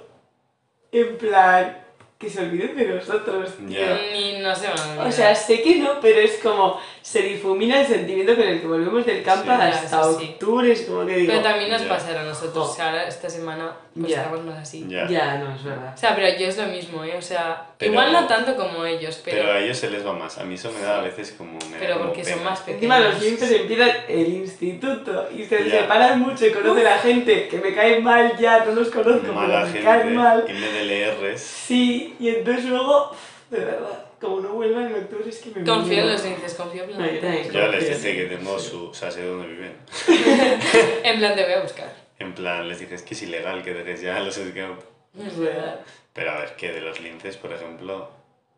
en 0.92 1.18
plan, 1.18 1.86
que 2.18 2.30
se 2.30 2.42
olviden 2.42 2.76
de 2.78 2.86
nosotros, 2.86 3.56
tío. 3.58 3.80
Ya. 3.80 4.00
Ni 4.14 4.40
no 4.40 4.56
se 4.56 4.68
van 4.68 4.80
a 4.80 4.84
olvidar. 4.84 5.08
O 5.08 5.12
sea, 5.12 5.36
sé 5.36 5.62
que 5.62 5.76
no, 5.76 6.00
pero 6.00 6.20
es 6.20 6.38
como 6.38 6.80
se 7.10 7.24
difumina 7.24 7.82
el 7.82 7.88
sentimiento 7.88 8.36
con 8.36 8.44
el 8.48 8.62
que 8.62 8.68
volvemos 8.68 9.04
del 9.04 9.24
campo 9.24 9.46
Sí. 9.52 9.52
hasta 9.60 10.08
octubre, 10.08 10.72
es 10.72 10.84
como 10.84 11.08
que 11.08 11.16
digo... 11.16 11.32
Pero 11.32 11.42
también 11.44 11.72
nos 11.72 11.82
Ya. 11.82 11.90
pasará 11.90 12.22
a 12.22 12.24
nosotros. 12.24 12.68
Oh. 12.68 12.72
O 12.72 12.76
sea, 12.76 12.90
ahora 12.92 13.08
esta 13.08 13.28
semana 13.28 13.72
pues 13.96 14.12
Ya. 14.12 14.18
estamos 14.18 14.46
más 14.46 14.58
así. 14.60 14.86
Ya. 14.88 15.08
Ya, 15.08 15.38
no, 15.40 15.56
es 15.56 15.64
verdad. 15.64 15.92
O 15.96 15.98
sea, 15.98 16.14
pero 16.16 16.28
yo 16.38 16.46
es 16.48 16.56
lo 16.60 16.68
mismo, 16.68 17.04
¿eh? 17.04 17.16
O 17.18 17.22
sea, 17.24 17.66
Pero- 17.80 17.94
igual 17.94 18.14
no 18.14 18.28
tanto 18.28 18.56
como 18.56 18.86
ellos, 18.86 19.20
Pero, 19.26 19.38
pero, 19.42 19.54
a 19.54 19.58
ellos 19.60 19.76
se 19.78 19.90
les 19.90 20.06
va 20.06 20.14
más. 20.14 20.38
A 20.38 20.44
mí 20.44 20.54
eso 20.54 20.72
me 20.72 20.82
da 20.82 21.00
a 21.00 21.02
veces 21.02 21.34
como. 21.36 21.54
Me 21.54 21.78
pero 21.80 21.96
como 21.96 22.06
porque 22.10 22.24
son 22.24 22.44
más 22.44 22.60
pequeños. 22.60 22.76
Encima 22.84 23.00
los 23.00 23.22
limpios 23.24 23.52
empiezan 23.52 23.92
el 24.08 24.28
instituto 24.28 25.30
y 25.36 25.46
se 25.46 25.68
separan 25.68 26.20
mucho 26.20 26.46
y 26.46 26.52
conoce 26.52 26.84
la 26.84 27.00
gente 27.00 27.48
que 27.48 27.58
me 27.58 27.74
cae 27.74 28.00
mal 28.02 28.38
ya, 28.38 28.64
no 28.66 28.74
los 28.74 28.90
conozco, 28.90 29.34
Mala 29.34 29.62
pero 29.64 29.74
me 29.74 29.82
caen 29.84 30.02
gente. 30.02 30.16
mal. 30.16 30.44
En 30.48 30.62
vez 30.62 30.74
de 30.74 30.84
leerles. 30.86 31.42
Sí, 31.42 32.16
y 32.20 32.30
entonces 32.30 32.66
luego, 32.66 33.12
de 33.50 33.60
verdad, 33.62 34.06
como 34.20 34.40
no 34.42 34.50
vuelvan 34.54 34.88
en 34.88 34.94
octubre 34.96 35.30
es 35.30 35.38
que 35.40 35.50
me 35.60 35.66
Confío 35.66 36.00
en 36.04 36.12
los 36.12 36.24
linces, 36.24 36.54
confío 36.56 36.84
en 36.84 36.98
No, 36.98 37.06
yo 37.12 37.20
también. 37.20 37.52
Yo 37.52 37.68
les 37.68 37.88
dije 38.04 38.16
que 38.16 38.36
tengo 38.36 38.60
su. 38.60 38.88
O 38.90 38.94
sea, 38.94 39.10
sé 39.12 39.24
dónde 39.26 39.48
viven. 39.48 39.74
En 41.04 41.20
plan, 41.20 41.36
te 41.36 41.44
voy 41.44 41.54
a 41.54 41.62
buscar. 41.62 41.94
En 42.20 42.34
plan, 42.34 42.68
les 42.68 42.80
dije, 42.80 42.96
es 42.96 43.02
que 43.04 43.14
es 43.14 43.22
ilegal 43.24 43.64
que 43.64 43.74
dejes 43.74 44.02
ya 44.02 44.20
los 44.20 44.36
scouts. 44.36 44.84
Es 45.18 45.38
verdad. 45.40 45.80
Pero 46.14 46.32
a 46.32 46.40
ver, 46.40 46.56
que 46.56 46.72
de 46.72 46.82
los 46.82 47.00
linces, 47.00 47.38
por 47.38 47.54
ejemplo. 47.54 48.10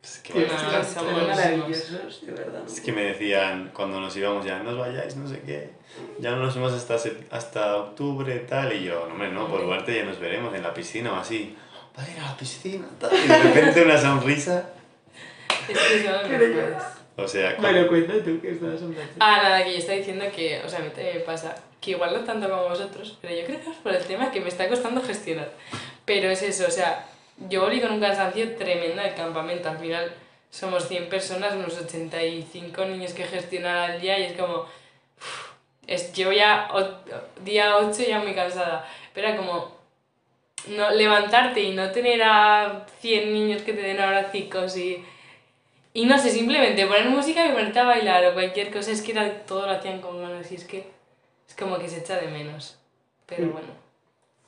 Es 0.04 0.18
que, 0.18 0.34
Tío, 0.34 0.48
No, 0.48 0.56
es 0.56 0.64
vaya- 0.66 0.80
que 0.80 0.86
somos- 0.88 1.14
son 1.16 1.28
maravillosos, 1.28 2.26
de 2.26 2.32
verdad. 2.32 2.62
es 2.66 2.82
que 2.82 2.92
me 2.92 3.04
decían 3.04 3.70
cuando 3.72 4.00
nos 4.02 4.18
íbamos 4.18 4.44
ya, 4.44 4.58
no 4.58 4.72
os 4.72 4.78
vayáis, 4.80 5.16
no 5.16 5.28
sé 5.30 5.42
qué. 5.46 5.70
Ya 6.18 6.32
no 6.32 6.38
nos 6.38 6.56
vemos 6.56 6.74
hasta, 6.74 6.96
hasta 7.30 7.78
octubre, 7.78 8.40
tal. 8.40 8.74
Y 8.74 8.86
yo, 8.86 9.06
no, 9.08 9.14
hombre, 9.14 9.30
no, 9.30 9.48
por 9.48 9.62
Duarte 9.62 9.96
ya 9.96 10.04
nos 10.04 10.20
veremos 10.20 10.56
en 10.56 10.64
la 10.64 10.74
piscina 10.74 11.14
o 11.14 11.18
así. 11.18 11.56
Va 11.96 12.04
a 12.04 12.10
ir 12.10 12.20
a 12.20 12.24
la 12.32 12.36
piscina, 12.38 12.88
tal. 13.00 13.12
Y 13.14 13.28
de 13.28 13.38
repente 13.44 13.84
una 13.84 13.98
sonrisa. 14.02 14.70
Qué. 16.28 16.74
O 17.18 17.28
sea, 17.28 17.56
Bueno, 17.60 17.88
cuenta 17.88 18.14
tú 18.24 18.40
que 18.42 18.52
estabas 18.52 18.82
hablando. 18.82 19.12
Ah, 19.20 19.40
nada, 19.44 19.64
que 19.64 19.74
yo 19.74 19.78
estaba 19.78 19.98
diciendo 19.98 20.26
que, 20.36 20.62
o 20.66 20.70
sea, 20.70 20.80
a 20.80 20.82
mí 20.82 20.90
también 20.90 21.18
me 21.18 21.22
pasa, 21.22 21.56
que 21.80 21.92
igual 21.92 22.14
no 22.14 22.20
tanto 22.22 22.50
como 22.50 22.64
vosotros, 22.70 23.18
pero 23.22 23.36
yo 23.36 23.46
creo 23.46 23.60
que 23.62 23.70
es 23.70 23.78
por 23.78 23.94
el 23.94 24.04
tema 24.06 24.32
que 24.32 24.40
me 24.42 24.48
está 24.50 24.68
costando 24.70 25.02
gestionar. 25.02 25.52
Pero 26.06 26.30
es 26.30 26.42
eso, 26.42 26.66
o 26.68 26.72
sea, 26.72 27.06
yo 27.50 27.62
volví 27.62 27.80
con 27.82 27.92
un 27.92 28.00
cansancio 28.00 28.56
tremendo 28.56 29.02
del 29.02 29.14
campamento. 29.14 29.70
Al 29.70 29.78
final 29.78 30.12
somos 30.50 30.88
100 30.88 31.10
personas, 31.10 31.54
unos 31.54 31.78
85 31.80 32.86
niños 32.86 33.14
que 33.14 33.24
gestionar 33.26 33.92
al 33.92 34.02
día 34.02 34.18
y 34.20 34.24
es 34.24 34.34
como... 34.34 34.66
es, 35.88 36.14
llevo 36.14 36.32
ya 36.32 36.70
o- 36.74 37.42
día 37.44 37.78
8 37.78 38.04
ya 38.08 38.20
muy 38.20 38.34
cansada. 38.34 38.88
Pero 39.14 39.28
era 39.28 39.38
como 39.38 39.76
no, 40.70 40.90
levantarte 40.92 41.62
y 41.62 41.74
no 41.74 41.92
tener 41.92 42.22
a 42.24 42.86
100 43.02 43.34
niños 43.34 43.62
que 43.64 43.74
te 43.74 43.82
den 43.82 44.00
abracicos 44.00 44.76
y... 44.78 45.04
Y 45.94 46.06
no 46.06 46.18
sé, 46.18 46.30
simplemente 46.30 46.86
poner 46.88 47.10
música 47.10 47.46
y 47.46 47.52
ponerte 47.52 47.80
a 47.80 47.84
bailar 47.84 48.26
o 48.26 48.34
cualquier 48.34 48.72
cosa, 48.72 48.92
es 48.92 49.02
que 49.02 49.12
era, 49.12 49.44
todo 49.46 49.66
lo 49.66 49.72
hacían 49.74 50.00
con 50.00 50.22
ganas 50.22 50.50
y 50.52 50.56
es 50.56 50.64
que 50.66 50.90
es 51.48 51.56
como 51.56 51.78
que 51.78 51.90
se 51.90 52.00
echa 52.00 52.18
de 52.18 52.28
menos. 52.28 52.78
Pero 53.26 53.48
Mm. 53.48 53.52
bueno, 53.52 53.68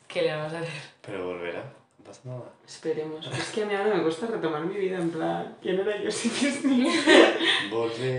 ¿qué 0.07 0.21
le 0.21 0.35
vamos 0.35 0.53
a 0.53 0.59
hacer? 0.59 0.81
pero 1.01 1.25
volverá. 1.25 1.63
No 1.99 2.05
pasa 2.05 2.21
nada. 2.25 2.43
Esperemos. 2.65 3.27
Es 3.27 3.49
que 3.51 3.63
a 3.63 3.65
mí 3.65 3.73
ahora 3.75 3.93
me 3.95 4.03
cuesta 4.03 4.27
retomar 4.27 4.61
mi 4.65 4.75
vida 4.77 4.97
en 4.97 5.09
plan. 5.11 5.57
¿Quién 5.61 5.79
era 5.79 5.97
yo 6.01 6.09
sin 6.11 6.31
Disney? 6.31 6.87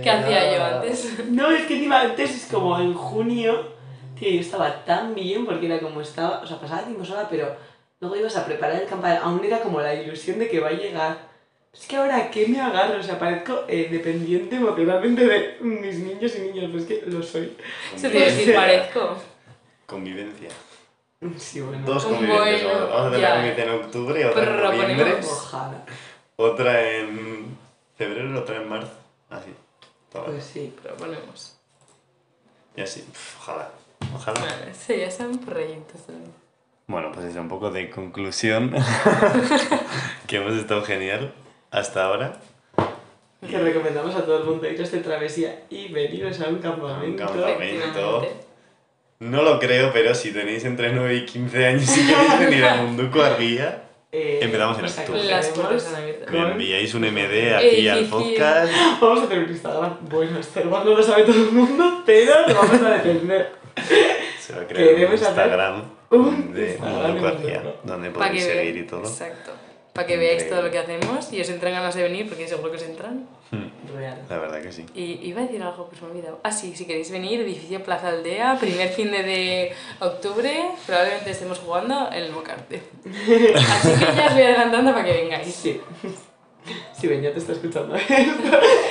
¿Qué 0.02 0.10
hacía 0.10 0.56
yo 0.56 0.64
antes? 0.64 1.18
No, 1.30 1.50
es 1.50 1.64
que 1.66 1.74
encima 1.76 2.00
antes 2.02 2.30
es 2.34 2.52
como 2.52 2.78
en 2.78 2.94
junio, 2.94 3.68
tío, 4.18 4.30
yo 4.30 4.40
estaba 4.40 4.84
tan 4.84 5.14
bien 5.14 5.44
porque 5.46 5.66
era 5.66 5.80
como 5.80 6.00
estaba, 6.00 6.40
o 6.40 6.46
sea, 6.46 6.58
pasaba 6.60 6.82
tiempo 6.84 7.04
sola, 7.04 7.26
pero 7.28 7.54
luego 8.00 8.16
ibas 8.16 8.36
a 8.36 8.44
preparar 8.46 8.82
el 8.82 8.88
campamento, 8.88 9.24
aún 9.24 9.44
era 9.44 9.60
como 9.60 9.80
la 9.80 9.94
ilusión 9.94 10.38
de 10.38 10.48
que 10.48 10.60
va 10.60 10.68
a 10.68 10.72
llegar. 10.72 11.33
Es 11.74 11.86
que 11.88 11.96
ahora, 11.96 12.16
¿a 12.16 12.30
qué 12.30 12.46
me 12.46 12.60
agarro? 12.60 13.00
O 13.00 13.02
sea, 13.02 13.18
parezco 13.18 13.64
eh, 13.68 13.88
dependiente 13.90 14.56
emocionalmente 14.56 15.26
de 15.26 15.56
mis 15.60 15.96
niños 15.98 16.32
y 16.36 16.40
niñas, 16.42 16.70
pues 16.70 16.84
es 16.84 16.88
que 16.88 17.10
lo 17.10 17.22
soy. 17.22 17.56
Se 17.96 18.06
a 18.06 18.10
decir, 18.10 18.54
parezco. 18.54 19.16
Convivencia. 19.86 20.48
Sí, 21.36 21.60
bueno. 21.60 21.84
Dos 21.86 22.04
Bueno, 22.04 22.18
convivencias. 22.18 22.72
vamos 22.90 23.14
a 23.14 23.18
la 23.18 23.30
convivencia 23.34 23.64
en 23.64 23.70
octubre, 23.70 24.26
otra 24.26 24.42
en 24.44 24.56
Proponemos. 24.56 24.88
noviembre, 24.88 25.16
otra 26.36 26.90
en 26.90 27.56
febrero 27.96 28.34
y 28.34 28.36
otra 28.36 28.56
en 28.56 28.68
marzo. 28.68 28.92
Así. 29.30 29.50
Pues 30.12 30.44
sí. 30.44 30.72
Proponemos. 30.82 31.56
Y 32.76 32.82
así. 32.82 33.04
Ojalá. 33.40 33.70
Ojalá. 34.14 34.40
Vale, 34.40 34.74
sí, 34.74 34.96
ya 34.96 35.10
son 35.10 35.38
proyectos. 35.38 36.02
Bueno, 36.86 37.10
pues 37.12 37.26
es 37.26 37.36
un 37.36 37.48
poco 37.48 37.70
de 37.70 37.90
conclusión. 37.90 38.74
que 40.26 40.36
hemos 40.36 40.54
estado 40.54 40.82
genial 40.84 41.32
hasta 41.74 42.04
ahora. 42.04 42.32
Que 43.48 43.58
recomendamos 43.58 44.14
a 44.14 44.24
todo 44.24 44.38
el 44.38 44.44
mundo 44.44 44.68
iros 44.70 44.90
de 44.90 45.00
travesía 45.00 45.64
y 45.68 45.88
veniros 45.92 46.40
a 46.40 46.48
un 46.48 46.58
campamento. 46.60 47.24
A 47.24 47.30
un 47.30 47.34
campamento. 47.42 48.26
No 49.20 49.42
lo 49.42 49.58
creo, 49.58 49.92
pero 49.92 50.14
si 50.14 50.32
tenéis 50.32 50.64
entre 50.64 50.92
9 50.92 51.14
y 51.14 51.24
15 51.26 51.66
años 51.66 51.96
y 51.96 52.06
queréis 52.06 52.38
venir 52.50 52.64
a 52.64 52.76
Munduco 52.76 53.22
Arguía, 53.22 53.82
Eh, 54.12 54.38
Empezamos 54.42 54.78
en 54.78 54.84
os 54.84 54.98
octubre. 54.98 55.24
Las 55.24 55.48
puertas 55.48 55.92
me 56.30 56.38
enviáis 56.52 56.94
un 56.94 57.02
MD 57.02 57.54
aquí 57.56 57.88
al 57.88 57.98
Edificio. 57.98 58.10
podcast. 58.10 58.72
Vamos 59.00 59.20
a 59.20 59.24
hacer 59.24 59.38
un 59.40 59.50
Instagram. 59.50 59.96
Bueno, 60.08 60.38
este 60.38 60.60
igual 60.60 60.84
no 60.84 60.94
lo 60.94 61.02
sabe 61.02 61.22
todo 61.24 61.34
el 61.36 61.50
mundo, 61.52 62.02
pero 62.06 62.48
lo 62.48 62.54
vamos 62.54 62.80
a 62.82 62.90
defender. 62.90 63.52
Se 64.40 64.52
va 64.54 64.62
a 64.62 64.66
crear 64.66 64.88
un 64.88 64.94
Queremos 64.94 65.20
hacer 65.22 65.28
Instagram 65.28 65.82
un 66.10 66.54
de 66.54 66.66
Instagram 66.70 67.10
Munduco 67.12 67.28
Munduco. 67.34 67.76
donde 67.82 68.10
podéis 68.10 68.44
seguir 68.44 68.76
y 68.76 68.86
todo. 68.86 69.00
Exacto. 69.02 69.50
Para 69.94 70.08
que 70.08 70.16
veáis 70.16 70.48
todo 70.50 70.60
lo 70.60 70.72
que 70.72 70.78
hacemos 70.78 71.32
y 71.32 71.40
os 71.40 71.48
entren 71.48 71.72
ganas 71.72 71.94
de 71.94 72.02
venir, 72.02 72.28
porque 72.28 72.48
seguro 72.48 72.68
que 72.72 72.78
os 72.78 72.82
entran. 72.82 73.28
Real. 73.96 74.20
La 74.28 74.38
verdad 74.38 74.60
que 74.60 74.72
sí. 74.72 74.84
Y 74.92 75.20
iba 75.28 75.40
a 75.40 75.44
decir 75.44 75.62
algo, 75.62 75.86
pues 75.88 76.02
me 76.02 76.08
he 76.08 76.10
olvidado. 76.10 76.40
Ah, 76.42 76.50
sí, 76.50 76.74
si 76.74 76.84
queréis 76.84 77.12
venir, 77.12 77.40
edificio 77.40 77.80
Plaza 77.84 78.08
Aldea, 78.08 78.56
primer 78.58 78.88
fin 78.88 79.12
de, 79.12 79.22
de 79.22 79.72
octubre, 80.00 80.52
probablemente 80.84 81.30
estemos 81.30 81.60
jugando 81.60 82.10
el 82.10 82.32
Bocarte. 82.32 82.82
Así 83.06 83.92
que 83.94 84.16
ya 84.16 84.26
os 84.26 84.32
voy 84.34 84.42
adelantando 84.42 84.92
para 84.92 85.04
que 85.04 85.12
vengáis. 85.12 85.54
Sí. 85.54 85.80
Sí, 86.98 87.06
Ben 87.06 87.22
ya 87.22 87.30
te 87.32 87.38
está 87.38 87.52
escuchando. 87.52 87.94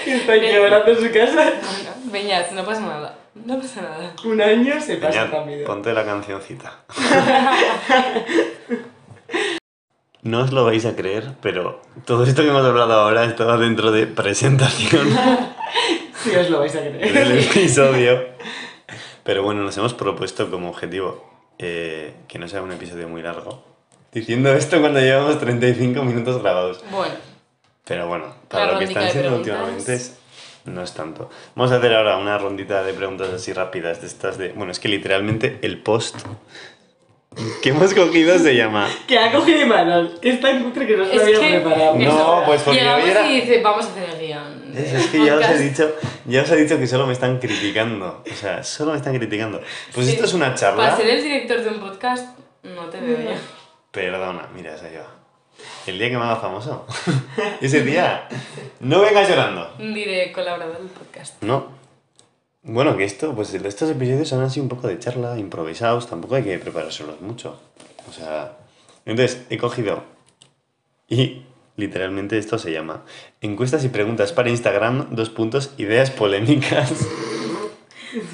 está 0.05 0.35
llorando 0.37 0.91
en 0.91 0.97
su 0.97 1.11
casa. 1.11 1.53
Bueno, 1.59 1.91
Beñat, 2.05 2.51
no 2.51 2.63
pasa 2.63 2.79
nada. 2.81 3.17
No 3.33 3.59
pasa 3.59 3.81
nada. 3.81 4.13
Un 4.23 4.39
año 4.41 4.79
se 4.79 4.97
pasa 4.97 5.25
Peña, 5.25 5.39
rápido. 5.39 5.65
ponte 5.65 5.91
la 5.91 6.05
cancioncita. 6.05 6.83
No 10.23 10.41
os 10.41 10.51
lo 10.53 10.63
vais 10.65 10.85
a 10.85 10.95
creer, 10.95 11.31
pero 11.41 11.81
todo 12.05 12.23
esto 12.23 12.41
que 12.43 12.49
hemos 12.49 12.65
hablado 12.65 12.93
ahora 12.93 13.25
estaba 13.25 13.57
dentro 13.57 13.91
de 13.91 14.07
presentación 14.07 15.07
Sí, 16.23 16.31
os 16.35 16.49
lo 16.49 16.59
vais 16.59 16.73
a 16.75 16.81
del 16.81 16.97
creer. 16.97 17.31
episodio. 17.39 18.23
Pero 19.23 19.43
bueno, 19.43 19.63
nos 19.63 19.77
hemos 19.77 19.93
propuesto 19.93 20.49
como 20.49 20.69
objetivo 20.69 21.29
eh, 21.59 22.13
que 22.27 22.39
no 22.39 22.47
sea 22.47 22.61
un 22.61 22.71
episodio 22.71 23.09
muy 23.09 23.21
largo. 23.21 23.65
Diciendo 24.13 24.53
esto 24.53 24.79
cuando 24.79 24.99
llevamos 25.01 25.39
35 25.39 26.03
minutos 26.03 26.41
grabados. 26.41 26.83
Bueno, 26.91 27.15
Pero 27.85 28.07
bueno, 28.07 28.33
para 28.47 28.67
La 28.67 28.71
lo 28.73 28.79
que 28.79 28.85
están 28.85 29.09
siendo 29.11 29.35
últimamente 29.35 29.93
es- 29.95 30.17
no 30.65 30.81
es 30.81 30.93
tanto. 30.93 31.29
Vamos 31.55 31.73
a 31.73 31.77
hacer 31.77 31.93
ahora 31.93 32.15
una 32.15 32.37
rondita 32.37 32.83
de 32.83 32.93
preguntas 32.93 33.27
así 33.33 33.51
rápidas 33.51 33.99
de 33.99 34.07
estas 34.07 34.37
de... 34.37 34.49
Bueno, 34.53 34.71
es 34.71 34.79
que 34.79 34.87
literalmente 34.87 35.59
el 35.61 35.79
post 35.83 36.15
que 37.61 37.69
hemos 37.69 37.93
cogido 37.93 38.37
se 38.39 38.55
llama... 38.55 38.87
Que 39.07 39.17
ha 39.17 39.31
cogido 39.31 39.61
Imanol, 39.61 40.19
que 40.21 40.29
es 40.31 40.39
tan 40.41 40.63
cutre 40.63 40.85
que 40.87 40.97
no 40.97 41.05
se 41.05 41.15
lo 41.15 41.21
había 41.23 41.39
que- 41.39 41.59
preparado. 41.59 41.95
No, 41.97 42.43
pues 42.45 42.61
porque 42.61 42.79
llegamos 42.79 43.03
hoy 43.03 43.09
era- 43.11 43.31
y 43.31 43.41
dice, 43.41 43.61
vamos 43.61 43.85
a 43.85 43.89
hacer 43.89 44.09
el 44.09 44.19
guion. 44.27 44.73
Es, 44.75 44.93
es 44.93 45.05
que 45.07 45.25
ya 45.25 45.35
os 45.35 45.45
he 45.49 45.57
dicho, 45.59 45.95
ya 46.25 46.41
os 46.41 46.51
he 46.51 46.55
dicho 46.57 46.77
que 46.79 46.87
solo 46.87 47.05
me 47.07 47.13
están 47.13 47.39
criticando. 47.39 48.23
O 48.31 48.35
sea, 48.35 48.63
solo 48.63 48.91
me 48.91 48.97
están 48.97 49.15
criticando. 49.17 49.61
Pues 49.93 50.07
Sí, 50.07 50.13
esto 50.13 50.25
es 50.25 50.33
una 50.33 50.47
Para 50.47 50.55
charla. 50.57 50.97
ser 50.97 51.07
el 51.09 51.23
director 51.23 51.61
de 51.61 51.69
un 51.69 51.79
podcast, 51.79 52.37
no 52.63 52.83
te 52.85 52.99
veo 52.99 53.17
yo. 53.21 53.37
Perdona, 53.91 54.47
mira, 54.55 54.75
esa 54.75 54.91
yo. 54.91 55.01
El 55.85 55.99
día 55.99 56.09
que 56.09 56.17
me 56.17 56.23
haga 56.23 56.37
famoso. 56.37 56.85
Ese 57.61 57.81
día. 57.83 58.27
No 58.79 59.01
vengas 59.01 59.29
llorando. 59.29 59.73
Diré 59.77 60.31
colaborador 60.31 60.77
del 60.79 60.87
podcast. 60.87 61.41
No. 61.43 61.82
Bueno, 62.63 62.95
que 62.95 63.03
esto, 63.03 63.35
pues 63.35 63.53
estos 63.53 63.89
episodios 63.89 64.29
son 64.29 64.41
así 64.41 64.59
un 64.59 64.69
poco 64.69 64.87
de 64.87 64.97
charla, 64.97 65.37
improvisados, 65.37 66.07
tampoco 66.09 66.35
hay 66.35 66.43
que 66.43 66.57
preparárselos 66.59 67.19
mucho. 67.21 67.59
O 68.09 68.13
sea. 68.13 68.53
Entonces, 69.05 69.41
he 69.49 69.57
cogido. 69.57 70.03
Y 71.09 71.43
literalmente 71.75 72.37
esto 72.37 72.57
se 72.57 72.71
llama 72.71 73.03
Encuestas 73.41 73.83
y 73.83 73.89
preguntas 73.89 74.31
para 74.31 74.49
Instagram, 74.49 75.07
dos 75.11 75.29
puntos, 75.29 75.71
ideas 75.77 76.09
polémicas. 76.11 76.91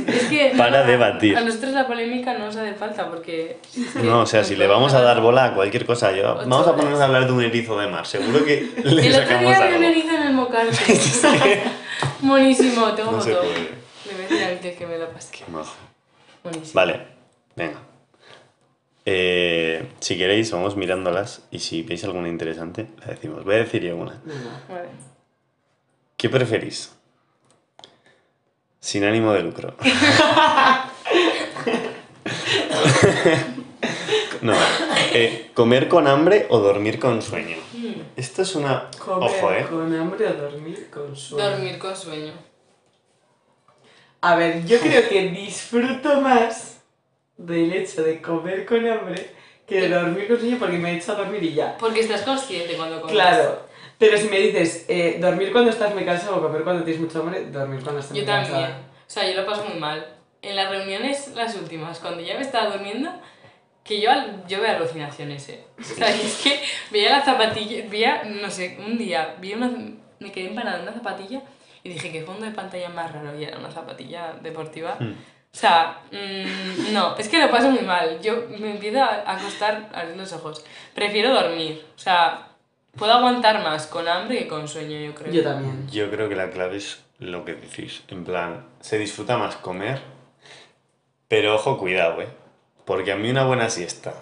Es 0.06 0.24
que 0.26 0.54
Para 0.58 0.84
debatir. 0.84 1.38
A 1.38 1.42
nosotros 1.42 1.72
la 1.72 1.88
polémica 1.88 2.38
no 2.38 2.46
nos 2.48 2.56
hace 2.58 2.74
falta 2.74 3.10
porque. 3.10 3.58
No, 4.04 4.22
o 4.22 4.26
sea, 4.26 4.44
si 4.44 4.56
le 4.58 4.68
vamos 4.68 4.94
a 4.94 5.02
dar 5.02 5.22
bola 5.22 5.46
a 5.46 5.54
cualquier 5.56 5.86
cosa, 5.86 6.12
yo. 6.12 6.36
Vamos 6.36 6.68
a 6.68 6.76
ponernos 6.76 7.00
a 7.00 7.06
hablar 7.06 7.26
de 7.26 7.32
un 7.32 7.42
erizo 7.42 7.80
de 7.80 7.88
mar. 7.88 8.06
Seguro 8.06 8.44
que 8.46 8.70
le 8.84 9.08
El 9.08 9.14
otro 9.14 9.24
sacamos 9.24 9.42
día 9.42 9.58
vi 9.58 9.64
algo. 9.64 9.78
un 9.78 9.84
erizo 9.86 10.16
en 10.16 10.22
el 10.24 10.34
mocarte. 10.34 10.78
Monísimo, 12.22 12.92
tengo 12.94 13.12
No 13.14 13.22
se 13.22 13.32
foto. 13.34 13.42
puede. 13.48 13.79
Le 14.10 14.16
voy 14.16 14.26
a 14.26 14.28
decir 14.28 14.44
a 14.44 14.50
Víctor 14.52 14.74
que 14.74 14.88
me 14.88 14.98
lo 14.98 15.10
pase. 15.12 15.32
Qué 15.32 15.44
majo. 15.52 15.76
Buenísimo. 16.44 16.74
Vale, 16.74 17.08
venga. 17.56 17.80
Eh, 19.06 19.88
si 20.00 20.18
queréis, 20.18 20.52
vamos 20.52 20.76
mirándolas 20.76 21.44
y 21.52 21.60
si 21.60 21.84
veis 21.84 22.04
alguna 22.04 22.28
interesante, 22.28 22.88
la 23.00 23.08
decimos. 23.08 23.44
Voy 23.44 23.56
a 23.56 23.60
decir 23.60 23.82
yo 23.84 23.96
una. 23.96 24.22
Vale. 24.70 24.90
¿Qué 26.18 26.30
preferís? 26.30 26.94
Sin 28.80 29.04
ánimo 29.04 29.34
de 29.34 29.42
lucro. 29.44 29.74
no. 34.42 34.54
eh, 35.14 35.52
¿Comer 35.54 35.88
con 35.88 36.08
hambre 36.08 36.48
o 36.50 36.60
dormir 36.60 37.00
con 37.00 37.22
sueño? 37.22 37.58
Esto 38.16 38.42
es 38.42 38.56
una... 38.56 38.90
Comer 38.98 39.30
Ojo, 39.30 39.52
¿eh? 39.54 39.66
con 39.70 39.94
hambre 39.94 40.28
o 40.28 40.34
dormir 40.34 40.90
con 40.90 41.16
sueño. 41.16 41.50
Dormir 41.50 41.78
con 41.80 41.96
sueño. 41.96 42.34
A 44.22 44.36
ver, 44.36 44.66
yo 44.66 44.80
creo 44.80 45.08
que 45.08 45.30
disfruto 45.30 46.22
más 46.22 46.82
del 47.38 47.72
hecho 47.74 48.04
de 48.04 48.22
comer 48.22 48.66
con 48.66 48.86
hambre 48.88 49.32
que 49.66 49.82
de 49.82 49.90
dormir 49.90 50.28
con 50.28 50.40
sueño 50.40 50.58
porque 50.60 50.78
me 50.78 50.92
he 50.92 50.98
hecho 50.98 51.12
a 51.14 51.16
dormir 51.16 51.44
y 51.44 51.54
ya. 51.54 51.78
Porque 51.78 52.02
estás 52.02 52.24
consciente 52.24 52.76
cuando 52.76 53.00
comes. 53.02 53.14
Claro. 53.14 53.62
Pero 53.98 54.18
si 54.18 54.28
me 54.28 54.40
dices 54.40 54.86
eh, 54.88 55.18
dormir 55.22 55.52
cuando 55.52 55.70
estás 55.70 55.94
muy 55.94 56.04
cansado 56.06 56.38
o 56.38 56.42
comer 56.42 56.64
cuando 56.64 56.84
tienes 56.84 57.02
mucho 57.02 57.20
hambre, 57.20 57.46
dormir 57.46 57.82
cuando 57.84 58.00
estás 58.02 58.16
Yo 58.16 58.24
muy 58.24 58.28
también. 58.28 58.52
cansada. 58.54 58.78
O 58.80 59.10
sea, 59.12 59.30
yo 59.30 59.40
lo 59.42 59.46
paso 59.46 59.66
muy 59.66 59.80
mal. 59.80 60.06
En 60.42 60.56
las 60.56 60.70
reuniones, 60.70 61.30
las 61.36 61.56
últimas, 61.56 62.00
cuando 62.00 62.22
ya 62.22 62.36
me 62.36 62.42
estaba 62.42 62.72
durmiendo, 62.72 63.12
que 63.84 64.00
yo, 64.00 64.10
yo 64.48 64.62
veo 64.62 64.72
alucinaciones, 64.76 65.50
¿eh? 65.50 65.64
O 65.80 65.84
sea, 65.84 66.10
es 66.10 66.42
que 66.44 66.62
veía 66.92 67.12
la 67.18 67.26
zapatilla, 67.26 67.86
veía, 67.90 68.24
no 68.24 68.50
sé, 68.50 68.78
un 68.80 68.98
día, 68.98 69.36
vi 69.40 69.54
una, 69.54 69.70
me 70.20 70.32
quedé 70.32 70.48
empanada 70.48 70.78
en 70.78 70.84
una 70.84 70.94
zapatilla 70.94 71.42
y 71.84 71.90
dije, 71.90 72.12
¿qué 72.12 72.24
fondo 72.24 72.46
de 72.46 72.52
pantalla 72.52 72.90
más 72.90 73.12
raro? 73.12 73.38
Y 73.38 73.44
era 73.44 73.58
una 73.58 73.72
zapatilla 73.72 74.34
deportiva. 74.42 74.98
Hmm. 75.00 75.14
O 75.52 75.58
sea, 75.58 76.02
mm, 76.12 76.94
no, 76.94 77.18
es 77.18 77.28
que 77.28 77.40
lo 77.40 77.50
paso 77.50 77.72
muy 77.72 77.82
mal. 77.82 78.20
Yo 78.22 78.46
me 78.60 78.72
empiezo 78.72 79.02
a 79.02 79.24
a 79.26 79.38
acostar, 79.38 79.90
a 79.94 80.02
abrir 80.02 80.16
los 80.16 80.32
ojos. 80.34 80.64
Prefiero 80.94 81.34
dormir. 81.34 81.84
O 81.96 82.00
sea, 82.00 82.50
puedo 82.96 83.14
aguantar 83.14 83.64
más 83.64 83.88
con 83.88 84.08
hambre 84.08 84.40
que 84.40 84.48
con 84.48 84.68
sueño, 84.68 85.00
yo 85.00 85.16
creo. 85.16 85.34
Yo 85.34 85.44
también. 85.44 85.88
Yo 85.90 86.10
creo 86.12 86.30
que 86.30 86.36
la 86.36 86.50
clave 86.52 86.78
es 86.78 87.04
lo 87.18 87.46
que 87.46 87.56
decís. 87.56 88.04
En 88.10 88.24
plan, 88.24 88.66
se 88.80 88.98
disfruta 89.00 89.38
más 89.38 89.56
comer, 89.56 90.02
pero 91.28 91.56
ojo, 91.56 91.78
cuidado, 91.78 92.22
¿eh? 92.22 92.30
Porque 92.86 93.12
a 93.12 93.16
mí 93.16 93.30
una 93.30 93.46
buena 93.46 93.70
siesta, 93.70 94.14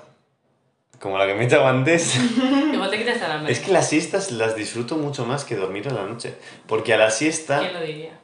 como 0.99 1.17
la 1.17 1.27
que 1.27 1.35
me 1.35 1.43
he 1.43 1.45
echado 1.45 1.67
antes, 1.67 2.15
Igual 2.73 2.89
te 2.89 2.97
quitas 2.97 3.21
el 3.21 3.31
hambre. 3.31 3.51
es 3.51 3.59
que 3.59 3.71
las 3.71 3.89
siestas 3.89 4.31
las 4.31 4.55
disfruto 4.55 4.97
mucho 4.97 5.25
más 5.25 5.45
que 5.45 5.55
dormir 5.55 5.87
a 5.89 5.93
la 5.93 6.03
noche. 6.03 6.35
Porque 6.67 6.93
a 6.93 6.97
la 6.97 7.11
siesta, 7.11 7.59
¿Quién 7.59 7.73
lo 7.73 7.81
diría? 7.81 8.19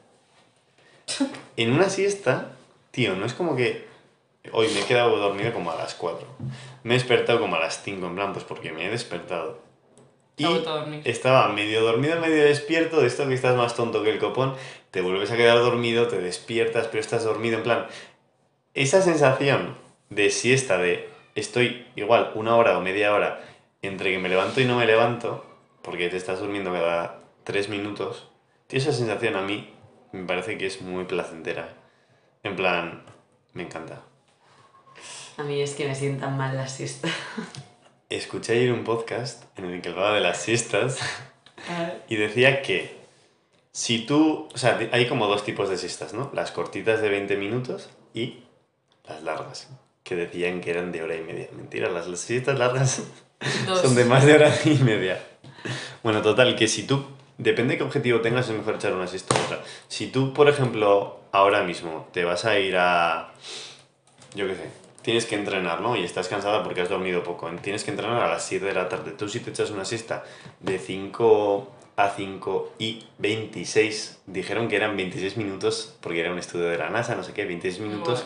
en 1.57 1.71
una 1.71 1.89
siesta, 1.89 2.51
tío, 2.91 3.15
no 3.15 3.25
es 3.25 3.33
como 3.33 3.55
que 3.55 3.87
hoy 4.51 4.67
me 4.73 4.81
he 4.81 4.83
quedado 4.83 5.17
dormido 5.17 5.53
como 5.53 5.71
a 5.71 5.75
las 5.75 5.95
4. 5.95 6.27
Me 6.83 6.95
he 6.95 6.97
despertado 6.97 7.39
como 7.39 7.55
a 7.55 7.59
las 7.59 7.81
5, 7.83 8.05
en 8.05 8.15
plan, 8.15 8.33
pues 8.33 8.45
porque 8.45 8.71
me 8.71 8.85
he 8.85 8.89
despertado. 8.89 9.61
Y 10.35 10.45
a 10.45 11.01
estaba 11.05 11.47
medio 11.49 11.83
dormido, 11.83 12.19
medio 12.19 12.43
despierto, 12.43 13.01
de 13.01 13.07
esto 13.07 13.27
que 13.27 13.35
estás 13.35 13.55
más 13.55 13.75
tonto 13.75 14.01
que 14.01 14.09
el 14.09 14.17
copón, 14.17 14.55
te 14.89 15.01
vuelves 15.01 15.29
a 15.29 15.37
quedar 15.37 15.59
dormido, 15.59 16.07
te 16.07 16.19
despiertas, 16.19 16.87
pero 16.87 17.01
estás 17.01 17.23
dormido, 17.23 17.57
en 17.57 17.63
plan, 17.63 17.85
esa 18.73 19.03
sensación 19.03 19.77
de 20.09 20.31
siesta, 20.31 20.79
de 20.79 21.07
estoy 21.35 21.87
igual 21.95 22.31
una 22.35 22.55
hora 22.55 22.77
o 22.77 22.81
media 22.81 23.13
hora 23.13 23.41
entre 23.81 24.11
que 24.11 24.19
me 24.19 24.29
levanto 24.29 24.61
y 24.61 24.65
no 24.65 24.77
me 24.77 24.85
levanto, 24.85 25.45
porque 25.81 26.09
te 26.09 26.17
estás 26.17 26.39
durmiendo 26.39 26.71
cada 26.71 27.19
tres 27.43 27.69
minutos, 27.69 28.29
tío, 28.67 28.79
esa 28.79 28.93
sensación 28.93 29.35
a 29.35 29.41
mí 29.41 29.73
me 30.11 30.25
parece 30.25 30.57
que 30.57 30.67
es 30.67 30.81
muy 30.81 31.05
placentera. 31.05 31.69
En 32.43 32.55
plan, 32.55 33.03
me 33.53 33.63
encanta. 33.63 34.01
A 35.37 35.43
mí 35.43 35.61
es 35.61 35.73
que 35.73 35.87
me 35.87 35.95
sientan 35.95 36.37
mal 36.37 36.55
la 36.55 36.67
siesta. 36.67 37.09
Escuché 38.09 38.53
ayer 38.53 38.71
un 38.71 38.83
podcast 38.83 39.45
en 39.57 39.65
el 39.65 39.81
que 39.81 39.89
hablaba 39.89 40.13
de 40.13 40.21
las 40.21 40.37
siestas 40.41 40.99
y 42.07 42.15
decía 42.15 42.61
que 42.61 42.95
si 43.71 44.05
tú, 44.05 44.47
o 44.53 44.57
sea, 44.57 44.77
hay 44.91 45.07
como 45.07 45.25
dos 45.27 45.43
tipos 45.43 45.67
de 45.69 45.77
siestas, 45.77 46.13
¿no? 46.13 46.29
Las 46.33 46.51
cortitas 46.51 47.01
de 47.01 47.09
20 47.09 47.35
minutos 47.37 47.89
y 48.13 48.43
las 49.07 49.23
largas, 49.23 49.67
que 50.13 50.21
decían 50.21 50.61
que 50.61 50.71
eran 50.71 50.91
de 50.91 51.01
hora 51.01 51.15
y 51.15 51.21
media. 51.21 51.47
Mentira, 51.55 51.89
las, 51.89 52.07
las 52.07 52.19
siestas 52.19 52.57
largas 52.57 53.03
Dos. 53.65 53.81
son 53.81 53.95
de 53.95 54.05
más 54.05 54.25
de 54.25 54.33
hora 54.33 54.53
y 54.65 54.75
media. 54.75 55.21
Bueno, 56.03 56.21
total, 56.21 56.55
que 56.55 56.67
si 56.67 56.83
tú, 56.83 57.05
depende 57.37 57.73
de 57.73 57.77
qué 57.79 57.83
objetivo 57.83 58.21
tengas, 58.21 58.49
es 58.49 58.55
mejor 58.55 58.75
echar 58.75 58.93
una 58.93 59.07
siesta 59.07 59.35
o 59.35 59.43
otra. 59.43 59.63
Si 59.87 60.07
tú, 60.07 60.33
por 60.33 60.49
ejemplo, 60.49 61.19
ahora 61.31 61.63
mismo 61.63 62.07
te 62.11 62.23
vas 62.23 62.45
a 62.45 62.59
ir 62.59 62.75
a, 62.77 63.33
yo 64.35 64.47
qué 64.47 64.55
sé, 64.55 64.69
tienes 65.01 65.25
que 65.25 65.35
entrenar, 65.35 65.81
¿no? 65.81 65.95
Y 65.95 66.03
estás 66.03 66.27
cansada 66.27 66.63
porque 66.63 66.81
has 66.81 66.89
dormido 66.89 67.23
poco. 67.23 67.49
Tienes 67.61 67.83
que 67.83 67.91
entrenar 67.91 68.21
a 68.21 68.29
las 68.29 68.45
7 68.45 68.65
de 68.65 68.73
la 68.73 68.89
tarde. 68.89 69.11
Tú 69.11 69.27
si 69.29 69.39
te 69.39 69.49
echas 69.49 69.71
una 69.71 69.85
siesta 69.85 70.23
de 70.59 70.77
5 70.77 71.71
a 71.95 72.09
5 72.09 72.73
y 72.79 73.05
26, 73.19 74.21
dijeron 74.27 74.67
que 74.67 74.75
eran 74.75 74.95
26 74.97 75.37
minutos, 75.37 75.95
porque 76.01 76.19
era 76.19 76.31
un 76.31 76.39
estudio 76.39 76.65
de 76.65 76.77
la 76.77 76.89
NASA, 76.89 77.15
no 77.15 77.23
sé 77.23 77.33
qué, 77.33 77.45
26 77.45 77.79
minutos 77.87 78.25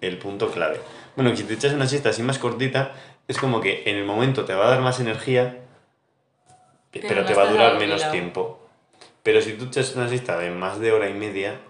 el 0.00 0.18
punto 0.18 0.50
clave. 0.50 0.80
Bueno, 1.16 1.34
si 1.36 1.44
te 1.44 1.54
echas 1.54 1.72
una 1.72 1.86
siesta 1.86 2.08
así 2.10 2.22
más 2.22 2.38
cortita, 2.38 2.92
es 3.28 3.38
como 3.38 3.60
que 3.60 3.82
en 3.86 3.96
el 3.96 4.04
momento 4.04 4.44
te 4.44 4.54
va 4.54 4.66
a 4.66 4.70
dar 4.70 4.80
más 4.80 5.00
energía, 5.00 5.60
pe- 6.90 7.00
Pero 7.08 7.24
te 7.26 7.34
va 7.34 7.42
a 7.42 7.46
durar 7.52 7.72
menos 7.78 8.00
tiempo. 8.10 8.60
Pero 9.22 9.40
si 9.40 9.52
tú 9.54 9.66
echas 9.66 9.94
una 9.96 10.08
siesta 10.08 10.36
de 10.38 10.50
más 10.50 10.80
de 10.80 10.92
hora 10.92 11.08
y 11.08 11.14
media, 11.14 11.60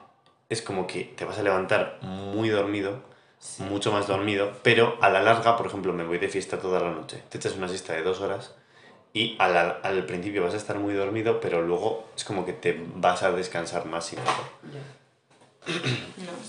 es 0.49 0.61
como 0.63 0.87
que 0.87 1.05
te 1.05 1.25
vas 1.25 1.39
a 1.39 1.43
levantar 1.43 1.99
muy 2.03 2.49
dormido, 2.49 3.01
mucho 3.59 3.93
más 3.93 4.07
dormido, 4.07 4.53
pero 4.63 4.97
a 5.01 5.11
la 5.11 5.23
larga, 5.23 5.57
por 5.57 5.67
ejemplo, 5.67 5.93
me 5.93 6.05
voy 6.05 6.19
de 6.19 6.29
fiesta 6.29 6.59
toda 6.59 6.81
la 6.81 6.91
noche, 6.91 7.23
te 7.29 7.39
echas 7.39 7.55
una 7.57 7.69
siesta 7.69 7.93
de 7.93 8.03
dos 8.03 8.21
horas 8.21 8.55
y 9.13 9.37
a 9.39 9.49
la- 9.49 9.79
al 9.83 10.07
principio 10.07 10.43
vas 10.43 10.55
a 10.55 10.57
estar 10.57 10.79
muy 10.79 10.95
dormido, 10.95 11.41
pero 11.41 11.63
luego 11.63 12.09
es 12.17 12.25
como 12.25 12.45
que 12.47 12.53
te 12.55 12.83
vas 12.97 13.23
a 13.23 13.31
descansar 13.33 13.85
más 13.87 14.13
y 14.13 14.17
mejor. 14.17 14.45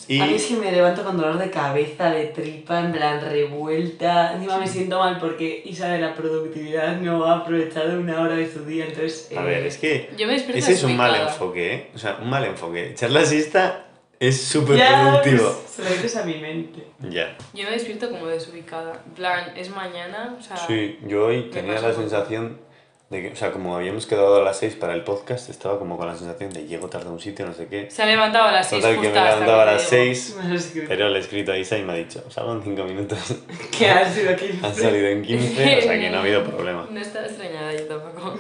Y 0.07 0.21
A 0.21 0.25
mí 0.25 0.35
es 0.35 0.45
que 0.45 0.55
me 0.57 0.71
levanto 0.71 1.03
con 1.03 1.17
dolor 1.17 1.39
de 1.39 1.49
cabeza, 1.49 2.11
de 2.11 2.25
tripa, 2.25 2.79
en 2.79 2.91
plan 2.91 3.21
revuelta. 3.21 4.33
Encima 4.33 4.59
me 4.59 4.67
siento 4.67 4.99
mal 4.99 5.19
porque 5.19 5.63
Isa 5.65 5.87
de 5.89 5.99
la 5.99 6.13
productividad 6.13 6.99
no 6.99 7.25
ha 7.25 7.37
aprovechado 7.37 7.99
una 7.99 8.21
hora 8.21 8.35
de 8.35 8.51
su 8.51 8.65
día, 8.65 8.85
entonces... 8.85 9.31
a 9.35 9.41
eh, 9.41 9.45
ver, 9.45 9.65
es 9.65 9.77
que 9.77 10.11
Yo 10.17 10.27
me 10.27 10.33
despierto 10.33 10.59
ese 10.59 10.73
es 10.73 10.83
un 10.83 10.95
mal 10.95 11.15
enfoque, 11.15 11.73
¿eh? 11.73 11.91
O 11.95 11.97
sea, 11.97 12.19
un 12.21 12.29
mal 12.29 12.43
enfoque. 12.45 12.91
Echar 12.91 13.09
la 13.09 13.25
siesta 13.25 13.85
es 14.19 14.41
súper 14.41 14.77
productivo. 14.77 15.43
pues, 15.43 15.71
se 15.75 15.83
lo 15.83 15.89
dices 15.89 16.15
a 16.17 16.23
mi 16.23 16.35
mente. 16.35 16.85
Ya. 17.09 17.35
Yo 17.53 17.63
me 17.63 17.71
despierto 17.71 18.09
como 18.09 18.27
desubicada. 18.27 19.01
En 19.07 19.13
plan, 19.13 19.53
es 19.57 19.69
mañana, 19.69 20.35
o 20.37 20.43
sea... 20.43 20.57
Sí, 20.57 20.99
yo 21.07 21.27
hoy 21.27 21.49
tenía 21.49 21.79
la 21.81 21.93
sensación 21.93 22.59
de 23.15 23.21
que, 23.21 23.33
o 23.33 23.35
sea, 23.35 23.51
como 23.51 23.75
habíamos 23.75 24.05
quedado 24.05 24.37
a 24.37 24.43
las 24.43 24.57
6 24.59 24.75
para 24.75 24.93
el 24.93 25.03
podcast, 25.03 25.49
estaba 25.49 25.79
como 25.79 25.97
con 25.97 26.07
la 26.07 26.15
sensación 26.15 26.51
de 26.51 26.65
llego 26.65 26.89
tarde 26.89 27.07
a 27.07 27.11
un 27.11 27.19
sitio, 27.19 27.45
no 27.45 27.53
sé 27.53 27.67
qué. 27.67 27.89
Se 27.89 28.03
ha 28.03 28.05
levantado 28.05 28.49
a 28.49 28.51
las 28.51 28.69
6 28.69 28.81
Total, 28.81 29.01
que 29.01 29.07
me 29.07 29.13
levantaba 29.13 29.63
a 29.63 29.65
las 29.65 29.91
llego. 29.91 30.03
6, 30.05 30.37
Me 30.43 30.49
lo 30.49 30.55
escribo. 30.55 30.85
pero 30.87 31.09
le 31.09 31.17
he 31.17 31.21
escrito 31.21 31.51
a 31.51 31.57
Isa 31.57 31.77
y 31.77 31.83
me 31.83 31.93
ha 31.93 31.95
dicho, 31.95 32.23
salgo 32.29 32.53
en 32.53 32.63
5 32.63 32.83
minutos. 32.83 33.35
Que 33.77 33.89
ha 33.89 34.09
sido 34.11 34.31
aquí. 34.31 34.47
Han 34.63 34.75
salido 34.75 35.07
en 35.07 35.21
15, 35.21 35.77
o 35.77 35.81
sea 35.81 35.99
que 35.99 36.09
no 36.09 36.17
ha 36.17 36.21
habido 36.21 36.43
problema. 36.43 36.87
No 36.89 36.99
estaba 36.99 37.25
extrañada 37.25 37.73
yo 37.73 37.85
tampoco. 37.85 38.37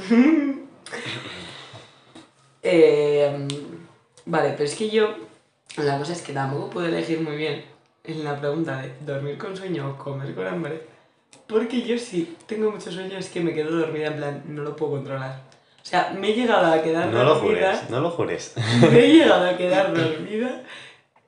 Eh, 2.63 3.47
vale, 4.25 4.49
pero 4.51 4.63
es 4.63 4.75
que 4.75 4.89
yo. 4.89 5.15
La 5.77 5.97
cosa 5.97 6.13
es 6.13 6.21
que 6.21 6.33
tampoco 6.33 6.69
puedo 6.69 6.87
elegir 6.87 7.19
muy 7.19 7.35
bien 7.35 7.63
en 8.05 8.23
la 8.23 8.39
pregunta 8.39 8.81
de 8.81 8.93
dormir 9.01 9.37
con 9.37 9.55
sueño 9.55 9.89
o 9.89 9.97
comer 10.03 10.33
con 10.33 10.47
hambre. 10.47 10.94
Porque 11.47 11.81
yo 11.83 11.97
sí 11.97 12.35
tengo 12.47 12.71
mucho 12.71 12.91
sueño, 12.91 13.17
es 13.17 13.29
que 13.29 13.41
me 13.41 13.53
quedo 13.53 13.77
dormida, 13.77 14.07
en 14.07 14.15
plan, 14.15 14.43
no 14.47 14.63
lo 14.63 14.75
puedo 14.75 14.93
controlar. 14.93 15.41
O 15.81 15.85
sea, 15.87 16.15
me 16.19 16.29
he 16.29 16.33
llegado 16.33 16.73
a 16.73 16.81
quedar 16.81 17.07
No 17.07 17.23
lo 17.23 17.35
dormida. 17.35 17.73
jures, 17.75 17.89
no 17.89 17.99
lo 17.99 18.09
jures. 18.09 18.53
Me 18.91 18.99
he 19.05 19.13
llegado 19.17 19.47
a 19.47 19.55
quedar 19.55 19.93
dormida 19.93 20.63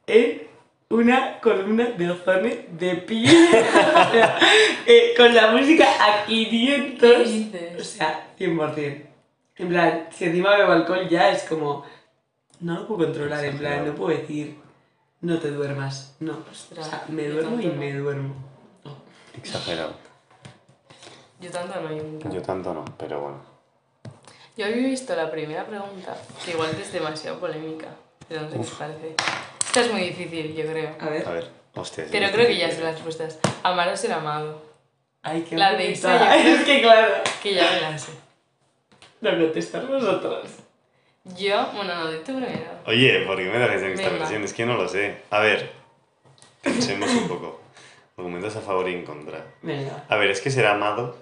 en 0.08 0.47
una 0.89 1.39
columna 1.39 1.86
de 1.86 2.10
Ozone 2.12 2.66
de 2.72 2.95
pie. 2.95 3.30
O 3.60 4.12
sea, 4.12 4.39
eh, 4.86 5.14
con 5.16 5.34
la 5.36 5.51
música 5.51 5.86
a 5.86 6.26
500. 6.26 7.10
¿Qué 7.28 7.78
O 7.80 7.84
sea, 7.84 8.28
100%. 8.39 9.01
En 9.58 9.70
plan, 9.70 10.08
si 10.12 10.26
encima 10.26 10.55
bebo 10.55 10.72
alcohol 10.72 11.08
ya 11.10 11.30
es 11.32 11.43
como... 11.43 11.84
No 12.60 12.76
lo 12.80 12.88
puedo 12.88 13.05
controlar, 13.05 13.43
en 13.45 13.58
plan, 13.58 13.86
no 13.86 13.93
puedo 13.95 14.18
decir... 14.18 14.55
No 15.22 15.39
te 15.39 15.49
duermas, 15.49 16.16
no. 16.20 16.34
O 16.34 16.84
sea, 16.84 17.05
me 17.10 17.28
duermo 17.28 17.60
y 17.60 17.68
me 17.68 17.91
duermo. 17.93 18.36
Exagerado. 19.38 19.94
Yo 21.40 21.52
tanto 21.52 21.80
no, 21.82 21.90
yo 21.96 22.04
nunca. 22.04 22.30
Yo 22.30 22.42
tanto 22.42 22.74
no, 22.74 22.86
pero 22.98 23.22
bueno. 23.22 23.38
Yo 24.56 24.66
había 24.66 24.78
visto 24.88 25.16
la 25.16 25.30
primera 25.30 25.66
pregunta, 25.66 26.18
que 26.44 26.52
igual 26.52 26.72
es 26.82 26.92
demasiado 26.92 27.40
polémica, 27.40 27.88
pero 28.28 28.42
no 28.42 28.50
sé 28.50 28.58
qué 28.58 28.68
parece. 28.80 29.16
Esta 29.66 29.82
es 29.82 29.92
muy 29.92 30.02
difícil, 30.02 30.56
yo 30.56 30.66
creo. 30.66 30.96
A 31.00 31.10
ver. 31.10 31.28
A 31.28 31.32
ver, 31.32 31.50
Pero 32.12 32.32
creo 32.32 32.48
que 32.48 32.58
ya 32.58 32.72
sé 32.72 32.82
las 32.82 32.96
respuestas. 32.96 33.38
Amar 33.62 33.90
o 33.90 33.96
ser 33.98 34.14
amado. 34.14 34.64
Ay, 35.22 35.42
qué 35.48 35.56
La 35.56 35.74
de. 35.76 35.92
Isa, 35.92 36.14
yo 36.18 36.26
creo- 36.42 36.56
Es 36.56 36.64
que 36.66 36.82
claro. 36.82 37.14
Que 37.44 37.54
ya 37.54 37.72
me 37.72 37.82
la 37.82 37.98
sé. 37.98 38.12
No 39.22 39.30
contestar 39.32 39.86
vosotros. 39.86 40.50
Yo, 41.38 41.68
bueno, 41.74 41.94
no, 41.96 42.12
di 42.12 42.18
tú 42.20 42.36
primero. 42.38 42.72
Oye, 42.86 43.26
¿por 43.28 43.36
qué 43.38 43.44
me 43.44 43.60
dejáis 43.60 43.82
en 43.84 43.92
esta 43.92 44.06
Venga. 44.08 44.20
presión? 44.20 44.44
Es 44.44 44.54
que 44.54 44.66
no 44.66 44.76
lo 44.76 44.88
sé. 44.88 45.18
A 45.30 45.40
ver, 45.40 45.72
pensemos 46.62 47.10
un 47.12 47.28
poco. 47.28 47.57
Argumentos 48.18 48.55
a 48.55 48.61
favor 48.61 48.89
y 48.89 48.93
en 48.93 49.05
contra. 49.05 49.45
Venga. 49.61 50.05
A 50.09 50.15
ver, 50.15 50.32
es 50.32 50.41
que 50.41 50.49
ser 50.49 50.65
amado. 50.65 51.15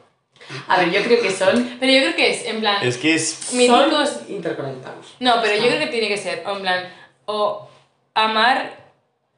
A 0.68 0.80
ver, 0.80 0.92
yo 0.92 1.04
creo 1.04 1.22
que 1.22 1.30
son... 1.30 1.78
Pero 1.80 1.92
yo 1.92 2.00
creo 2.00 2.16
que 2.16 2.32
es, 2.32 2.46
en 2.46 2.62
plan... 2.62 2.86
Es 2.86 2.98
que 2.98 3.16
es. 3.16 3.54
Míticos... 3.54 4.10
Son 4.10 4.32
interconectados. 4.32 5.16
No, 5.20 5.42
pero 5.42 5.56
yo 5.56 5.68
creo 5.68 5.80
que 5.80 5.88
tiene 5.88 6.08
que 6.08 6.18
ser, 6.18 6.44
o 6.48 6.56
en 6.56 6.62
plan, 6.62 6.88
o 7.26 7.68
amar 8.14 8.86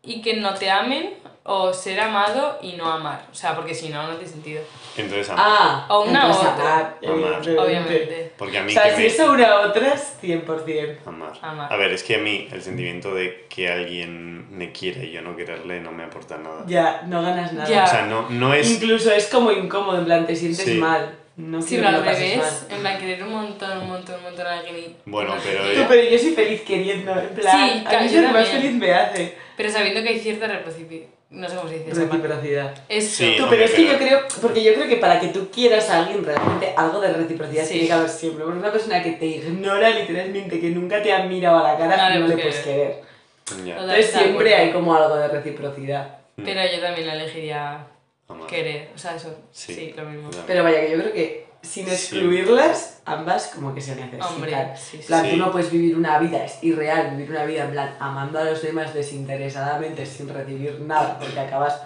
y 0.03 0.21
que 0.21 0.35
no 0.35 0.53
te 0.53 0.69
amen, 0.69 1.15
o 1.49 1.73
ser 1.73 1.97
amado 1.99 2.59
y 2.61 2.73
no 2.73 2.85
amar. 2.91 3.25
O 3.31 3.33
sea, 3.35 3.55
porque 3.55 3.73
si 3.73 3.87
no, 3.89 4.03
no 4.05 4.15
tiene 4.15 4.29
sentido. 4.29 4.61
Entonces, 4.97 5.29
amar. 5.29 5.45
Ah, 5.47 5.85
O 5.89 6.01
una 6.03 6.21
entonces 6.25 6.47
otra. 6.49 6.97
amar. 7.07 7.41
Obviamente. 7.57 8.33
Porque 8.37 8.57
a 8.57 8.63
mí 8.63 8.71
O 8.71 8.73
sea, 8.73 8.83
que 8.83 8.95
si 8.95 9.01
me. 9.01 9.05
es 9.07 9.19
una 9.19 9.47
a 9.47 9.59
otras, 9.67 10.17
100%. 10.21 10.97
Amar. 11.05 11.31
Amar. 11.41 11.71
A 11.71 11.77
ver, 11.77 11.91
es 11.93 12.03
que 12.03 12.15
a 12.15 12.19
mí 12.19 12.49
el 12.51 12.61
sentimiento 12.61 13.15
de 13.15 13.45
que 13.49 13.71
alguien 13.71 14.55
me 14.57 14.71
quiere 14.73 15.05
y 15.05 15.11
yo 15.13 15.21
no 15.21 15.35
quererle 15.37 15.79
no 15.79 15.91
me 15.93 16.03
aporta 16.03 16.37
nada. 16.37 16.63
Ya, 16.67 17.03
no 17.07 17.21
ganas 17.21 17.53
nada. 17.53 17.69
Ya. 17.69 17.83
O 17.85 17.87
sea, 17.87 18.01
no, 18.05 18.29
no 18.29 18.53
es. 18.53 18.69
Incluso 18.69 19.11
es 19.11 19.27
como 19.27 19.51
incómodo, 19.51 19.99
en 19.99 20.05
plan, 20.05 20.27
te 20.27 20.35
sientes 20.35 20.65
Sí. 20.65 20.73
mal. 20.75 21.15
No 21.37 21.61
Sí, 21.61 21.75
pero 21.77 21.89
al 21.89 22.03
revés, 22.03 22.65
en 22.67 22.79
plan, 22.81 22.97
querer 22.97 23.23
un 23.23 23.31
montón, 23.31 23.77
un 23.77 23.87
montón, 23.89 24.15
un 24.15 24.23
montón 24.23 24.47
a 24.47 24.57
alguien 24.57 24.75
y... 24.75 24.95
Bueno, 25.05 25.35
pero. 25.43 25.63
Tú, 25.71 25.85
pero 25.87 26.09
yo 26.09 26.17
soy 26.17 26.31
feliz 26.31 26.61
queriendo, 26.63 27.11
en 27.11 27.29
plan, 27.29 27.55
Sí, 27.69 27.83
a 27.95 27.99
mí 28.01 28.09
ser 28.09 28.31
más 28.33 28.47
feliz 28.49 28.71
me 28.73 28.91
hace 28.91 29.37
Pero 29.55 29.69
sabiendo 29.69 30.01
que 30.01 30.09
hay 30.09 30.19
cierta 30.19 30.47
reciprocidad. 30.47 31.07
No 31.29 31.49
sé 31.49 31.55
cómo 31.57 31.67
se 31.67 31.79
dice 31.79 31.93
reciprocidad. 31.93 32.73
Eso. 32.87 33.15
Sí. 33.17 33.35
Tú, 33.37 33.47
pero 33.49 33.63
es 33.65 33.71
que 33.71 33.77
pero- 33.85 33.91
yo 33.91 33.97
creo, 33.97 34.19
porque 34.41 34.63
yo 34.63 34.73
creo 34.75 34.87
que 34.87 34.95
para 34.95 35.19
que 35.19 35.27
tú 35.27 35.49
quieras 35.51 35.89
a 35.89 35.99
alguien 35.99 36.23
realmente 36.23 36.73
algo 36.77 37.01
de 37.01 37.11
reciprocidad 37.13 37.63
Sí. 37.65 37.71
tiene 37.73 37.87
que 37.87 37.93
haber 37.93 38.09
siempre. 38.09 38.45
Porque 38.45 38.59
una 38.59 38.71
persona 38.71 39.03
que 39.03 39.11
te 39.11 39.25
ignora 39.25 39.89
literalmente, 39.89 40.59
que 40.59 40.69
nunca 40.69 41.03
te 41.03 41.11
ha 41.11 41.23
mirado 41.25 41.57
a 41.65 41.73
la 41.73 41.77
cara, 41.77 41.97
No 41.97 42.19
no 42.21 42.27
le 42.27 42.33
puedes 42.35 42.55
puedes 42.55 42.65
querer. 42.65 43.01
Total. 43.43 43.67
Entonces 43.69 44.05
siempre 44.11 44.55
hay 44.55 44.71
como 44.71 44.95
algo 44.95 45.15
de 45.17 45.27
reciprocidad. 45.27 46.17
Pero 46.37 46.61
yo 46.71 46.79
también 46.81 47.07
la 47.07 47.13
elegiría 47.15 47.87
Amar. 48.29 48.47
querer. 48.47 48.89
O 48.95 48.97
sea, 48.97 49.15
eso. 49.15 49.35
Sí. 49.51 49.73
Sí, 49.73 49.93
lo 49.97 50.03
mismo. 50.05 50.29
Pero 50.45 50.63
vaya, 50.63 50.79
que 50.81 50.91
yo 50.91 50.97
creo 50.99 51.13
que 51.13 51.46
sin 51.67 51.85
Sí. 51.87 51.91
excluirlas, 51.91 53.01
ambas 53.05 53.47
como 53.53 53.73
que 53.75 53.81
se 53.81 53.95
necesitan. 53.95 54.27
Hombre, 54.33 54.51
sí, 54.75 54.97
En 54.97 55.01
sí. 55.03 55.07
plan, 55.07 55.25
Sí. 55.25 55.31
tú 55.31 55.37
no 55.37 55.51
puedes 55.51 55.71
vivir 55.71 55.95
una 55.97 56.17
vida, 56.19 56.43
es 56.45 56.63
irreal 56.63 57.11
vivir 57.11 57.31
una 57.31 57.43
vida 57.45 57.63
en 57.65 57.71
plan 57.71 57.95
amando 57.99 58.39
a 58.39 58.43
los 58.45 58.61
demás 58.61 58.93
desinteresadamente 58.93 60.05
sin 60.05 60.29
recibir 60.29 60.79
nada, 60.81 61.17
porque 61.19 61.39
acabas 61.39 61.81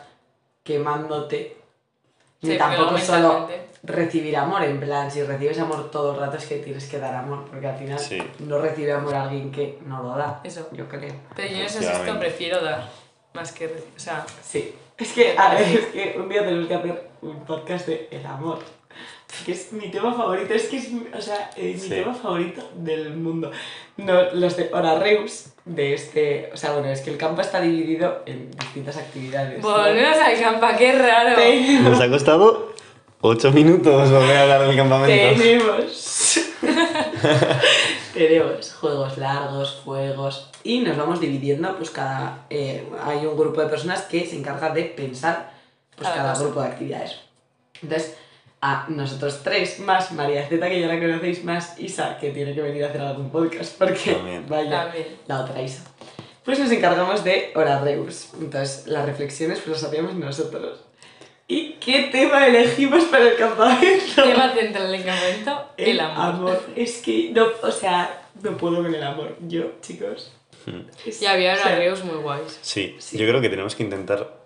quemándote. 0.63 1.57
Ni 2.41 2.51
Sí, 2.53 2.57
tampoco 2.57 2.97
solo 2.97 3.49
recibir 3.83 4.35
amor, 4.35 4.63
en 4.63 4.79
plan, 4.79 5.09
si 5.11 5.21
recibes 5.23 5.59
amor 5.59 5.91
todo 5.91 6.13
el 6.13 6.19
rato 6.19 6.37
es 6.37 6.45
que 6.45 6.57
tienes 6.57 6.87
que 6.87 6.97
dar 6.99 7.13
amor, 7.15 7.45
porque 7.49 7.67
al 7.67 7.77
final 7.77 7.99
Sí. 7.99 8.17
no 8.39 8.59
recibe 8.59 8.91
amor 8.93 9.13
alguien 9.15 9.51
que 9.51 9.77
no 9.85 10.01
lo 10.03 10.15
da. 10.17 10.39
Eso. 10.43 10.67
Yo 10.71 10.87
creo. 10.87 11.13
Pero 11.35 11.49
yo 11.49 11.57
en 11.57 11.65
ese 11.65 11.87
aspecto 11.87 12.19
prefiero 12.19 12.61
dar 12.63 12.87
más 13.33 13.51
que 13.51 13.67
recibir. 13.67 13.93
O 13.95 13.99
sea, 13.99 14.25
Sí. 14.43 14.75
Es 14.97 15.13
que, 15.13 15.35
a 15.37 15.49
ver, 15.53 15.61
es 15.63 15.85
que 15.87 16.15
un 16.19 16.29
día 16.29 16.43
tenemos 16.43 16.67
que 16.67 16.75
hacer 16.75 17.09
un 17.21 17.43
podcast 17.45 17.87
de 17.87 18.07
el 18.11 18.23
amor. 18.25 18.59
Que 19.45 19.53
es 19.53 19.71
mi 19.71 19.89
tema 19.89 20.13
favorito, 20.13 20.53
es 20.53 20.63
que 20.67 20.77
es, 20.77 20.91
mi- 20.91 21.07
o 21.17 21.21
sea, 21.21 21.49
eh, 21.55 21.71
mi 21.73 21.79
Sí. 21.79 21.89
tema 21.89 22.13
favorito 22.13 22.69
del 22.75 23.15
mundo. 23.15 23.49
No, 23.97 24.23
los 24.33 24.57
de 24.57 24.69
Horareus, 24.73 25.45
de 25.65 25.93
este, 25.93 26.49
o 26.53 26.57
sea, 26.57 26.73
bueno, 26.73 26.89
es 26.89 27.01
que 27.01 27.09
el 27.11 27.17
campo 27.17 27.41
está 27.41 27.61
dividido 27.61 28.23
en 28.25 28.51
distintas 28.51 28.97
actividades. 28.97 29.61
¿no? 29.63 29.69
volvemos 29.71 30.17
al 30.17 30.39
campa, 30.39 30.75
qué 30.77 30.91
raro. 30.93 31.39
Nos 31.89 31.99
ha 32.01 32.09
costado 32.09 32.73
8 33.21 33.51
minutos 33.51 34.09
os 34.09 34.23
voy 34.25 34.31
a 34.35 34.41
hablar 34.43 34.67
del 34.67 34.75
campamento. 34.75 35.41
Tenemos. 35.41 36.39
Tenemos 38.13 38.73
juegos 38.73 39.17
largos, 39.17 39.81
juegos. 39.85 40.49
Y 40.63 40.79
nos 40.81 40.97
vamos 40.97 41.19
dividiendo, 41.19 41.75
pues 41.77 41.89
cada. 41.89 42.45
eh, 42.49 42.85
hay 43.03 43.25
un 43.25 43.37
grupo 43.37 43.61
de 43.61 43.67
personas 43.67 44.01
que 44.03 44.25
se 44.25 44.35
encarga 44.37 44.69
de 44.71 44.83
pensar 44.85 45.51
pues, 45.95 46.07
Cada 46.09 46.21
cada 46.21 46.33
cosa. 46.33 46.43
grupo 46.45 46.61
de 46.61 46.67
actividades. 46.67 47.19
Entonces, 47.81 48.15
a 48.61 48.85
nosotros 48.89 49.41
tres, 49.43 49.79
más 49.79 50.11
María 50.11 50.45
Zeta, 50.47 50.69
que 50.69 50.79
ya 50.79 50.87
la 50.87 50.99
conocéis, 50.99 51.43
más 51.43 51.79
Isa, 51.79 52.17
que 52.19 52.29
tiene 52.31 52.53
que 52.53 52.61
venir 52.61 52.83
a 52.83 52.89
hacer 52.89 53.01
algún 53.01 53.31
podcast, 53.31 53.75
porque 53.77 54.13
También. 54.13 54.45
vaya, 54.47 54.83
También. 54.83 55.07
la 55.27 55.41
otra 55.41 55.61
Isa. 55.61 55.83
Pues 56.45 56.59
nos 56.59 56.71
encargamos 56.71 57.23
de 57.23 57.51
Horareus. 57.55 58.29
Entonces, 58.39 58.87
las 58.87 59.05
reflexiones 59.05 59.59
pues 59.59 59.81
las 59.81 59.83
hacíamos 59.83 60.13
nosotros. 60.15 60.79
¿Y 61.47 61.73
qué 61.73 62.03
tema 62.11 62.47
elegimos 62.47 63.03
para 63.05 63.29
el 63.29 63.35
campamento? 63.35 64.23
Tema 64.23 64.53
central 64.53 64.91
del 64.91 65.03
campamento, 65.03 65.65
el 65.77 65.99
amor. 65.99 66.61
Es 66.75 67.01
que, 67.01 67.31
no, 67.33 67.45
o 67.61 67.71
sea, 67.71 68.23
no 68.41 68.55
puedo 68.57 68.77
con 68.77 68.93
el 68.93 69.03
amor. 69.03 69.35
Yo, 69.47 69.73
chicos. 69.81 70.31
es- 71.05 71.21
Y 71.21 71.25
había 71.25 71.53
o 71.53 71.57
sea, 71.57 71.77
muy 72.05 72.21
guays. 72.21 72.59
Sí, 72.61 72.95
Sí. 72.99 73.17
yo 73.17 73.27
creo 73.27 73.41
que 73.41 73.49
tenemos 73.49 73.75
que 73.75 73.83
intentar 73.83 74.40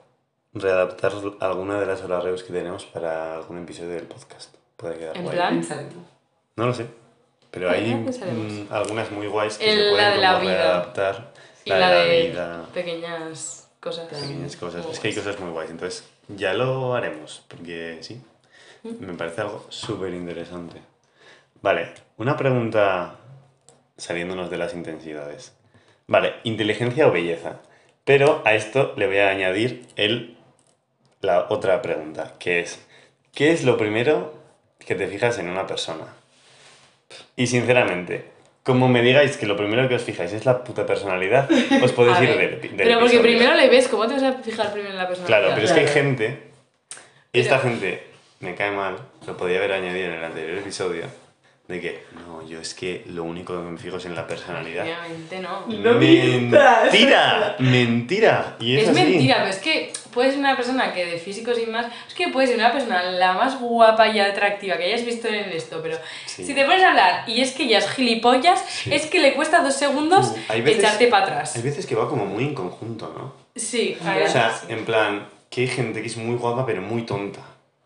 readaptar 0.56 1.12
alguna 1.42 1.80
de 1.80 1.86
las 1.86 2.02
horarios 2.04 2.44
que 2.44 2.52
tenemos 2.54 2.86
para 2.86 3.36
algún 3.36 3.60
episodio 3.62 3.92
del 3.92 4.06
podcast. 4.06 4.56
Puede 4.78 4.98
quedar 4.98 5.16
En 5.18 5.24
guay. 5.24 5.36
plan-. 5.36 5.62
No 6.56 6.66
lo 6.68 6.74
sé. 6.74 6.88
Pero 7.52 7.70
hay 7.70 7.94
mm, 7.96 8.68
algunas 8.72 9.12
muy 9.12 9.28
guays 9.28 9.58
que 9.58 9.72
El- 9.72 9.78
se 9.78 9.86
la 9.86 9.92
pueden 9.92 10.14
de 10.16 10.22
la 10.22 10.40
vida. 10.40 10.52
readaptar. 10.54 11.32
Y 11.64 11.70
la, 11.70 11.80
la, 11.80 11.90
de 11.90 11.96
la 11.96 12.04
de 12.04 12.28
vida, 12.30 12.66
pequeñas 12.74 13.70
cosas. 13.80 14.08
pequeñas 14.08 14.56
cosas. 14.58 14.84
Muy 14.84 14.94
Es 14.94 15.00
que 15.00 15.08
hay 15.10 15.16
cosas 15.16 15.40
muy 15.40 15.52
guays. 15.52 15.70
Entonces, 15.72 16.04
ya 16.28 16.54
lo 16.54 16.94
haremos. 16.96 17.44
Porque 17.48 18.00
sí, 18.02 18.22
Mm. 18.84 19.04
me 19.06 19.14
parece 19.14 19.42
algo 19.42 19.66
súper 19.70 20.14
interesante. 20.14 20.80
Vale, 21.62 21.92
una 22.18 22.38
pregunta 22.38 23.16
saliéndonos 23.98 24.50
de 24.52 24.58
las 24.58 24.74
intensidades. 24.76 25.54
Vale, 26.08 26.36
inteligencia 26.44 27.08
o 27.08 27.12
belleza. 27.12 27.62
Pero 28.04 28.44
a 28.46 28.54
esto 28.54 28.94
le 28.98 29.08
voy 29.08 29.18
a 29.18 29.30
añadir 29.30 29.88
el, 29.96 30.35
la 31.26 31.48
otra 31.50 31.82
pregunta, 31.82 32.34
que 32.40 32.60
es, 32.60 32.86
¿qué 33.34 33.52
es 33.52 33.64
lo 33.64 33.78
primero 33.78 34.34
que 34.80 34.96
te 34.96 35.08
fijas 35.08 35.38
en 35.40 35.50
una 35.50 35.66
persona? 35.68 36.06
Y 37.36 37.48
sinceramente, 37.48 38.26
como 38.64 38.88
me 38.88 39.02
digáis 39.02 39.38
que 39.38 39.46
lo 39.46 39.56
primero 39.58 39.88
que 39.88 39.96
os 39.96 40.04
fijáis 40.04 40.34
es 40.34 40.46
la 40.46 40.64
puta 40.64 40.86
personalidad, 40.86 41.50
os 41.84 41.92
podéis 41.92 42.20
ir 42.22 42.30
del, 42.38 42.62
del 42.62 42.76
Pero 42.78 43.00
porque 43.00 43.16
episodio. 43.18 43.22
primero 43.22 43.56
le 43.56 43.70
ves, 43.70 43.88
¿cómo 43.88 44.08
te 44.08 44.14
vas 44.14 44.24
a 44.24 44.34
fijar 44.34 44.72
primero 44.72 44.92
en 44.92 44.98
la 44.98 45.08
persona? 45.08 45.28
Claro, 45.28 45.50
pero 45.54 45.66
es 45.66 45.72
que 45.72 45.80
hay 45.82 45.88
gente, 45.88 46.40
y 47.34 47.40
esta 47.40 47.60
gente 47.60 48.04
me 48.40 48.56
cae 48.56 48.72
mal, 48.72 48.98
lo 49.28 49.38
podía 49.38 49.58
haber 49.58 49.74
añadido 49.74 50.08
en 50.08 50.14
el 50.14 50.24
anterior 50.24 50.58
episodio, 50.58 51.06
de 51.68 51.82
que, 51.82 52.04
no, 52.28 52.48
yo 52.48 52.60
es 52.62 52.76
que 52.76 53.04
lo 53.08 53.24
único 53.24 53.54
que 53.54 53.70
me 53.72 53.78
fijo 53.80 53.98
es 53.98 54.06
en 54.06 54.14
la 54.14 54.28
personalidad. 54.28 54.84
Obviamente 54.84 55.40
no. 55.40 55.66
No 55.68 55.94
mentira, 56.00 57.56
mentira. 57.60 58.56
Y 58.60 58.78
es, 58.78 58.84
Es 58.84 58.90
así. 58.90 59.00
mentira, 59.02 59.38
pero 59.40 59.50
es 59.50 59.58
que 59.58 59.92
puedes 60.14 60.34
ser 60.34 60.40
una 60.42 60.56
persona 60.56 60.94
que 60.94 61.06
de 61.06 61.18
físico 61.18 61.54
sin 61.56 61.72
más, 61.72 61.88
es 62.08 62.14
que 62.14 62.28
puedes 62.30 62.50
ser 62.52 62.60
una 62.60 62.72
persona 62.72 63.02
la 63.04 63.34
más 63.34 63.60
guapa 63.60 64.08
y 64.10 64.20
atractiva 64.20 64.78
que 64.78 64.84
hayas 64.86 65.04
visto 65.06 65.28
en 65.28 65.50
esto, 65.50 65.80
pero 65.82 65.98
Sí. 66.28 66.46
si 66.46 66.54
te 66.54 66.64
pones 66.66 66.84
a 66.84 66.90
hablar 66.90 67.28
y 67.28 67.42
es 67.42 67.52
que 67.52 67.68
ya 67.68 67.80
es 67.80 67.90
gilipollas, 67.90 68.64
Sí. 68.68 68.94
es 68.94 69.08
que 69.08 69.20
le 69.20 69.34
cuesta 69.34 69.62
dos 69.62 69.74
segundos 69.76 70.28
Uh, 70.28 70.38
hay 70.50 70.62
veces- 70.62 70.80
echarte 70.84 71.08
para 71.08 71.26
atrás. 71.26 71.56
Hay 71.56 71.64
veces 71.64 71.86
que 71.88 71.96
va 71.96 72.08
como 72.08 72.26
muy 72.26 72.44
en 72.44 72.54
conjunto, 72.54 73.14
¿no? 73.18 73.34
Sí, 73.56 73.98
a 74.06 74.14
ver, 74.16 74.28
O 74.28 74.30
sea, 74.30 74.52
sí. 74.54 74.68
en 74.70 74.86
plan, 74.86 75.28
que 75.50 75.62
hay 75.62 75.68
gente 75.68 76.02
que 76.02 76.08
es 76.08 76.18
muy 76.18 76.36
guapa 76.36 76.66
pero 76.66 76.82
muy 76.82 77.04
tonta. 77.04 77.40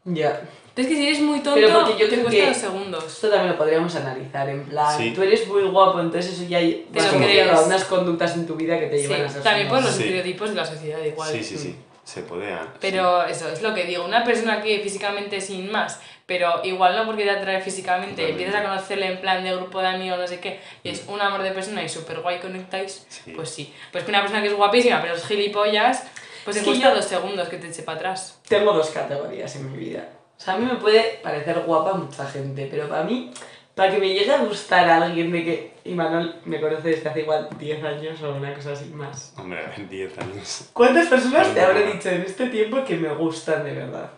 Ya. 0.05 0.41
Es 0.79 0.87
que 0.87 0.95
si 0.95 1.07
eres 1.07 1.19
muy 1.21 1.39
tonto, 1.41 1.55
Pero 1.59 1.73
porque 1.73 1.93
yo 1.93 2.07
te 2.09 2.15
creo 2.15 2.23
cuesta 2.23 2.41
que- 2.41 2.47
dos 2.47 2.57
segundos. 2.57 3.05
Esto 3.05 3.29
también 3.29 3.51
lo 3.51 3.57
podríamos 3.57 3.95
analizar, 3.95 4.47
en 4.49 4.65
plan, 4.65 4.97
Sí. 4.97 5.11
tú 5.13 5.21
eres 5.23 5.47
muy 5.47 5.63
guapo, 5.63 5.99
entonces 5.99 6.33
eso 6.33 6.43
ya 6.47 6.57
hay 6.59 6.87
Te 6.91 6.99
vas 6.99 7.07
lo 7.07 7.13
como 7.13 7.25
crees. 7.25 7.51
a 7.51 7.61
unas 7.61 7.83
conductas 7.85 8.35
en 8.35 8.47
tu 8.47 8.55
vida 8.55 8.79
que 8.79 8.87
te 8.87 8.97
Sí, 8.97 9.07
llevan 9.07 9.25
a 9.25 9.29
ser 9.29 9.43
también 9.43 9.67
por 9.67 9.81
los. 9.81 9.91
Sí. 9.91 10.03
estereotipos 10.03 10.49
de 10.51 10.55
la 10.55 10.65
sociedad 10.65 11.03
igual. 11.03 11.31
Sí, 11.31 11.43
sí, 11.43 11.57
sí. 11.57 11.75
Se 12.03 12.21
puede. 12.23 12.49
sí. 12.51 12.55
Pero 12.81 13.23
eso 13.25 13.49
es 13.49 13.61
lo 13.61 13.73
que 13.75 13.83
digo, 13.83 14.03
una 14.03 14.23
persona 14.23 14.61
que 14.63 14.79
físicamente 14.79 15.39
sin 15.41 15.71
más, 15.71 15.99
pero 16.25 16.61
igual 16.63 16.95
no 16.95 17.05
porque 17.05 17.23
te 17.23 17.29
atrae 17.29 17.61
físicamente, 17.61 18.11
Totalmente. 18.23 18.43
empiezas 18.45 18.55
a 18.61 18.63
conocerle 18.67 19.05
en 19.11 19.21
plan 19.21 19.43
de 19.43 19.55
grupo 19.55 19.79
de 19.79 19.87
amigos, 19.89 20.17
no 20.17 20.27
sé 20.27 20.39
qué, 20.39 20.59
y 20.83 20.89
es 20.89 21.03
un 21.07 21.21
amor 21.21 21.43
de 21.43 21.51
persona 21.51 21.83
y 21.83 21.89
súper 21.89 22.21
guay 22.21 22.39
conectáis, 22.39 23.05
Sí. 23.09 23.31
pues 23.35 23.49
sí. 23.51 23.71
Pues 23.91 24.05
que 24.05 24.09
una 24.09 24.21
persona 24.21 24.41
que 24.41 24.47
es 24.47 24.55
guapísima, 24.55 25.01
pero 25.01 25.13
es 25.13 25.23
gilipollas, 25.27 26.03
pues 26.45 26.55
Es 26.57 26.63
te 26.63 26.65
que 26.65 26.71
cuesta 26.77 26.89
yo- 26.89 26.95
dos 26.95 27.05
segundos 27.05 27.47
que 27.47 27.57
te 27.57 27.67
eche 27.67 27.83
para 27.83 27.97
atrás. 27.97 28.39
Tengo 28.47 28.73
dos 28.73 28.89
categorías 28.89 29.55
en 29.57 29.71
mi 29.71 29.77
vida. 29.77 30.07
O 30.39 30.41
sea, 30.41 30.53
a 30.53 30.57
mí 30.57 30.65
me 30.65 30.75
puede 30.75 31.19
parecer 31.21 31.59
guapa 31.65 31.93
mucha 31.93 32.25
gente, 32.25 32.67
pero 32.71 32.87
para 32.87 33.03
mí, 33.03 33.29
para 33.75 33.91
que 33.91 33.97
me 33.99 34.07
llegue 34.07 34.31
a 34.31 34.37
gustar 34.37 34.89
a 34.89 35.03
alguien 35.03 35.31
de 35.33 35.43
que... 35.43 35.73
Y 35.83 35.93
Manuel 35.93 36.35
me 36.45 36.61
conoce 36.61 36.89
desde 36.89 37.09
hace 37.09 37.21
igual 37.21 37.49
10 37.59 37.83
años 37.83 38.21
o 38.23 38.33
una 38.35 38.53
cosa 38.53 38.71
así 38.71 38.85
más. 38.85 39.33
Hombre, 39.37 39.59
a 39.65 39.69
ver, 39.69 39.89
10 39.89 40.17
años. 40.17 40.69
¿Cuántas 40.71 41.07
personas 41.07 41.53
te 41.53 41.59
habré 41.61 41.91
dicho 41.91 42.09
en 42.09 42.21
este 42.21 42.47
tiempo 42.47 42.85
que 42.85 42.95
me 42.95 43.13
gustan 43.15 43.65
de 43.65 43.73
verdad? 43.73 44.11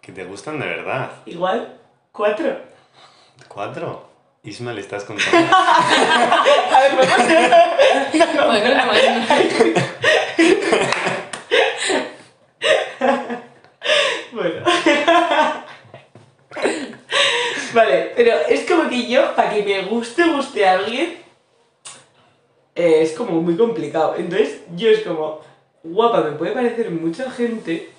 Que 0.00 0.12
te 0.12 0.24
gustan 0.24 0.58
de 0.58 0.66
verdad. 0.66 1.10
Igual, 1.26 1.76
cuatro. 2.12 2.60
¿Cuatro? 3.46 4.08
Isma, 4.44 4.72
le 4.72 4.80
estás 4.80 5.04
contando. 5.04 5.36
A 5.56 6.80
ver, 6.80 6.92
vamos 6.96 7.18
a 7.18 7.26
que 8.12 8.18
más- 8.18 9.68
Bueno. 14.32 14.67
Vale, 17.74 18.12
pero 18.16 18.32
es 18.48 18.68
como 18.68 18.88
que 18.88 19.08
yo, 19.08 19.34
para 19.34 19.50
que 19.50 19.62
me 19.62 19.82
guste, 19.82 20.24
guste 20.24 20.66
a 20.66 20.72
alguien, 20.72 21.18
eh, 22.74 23.02
es 23.02 23.12
como 23.12 23.40
muy 23.40 23.56
complicado. 23.56 24.14
Entonces, 24.16 24.60
yo 24.76 24.88
es 24.88 25.00
como, 25.00 25.40
guapa, 25.82 26.22
me 26.22 26.32
puede 26.32 26.52
parecer 26.52 26.90
mucha 26.90 27.30
gente, 27.30 27.90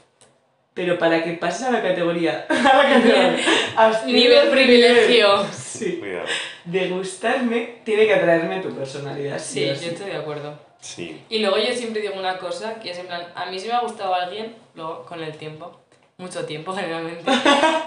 pero 0.73 0.97
para 0.97 1.23
que 1.23 1.33
pases 1.33 1.67
a 1.67 1.71
la 1.71 1.81
categoría, 1.81 2.45
a 2.49 2.53
la 2.53 2.89
categoría, 2.89 4.05
Nivel 4.05 4.49
privilegio. 4.49 5.45
Sí. 5.51 5.97
Cuidado. 5.99 6.25
De 6.65 6.87
gustarme, 6.89 7.79
tiene 7.83 8.05
que 8.05 8.13
atraerme 8.13 8.61
tu 8.61 8.69
personalidad. 8.69 9.39
Sí, 9.39 9.65
yo 9.65 9.75
sí. 9.75 9.89
estoy 9.89 10.11
de 10.11 10.17
acuerdo. 10.17 10.57
Sí. 10.79 11.21
Y 11.29 11.39
luego 11.39 11.57
yo 11.57 11.73
siempre 11.73 12.01
digo 12.01 12.13
una 12.17 12.37
cosa, 12.37 12.79
que 12.79 12.91
es 12.91 12.97
en 12.97 13.07
plan, 13.07 13.27
a 13.35 13.47
mí 13.47 13.59
si 13.59 13.67
me 13.67 13.73
ha 13.73 13.81
gustado 13.81 14.13
alguien, 14.13 14.55
luego 14.75 15.05
con 15.05 15.21
el 15.21 15.35
tiempo, 15.35 15.77
mucho 16.19 16.45
tiempo 16.45 16.73
generalmente, 16.75 17.23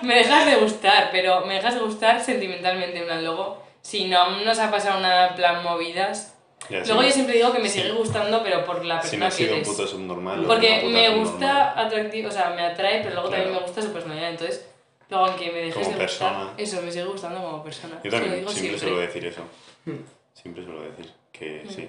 me 0.03 0.17
dejas 0.17 0.45
de 0.47 0.57
gustar, 0.57 1.11
pero 1.13 1.47
me 1.47 1.55
dejas 1.55 1.75
de 1.75 1.81
gustar 1.81 2.21
sentimentalmente, 2.21 2.99
en 2.99 3.05
plan, 3.05 3.23
luego, 3.25 3.63
si 3.83 4.07
no 4.09 4.41
nos 4.41 4.59
ha 4.59 4.71
pasado 4.71 4.99
nada 5.01 5.29
en 5.29 5.35
plan 5.37 5.63
movidas, 5.63 6.35
Ya, 6.71 6.81
luego 6.85 7.03
sí. 7.03 7.09
yo 7.09 7.13
siempre 7.15 7.35
digo 7.37 7.53
que 7.53 7.59
me 7.61 7.69
Sí. 7.69 7.81
sigue 7.81 7.93
gustando, 7.93 8.43
pero 8.43 8.65
por 8.65 8.85
la 8.85 9.01
Si 9.03 9.17
persona 9.17 9.19
no 9.21 9.27
ha 9.27 9.29
que 9.31 9.37
sido 9.37 9.51
un 9.53 9.57
eres. 9.61 9.69
puto 9.69 9.87
subnormal. 9.87 10.45
Porque 10.47 10.83
una 10.85 10.93
me 10.99 11.09
gusta 11.17 11.79
atractivo, 11.81 12.29
o 12.29 12.33
sea, 12.33 12.51
me 12.51 12.63
atrae, 12.63 12.99
pero 13.03 13.15
luego 13.15 13.29
también 13.29 13.51
Claro. 13.51 13.61
me 13.61 13.67
gusta 13.67 13.83
su 13.83 13.93
personalidad, 13.93 14.31
entonces, 14.31 14.67
luego 15.11 15.27
aunque 15.27 15.47
me 15.53 15.59
dejes 15.59 15.75
Como 15.75 15.85
de 15.99 16.05
gustar, 16.05 16.31
persona. 16.31 16.55
eso, 16.57 16.83
me 16.83 16.91
sigue 16.93 17.05
gustando 17.05 17.41
como 17.43 17.63
persona. 17.63 18.01
Yo 18.03 18.11
también 18.11 18.35
digo 18.37 18.49
siempre, 18.51 18.79
siempre. 18.79 18.79
suelo 18.89 18.99
decir 19.01 19.27
eso. 19.27 19.43
Hmm. 19.85 20.05
Siempre 20.35 20.65
suelo 20.65 20.83
decir 20.83 21.13
que 21.33 21.65
Mm. 21.67 21.69
sí. 21.71 21.89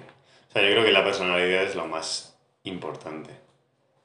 O 0.50 0.52
sea, 0.52 0.62
yo 0.62 0.68
creo 0.72 0.84
que 0.84 0.92
la 0.92 1.02
personalidad 1.04 1.62
es 1.62 1.74
lo 1.74 1.86
más 1.86 2.36
importante. 2.64 3.30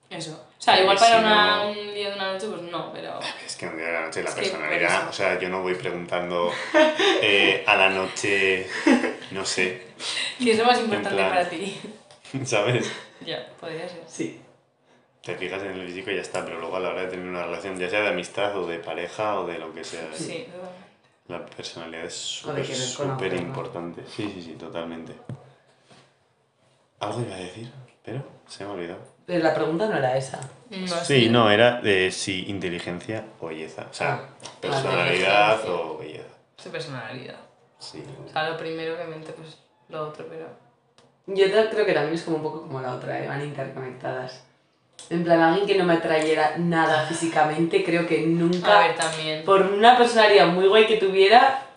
Eso. 0.09 0.45
O 0.59 0.61
sea, 0.61 0.81
igual 0.81 0.97
para 0.97 1.15
si 1.19 1.23
una, 1.23 1.55
no- 1.63 1.69
un 1.71 1.93
día 1.93 2.09
de 2.09 2.15
una 2.15 2.33
noche, 2.33 2.47
pues 2.49 2.61
no, 2.63 2.91
pero... 2.91 3.17
Es 3.45 3.55
que 3.55 3.65
un 3.67 3.77
día 3.77 3.85
de 3.87 3.93
la 3.93 4.01
noche 4.07 4.23
la 4.23 4.29
Es 4.29 4.35
personalidad, 4.35 5.07
o 5.07 5.13
sea, 5.13 5.39
yo 5.39 5.47
no 5.49 5.61
voy 5.61 5.75
preguntando 5.75 6.51
eh, 7.21 7.63
a 7.65 7.75
la 7.77 7.89
noche, 7.89 8.67
no 9.31 9.45
sé, 9.45 9.87
¿Qué 10.37 10.51
es 10.51 10.57
lo 10.57 10.65
más 10.65 10.79
importante 10.79 11.15
plan- 11.15 11.29
para 11.29 11.49
ti? 11.49 11.79
¿sabes? 12.45 12.91
ya, 13.21 13.47
podría 13.59 13.87
ser. 13.87 14.03
Sí. 14.07 14.41
Te 15.23 15.35
fijas 15.35 15.61
en 15.63 15.71
el 15.71 15.87
físico 15.87 16.11
y 16.11 16.15
ya 16.15 16.21
está, 16.21 16.43
pero 16.45 16.59
luego 16.59 16.75
a 16.77 16.79
la 16.81 16.89
hora 16.89 17.01
de 17.03 17.07
tener 17.07 17.25
una 17.25 17.43
relación, 17.43 17.77
ya 17.77 17.89
sea 17.89 18.01
de 18.01 18.09
amistad 18.09 18.55
o 18.57 18.65
de 18.67 18.79
pareja 18.79 19.39
o 19.39 19.47
de 19.47 19.59
lo 19.59 19.73
que 19.73 19.83
sea, 19.83 20.09
Sí, 20.13 20.45
la 21.27 21.45
personalidad 21.45 22.05
es 22.05 22.13
súper, 22.13 23.33
importante. 23.33 24.01
Sí, 24.13 24.29
sí, 24.33 24.41
sí, 24.41 24.51
totalmente. 24.53 25.13
Algo 26.99 27.21
iba 27.21 27.35
a 27.35 27.39
decir, 27.39 27.69
pero 28.03 28.23
se 28.47 28.63
me 28.65 28.71
ha 28.71 28.73
olvidado. 28.73 29.18
Pero 29.29 29.43
la 29.43 29.53
pregunta 29.53 29.85
no 29.87 29.95
era 29.95 30.17
esa. 30.17 30.39
no 30.71 30.87
Sí, 30.87 31.29
no, 31.29 31.51
era 31.51 31.79
de 31.81 32.09
si 32.09 32.49
inteligencia 32.49 33.23
o 33.39 33.45
belleza. 33.49 33.85
O 33.91 33.93
sea, 33.93 34.13
Ah, 34.15 34.29
personalidad 34.59 35.69
o 35.69 35.99
belleza. 35.99 36.23
Su 36.57 36.71
personalidad. 36.71 37.35
Sí. 37.77 38.03
O 38.27 38.31
sea, 38.33 38.49
lo 38.49 38.57
primero, 38.57 38.95
obviamente, 38.95 39.31
pues 39.33 39.59
lo 39.89 40.07
otro, 40.07 40.25
pero... 40.27 40.47
Yo 41.27 41.45
creo 41.69 41.85
que 41.85 41.93
también 41.93 42.15
es 42.15 42.23
como 42.23 42.37
un 42.37 42.41
poco 42.43 42.61
como 42.63 42.81
la 42.81 42.95
otra, 42.95 43.19
¿eh? 43.23 43.27
van 43.27 43.43
interconectadas. 43.43 44.43
En 45.11 45.23
plan, 45.23 45.39
alguien 45.41 45.67
que 45.67 45.77
no 45.77 45.85
me 45.85 45.93
atrayera 45.93 46.55
nada 46.57 47.05
físicamente, 47.05 47.83
creo 47.83 48.07
que 48.07 48.23
A 48.23 48.27
nunca, 48.27 48.79
ver, 48.79 48.95
también. 48.95 49.45
por 49.45 49.61
una 49.61 49.95
personalidad 49.95 50.47
muy 50.47 50.67
guay 50.67 50.87
que 50.87 50.97
tuviera, 50.97 51.67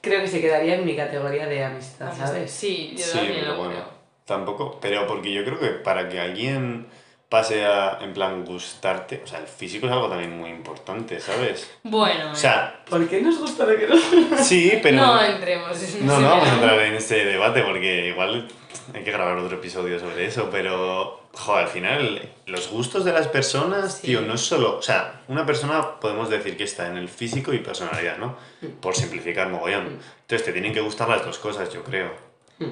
creo 0.00 0.22
que 0.22 0.26
se 0.28 0.40
quedaría 0.40 0.74
en 0.74 0.84
mi 0.84 0.96
categoría 0.96 1.46
de 1.46 1.64
amistad, 1.64 2.12
¿sabes? 2.16 2.50
Sí, 2.50 2.94
yo 2.98 3.04
Sí, 3.04 3.16
también 3.18 3.36
pero 3.42 3.52
lo 3.52 3.58
bueno. 3.58 3.74
creo. 3.74 3.95
Tampoco, 4.26 4.78
pero 4.80 5.06
porque 5.06 5.32
yo 5.32 5.44
creo 5.44 5.58
que 5.58 5.68
para 5.68 6.08
que 6.08 6.20
alguien 6.20 6.86
pase 7.28 7.64
a, 7.64 7.98
en 8.02 8.12
plan, 8.12 8.44
gustarte. 8.44 9.20
O 9.24 9.26
sea, 9.26 9.38
el 9.40 9.46
físico 9.46 9.86
es 9.86 9.92
algo 9.92 10.08
también 10.08 10.36
muy 10.36 10.50
importante, 10.50 11.18
¿sabes? 11.20 11.70
Bueno, 11.82 12.32
O 12.32 12.34
sea, 12.36 12.82
¿Por 12.88 13.08
qué 13.08 13.20
nos 13.20 13.38
gusta 13.38 13.64
lo 13.66 13.76
que 13.76 13.86
nos 13.88 14.00
sí, 14.46 14.78
pero... 14.82 14.96
no 14.98 15.22
entremos 15.22 15.82
en 15.94 16.06
No, 16.06 16.20
no 16.20 16.28
vamos 16.28 16.48
a 16.48 16.54
entrar 16.54 16.78
en 16.80 16.94
ese 16.94 17.24
debate 17.24 17.62
porque 17.62 18.08
igual 18.08 18.46
hay 18.94 19.02
que 19.02 19.10
grabar 19.10 19.36
otro 19.38 19.56
episodio 19.56 19.98
sobre 19.98 20.26
eso, 20.26 20.48
pero, 20.52 21.20
joder, 21.32 21.64
al 21.64 21.70
final, 21.70 22.28
los 22.46 22.68
gustos 22.68 23.04
de 23.04 23.12
las 23.12 23.26
personas, 23.26 23.94
Sí. 23.98 24.08
tío, 24.08 24.20
no 24.20 24.34
es 24.34 24.40
solo. 24.42 24.76
O 24.78 24.82
sea, 24.82 25.22
una 25.26 25.44
persona 25.44 25.98
podemos 26.00 26.30
decir 26.30 26.56
que 26.56 26.64
está 26.64 26.86
en 26.86 26.96
el 26.96 27.08
físico 27.08 27.52
y 27.52 27.58
personalidad, 27.58 28.18
¿no? 28.18 28.36
Por 28.80 28.94
simplificar 28.94 29.48
mogollón. 29.48 29.98
Entonces 30.20 30.44
te 30.44 30.52
tienen 30.52 30.72
que 30.72 30.80
gustar 30.80 31.08
las 31.08 31.24
dos 31.24 31.38
cosas, 31.38 31.72
yo 31.72 31.82
creo. 31.82 32.25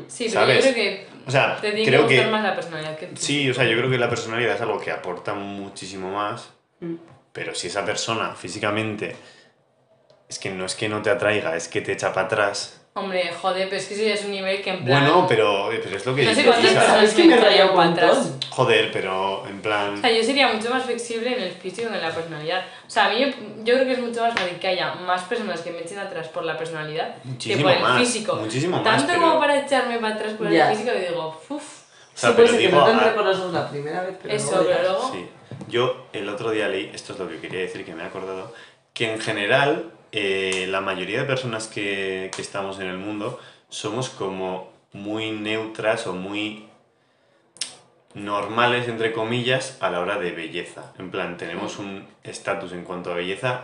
Sí, 0.09 0.31
pero 0.33 0.53
yo 0.53 0.61
creo 0.61 0.75
que 0.75 1.07
O 1.27 1.31
sea, 1.31 1.57
te 1.61 1.73
tiene 1.73 1.87
creo 1.87 2.07
que 2.07 2.15
gustar 2.15 2.27
que. 2.27 2.33
más 2.33 2.43
la 2.43 2.55
personalidad 2.55 2.97
que 2.99 3.07
tú. 3.07 3.17
Sí, 3.17 3.51
o 3.51 3.55
sea, 3.55 3.65
yo 3.65 3.77
creo 3.77 3.91
que 3.91 3.99
la 3.99 4.09
personalidad 4.09 4.55
es 4.55 4.61
algo 4.61 4.79
que 4.81 4.91
aporta 4.91 5.35
muchísimo 5.35 6.11
más, 6.13 6.51
Mm. 6.81 6.95
pero 7.33 7.55
si 7.55 7.67
esa 7.69 7.85
persona 7.85 8.35
físicamente 8.35 9.15
es 10.29 10.39
que 10.39 10.51
no 10.51 10.65
es 10.67 10.75
que 10.75 10.89
no 10.89 11.03
te 11.03 11.11
atraiga, 11.11 11.55
es 11.57 11.69
que 11.69 11.81
te 11.81 11.93
echa 11.93 12.13
para 12.13 12.27
atrás. 12.27 12.84
Hombre, 12.97 13.33
joder, 13.43 13.69
pero 13.69 13.81
es 13.81 13.89
que 13.89 13.95
eso 13.95 14.05
ya 14.05 14.15
es 14.15 14.25
un 14.25 14.31
nivel 14.31 14.63
que 14.63 14.71
en 14.71 14.85
plan... 14.85 15.01
Bueno, 15.01 15.27
pero, 15.29 15.69
pero 15.83 15.97
es 15.97 16.07
lo 16.07 16.15
que 16.15 16.23
No 16.25 16.33
sé 16.33 16.45
cuántas 16.45 16.73
personas 16.73 17.03
Es 17.03 17.15
que 17.15 17.25
me 17.25 17.35
atrás. 17.35 17.71
montón. 17.75 18.41
Joder, 18.51 18.93
pero 18.93 19.45
en 19.49 19.61
plan. 19.61 19.95
O 19.95 20.01
sea, 20.01 20.13
yo 20.13 20.23
sería 20.23 20.53
mucho 20.53 20.71
más 20.71 20.85
flexible 20.85 21.37
en 21.37 21.43
el 21.43 21.51
físico 21.51 21.89
que 21.91 21.97
en 21.97 22.03
la 22.03 22.15
personalidad. 22.15 22.65
O 22.87 22.91
sea, 22.91 23.07
a 23.07 23.09
mí 23.09 23.19
yo, 23.19 23.27
yo 23.65 23.75
creo 23.75 23.85
que 23.85 23.93
es 23.95 23.99
mucho 23.99 24.21
más 24.21 24.33
fácil 24.39 24.61
que 24.61 24.69
haya 24.69 24.95
más 24.95 25.23
personas 25.25 25.61
que 25.63 25.73
me 25.73 25.81
echen 25.81 25.99
atrás 25.99 26.29
por 26.29 26.45
la 26.45 26.57
personalidad 26.57 27.17
Muchísimo 27.25 27.57
que 27.59 27.63
por 27.65 27.73
el 27.73 27.83
más, 27.83 27.99
físico. 28.01 28.37
muchísimo 28.37 28.77
más, 28.81 28.85
Tanto 28.85 29.07
pero- 29.09 29.21
como 29.23 29.41
para 29.41 29.59
echarme 29.59 29.99
para 29.99 30.15
atrás 30.15 30.33
por 30.35 30.49
Ya. 30.51 30.71
el 30.71 30.77
físico, 30.77 30.95
que 30.97 31.09
digo, 31.09 31.41
uff, 31.49 31.53
O 31.53 31.61
sea, 32.15 32.31
sí, 32.31 32.35
pero 32.37 32.49
que 32.53 32.59
digo, 32.59 32.79
no 32.79 33.01
te 33.01 33.11
por 33.11 33.25
los 33.25 33.39
ojos 33.41 33.53
la 33.55 33.69
primera 33.71 34.03
vez, 34.05 34.17
pero 34.23 34.35
eso, 34.35 34.51
luego 34.53 34.69
pero 34.69 34.83
luego... 34.83 35.13
Sí. 35.13 35.27
Yo 35.67 36.07
el 36.13 36.29
otro 36.29 36.53
día 36.53 36.69
leí, 36.69 36.93
esto 36.95 37.13
es 37.15 37.19
lo 37.19 37.29
que 37.29 37.41
quería 37.41 37.59
decir, 37.59 37.85
que 37.85 37.93
me 37.93 38.05
he 38.05 38.07
acordado, 38.07 38.55
que 38.93 39.13
en 39.13 39.21
general 39.21 39.91
eh, 40.17 40.67
la 40.69 40.81
mayoría 40.81 41.19
de 41.19 41.25
personas 41.25 41.67
que, 41.67 42.31
que 42.35 42.41
estamos 42.41 42.79
en 42.79 42.87
el 42.87 42.99
mundo 42.99 43.41
somos 43.69 44.11
como 44.11 44.73
muy 44.93 45.33
neutras 45.33 46.07
o 46.07 46.13
muy 46.13 46.69
normales, 48.15 48.87
entre 48.87 49.13
comillas, 49.13 49.77
a 49.81 49.91
la 49.91 49.99
hora 49.99 50.19
de 50.19 50.31
belleza. 50.31 50.93
En 51.01 51.11
plan, 51.11 51.37
tenemos 51.37 51.81
un 51.81 52.07
estatus 52.23 52.73
en 52.73 52.85
cuanto 52.85 53.11
a 53.11 53.17
belleza 53.17 53.63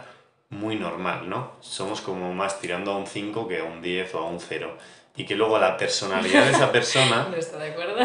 muy 0.48 0.74
normal, 0.74 1.28
¿no? 1.28 1.52
Somos 1.60 2.00
como 2.00 2.34
más 2.34 2.60
tirando 2.60 2.90
a 2.90 2.96
un 2.96 3.06
5 3.06 3.46
que 3.46 3.60
a 3.60 3.64
un 3.64 3.80
10 3.80 4.12
o 4.16 4.18
a 4.18 4.26
un 4.26 4.40
0. 4.40 4.76
Y 5.16 5.26
que 5.26 5.36
luego 5.36 5.56
la 5.60 5.76
personalidad 5.76 6.46
de 6.46 6.50
esa 6.50 6.72
persona... 6.72 7.28
No 7.30 7.36
está 7.36 7.58
de 7.58 7.70
acuerdo. 7.70 7.96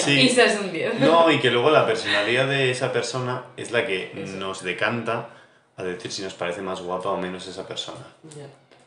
Sí. 0.00 0.22
Isa 0.22 0.46
es 0.46 0.58
un 0.58 0.72
10. 0.72 0.98
No, 0.98 1.30
y 1.30 1.38
que 1.38 1.52
luego 1.52 1.70
la 1.70 1.86
personalidad 1.86 2.48
de 2.48 2.72
esa 2.72 2.92
persona 2.92 3.44
es 3.56 3.70
la 3.70 3.86
que 3.86 4.10
nos 4.36 4.64
decanta 4.64 5.28
a 5.76 5.82
decir 5.82 6.10
si 6.12 6.22
nos 6.22 6.34
parece 6.34 6.62
más 6.62 6.80
guapa 6.80 7.10
o 7.10 7.16
menos 7.16 7.46
esa 7.46 7.66
persona. 7.66 8.06
Ya. 8.36 8.46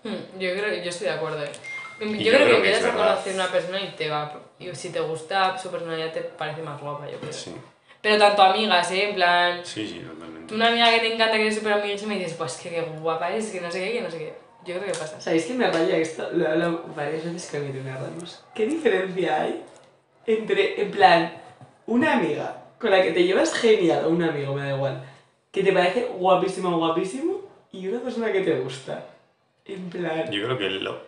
Hmm, 0.10 0.40
Yo 0.40 0.52
creo 0.54 0.66
que 0.70 0.84
yo 0.84 0.90
estoy 0.90 1.08
de 1.08 1.14
acuerdo. 1.14 1.44
eh. 1.44 1.52
Yo, 2.00 2.06
yo 2.06 2.16
creo, 2.16 2.32
creo 2.32 2.46
que 2.46 2.52
que 2.52 2.56
empiezas 2.76 2.86
a 2.86 2.94
conocer 2.98 3.34
una 3.34 3.48
persona 3.48 3.82
y 3.82 3.88
te 3.96 4.10
va. 4.10 4.40
Y 4.60 4.74
si 4.76 4.90
te 4.90 5.00
gusta 5.00 5.58
su 5.58 5.70
personalidad, 5.70 6.12
te 6.14 6.22
parece 6.22 6.62
más 6.62 6.80
guapa, 6.80 7.10
yo 7.10 7.18
creo. 7.20 7.34
Sí, 7.34 7.54
Pero 8.02 8.18
tanto 8.20 8.42
amigas, 8.44 8.92
¿eh? 8.92 9.10
En 9.10 9.16
plan. 9.16 9.62
sí, 9.64 9.88
sí, 9.88 10.00
totalmente. 10.00 10.54
Una 10.54 10.68
amiga 10.68 10.92
que 10.92 11.00
te 11.00 11.14
encanta, 11.14 11.36
que 11.36 11.42
eres 11.42 11.56
súper 11.56 11.74
amiguísima 11.74 12.14
y 12.14 12.20
dices, 12.20 12.36
pues 12.36 12.54
que 12.58 12.70
qué 12.70 12.82
guapa 12.82 13.32
es, 13.34 13.50
que 13.52 13.60
no 13.62 13.72
sé 13.72 13.80
qué, 13.84 13.92
que 13.94 14.02
no 14.02 14.12
sé 14.12 14.18
qué. 14.20 14.34
Yo 14.66 14.76
creo 14.80 14.92
que 14.94 15.00
pasa. 15.00 15.20
¿Sabéis 15.20 15.46
que 15.46 15.54
me 15.56 15.70
raya 15.72 15.98
esto? 15.98 16.30
Lo 16.34 16.46
he 16.46 16.48
hablado 16.48 16.86
varias 16.96 17.24
veces 17.26 17.62
mi 17.62 17.70
Irene 17.70 17.94
Ramos. 17.94 18.44
¿Qué 18.54 18.66
diferencia 18.66 19.42
hay 19.42 19.64
entre, 20.26 20.82
en 20.82 20.92
plan, 20.92 21.42
una 21.88 22.14
amiga 22.18 22.64
con 22.80 22.92
la 22.92 23.02
que 23.02 23.12
te 23.12 23.24
llevas 23.24 23.54
genial, 23.54 24.06
o 24.06 24.10
un 24.10 24.22
amigo, 24.22 24.54
me 24.54 24.62
da 24.70 24.76
igual, 24.76 25.02
que 25.58 25.64
te 25.64 25.74
parece 25.74 26.06
guapísimo, 26.06 26.78
guapísimo, 26.78 27.42
y 27.72 27.88
una 27.88 28.00
persona 28.02 28.32
que 28.32 28.42
te 28.42 28.60
gusta? 28.60 29.06
En 29.66 29.90
plan... 29.90 30.32
Yo 30.32 30.44
creo 30.46 30.58
que 30.58 30.70
lo, 30.70 31.00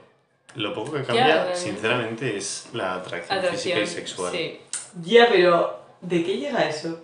lo 0.56 0.74
poco 0.74 0.94
que 0.94 1.04
cambia, 1.04 1.56
sinceramente, 1.56 2.36
es 2.38 2.70
la 2.74 2.96
atracción, 2.96 3.38
Atracción. 3.40 3.80
física 3.80 3.80
y 3.82 3.88
sexual. 3.88 4.32
Sí. 4.32 4.60
Ya, 5.04 5.28
pero 5.30 5.80
¿de 6.02 6.24
qué 6.24 6.38
llega 6.38 6.68
eso? 6.68 7.02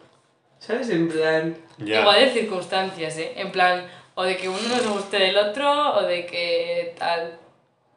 ¿Sabes? 0.59 0.89
En 0.89 1.07
plan... 1.07 1.57
Ya, 1.77 2.01
Igual 2.01 2.19
de 2.21 2.31
circunstancias, 2.31 3.17
¿eh? 3.17 3.33
En 3.35 3.51
plan, 3.51 3.85
o 4.15 4.23
de 4.23 4.37
que 4.37 4.47
uno 4.49 4.59
no 4.69 4.77
se 4.79 4.87
guste 4.87 5.17
del 5.19 5.37
otro, 5.37 5.95
o 5.95 6.01
de 6.03 6.25
que 6.25 6.95
tal. 6.97 7.37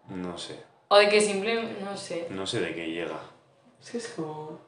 no 0.08 0.36
sé, 0.36 0.58
O 0.88 0.96
de 0.96 1.08
que 1.08 1.20
simplemente. 1.20 1.80
No 1.82 1.96
sé. 1.96 2.26
no 2.30 2.44
sé 2.46 2.60
de 2.60 2.74
qué 2.74 2.86
llega. 2.90 3.20
Es 3.80 3.90
que 3.90 3.98
es 3.98 4.08
como... 4.08 4.58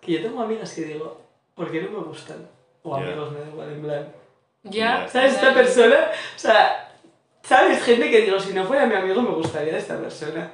Que 0.00 0.12
yo 0.12 0.22
tengo 0.22 0.42
amigas 0.42 0.72
que 0.72 0.84
digo, 0.84 1.20
¿por 1.54 1.70
qué 1.70 1.82
no 1.82 1.90
me 1.90 2.04
gustan? 2.06 2.48
O 2.88 2.94
amigos, 2.96 3.32
me 3.32 3.40
da 3.40 3.46
igual, 3.48 3.72
en 3.72 3.82
plan... 3.82 4.08
Ya. 4.62 5.00
Ya. 5.02 5.08
¿Sabes? 5.08 5.34
Esta 5.34 5.52
persona, 5.54 5.96
o 6.34 6.38
sea, 6.38 6.92
¿sabes? 7.42 7.82
Gente 7.82 8.10
que 8.10 8.22
digo, 8.22 8.38
si 8.38 8.52
no 8.52 8.64
fuera 8.64 8.86
mi 8.86 8.94
amigo 8.94 9.22
me 9.22 9.30
gustaría 9.30 9.72
de 9.72 9.78
esta 9.78 9.98
persona. 9.98 10.50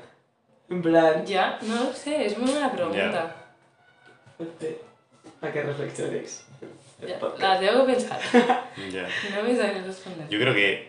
En 0.71 0.81
plan, 0.83 1.25
Ya, 1.27 1.59
no 1.63 1.85
lo 1.85 1.93
sé, 1.93 2.27
es 2.27 2.39
muy 2.39 2.51
buena 2.51 2.73
pregunta. 2.73 3.37
para 5.41 5.53
que 5.53 5.63
reflexionéis. 5.63 6.47
El 7.01 7.09
Ya, 7.09 7.19
podcast. 7.19 7.43
la 7.43 7.61
tengo 7.61 7.87
que 7.87 7.93
pensar. 7.95 8.21
Ya. 8.91 9.09
No 9.37 9.43
me 9.43 9.57
sabes 9.57 9.87
responder. 9.87 10.29
Yo 10.29 10.39
creo 10.39 10.55
que 10.55 10.89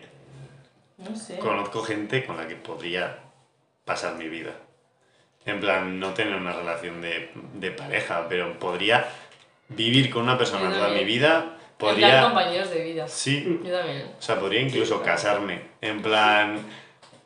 No 0.98 1.16
sé. 1.16 1.38
conozco 1.40 1.82
gente 1.84 2.26
con 2.26 2.38
la 2.38 2.48
que 2.48 2.56
podría 2.56 3.18
pasar 3.84 4.16
mi 4.16 4.30
vida. 4.30 4.52
En 5.46 5.60
plan, 5.60 6.00
no 6.00 6.14
tener 6.14 6.36
una 6.36 6.54
relación 6.54 7.02
de, 7.02 7.32
de 7.56 7.72
pareja, 7.72 8.28
pero 8.30 8.58
podría 8.60 9.06
vivir 9.76 10.10
con 10.10 10.24
una 10.24 10.38
persona 10.38 10.72
toda 10.74 10.90
mi 10.90 11.04
vida. 11.04 11.58
En 11.84 11.90
plan, 11.90 11.96
Podría. 11.96 12.22
compañeros 12.24 12.70
de 12.70 12.84
vida. 12.84 13.08
Sí, 13.08 13.60
Yo 13.66 13.78
también. 13.78 14.04
o 14.18 14.22
sea, 14.22 14.40
podría 14.40 14.62
incluso 14.62 15.02
casarme. 15.02 15.62
En 15.82 16.02
plan. 16.02 16.60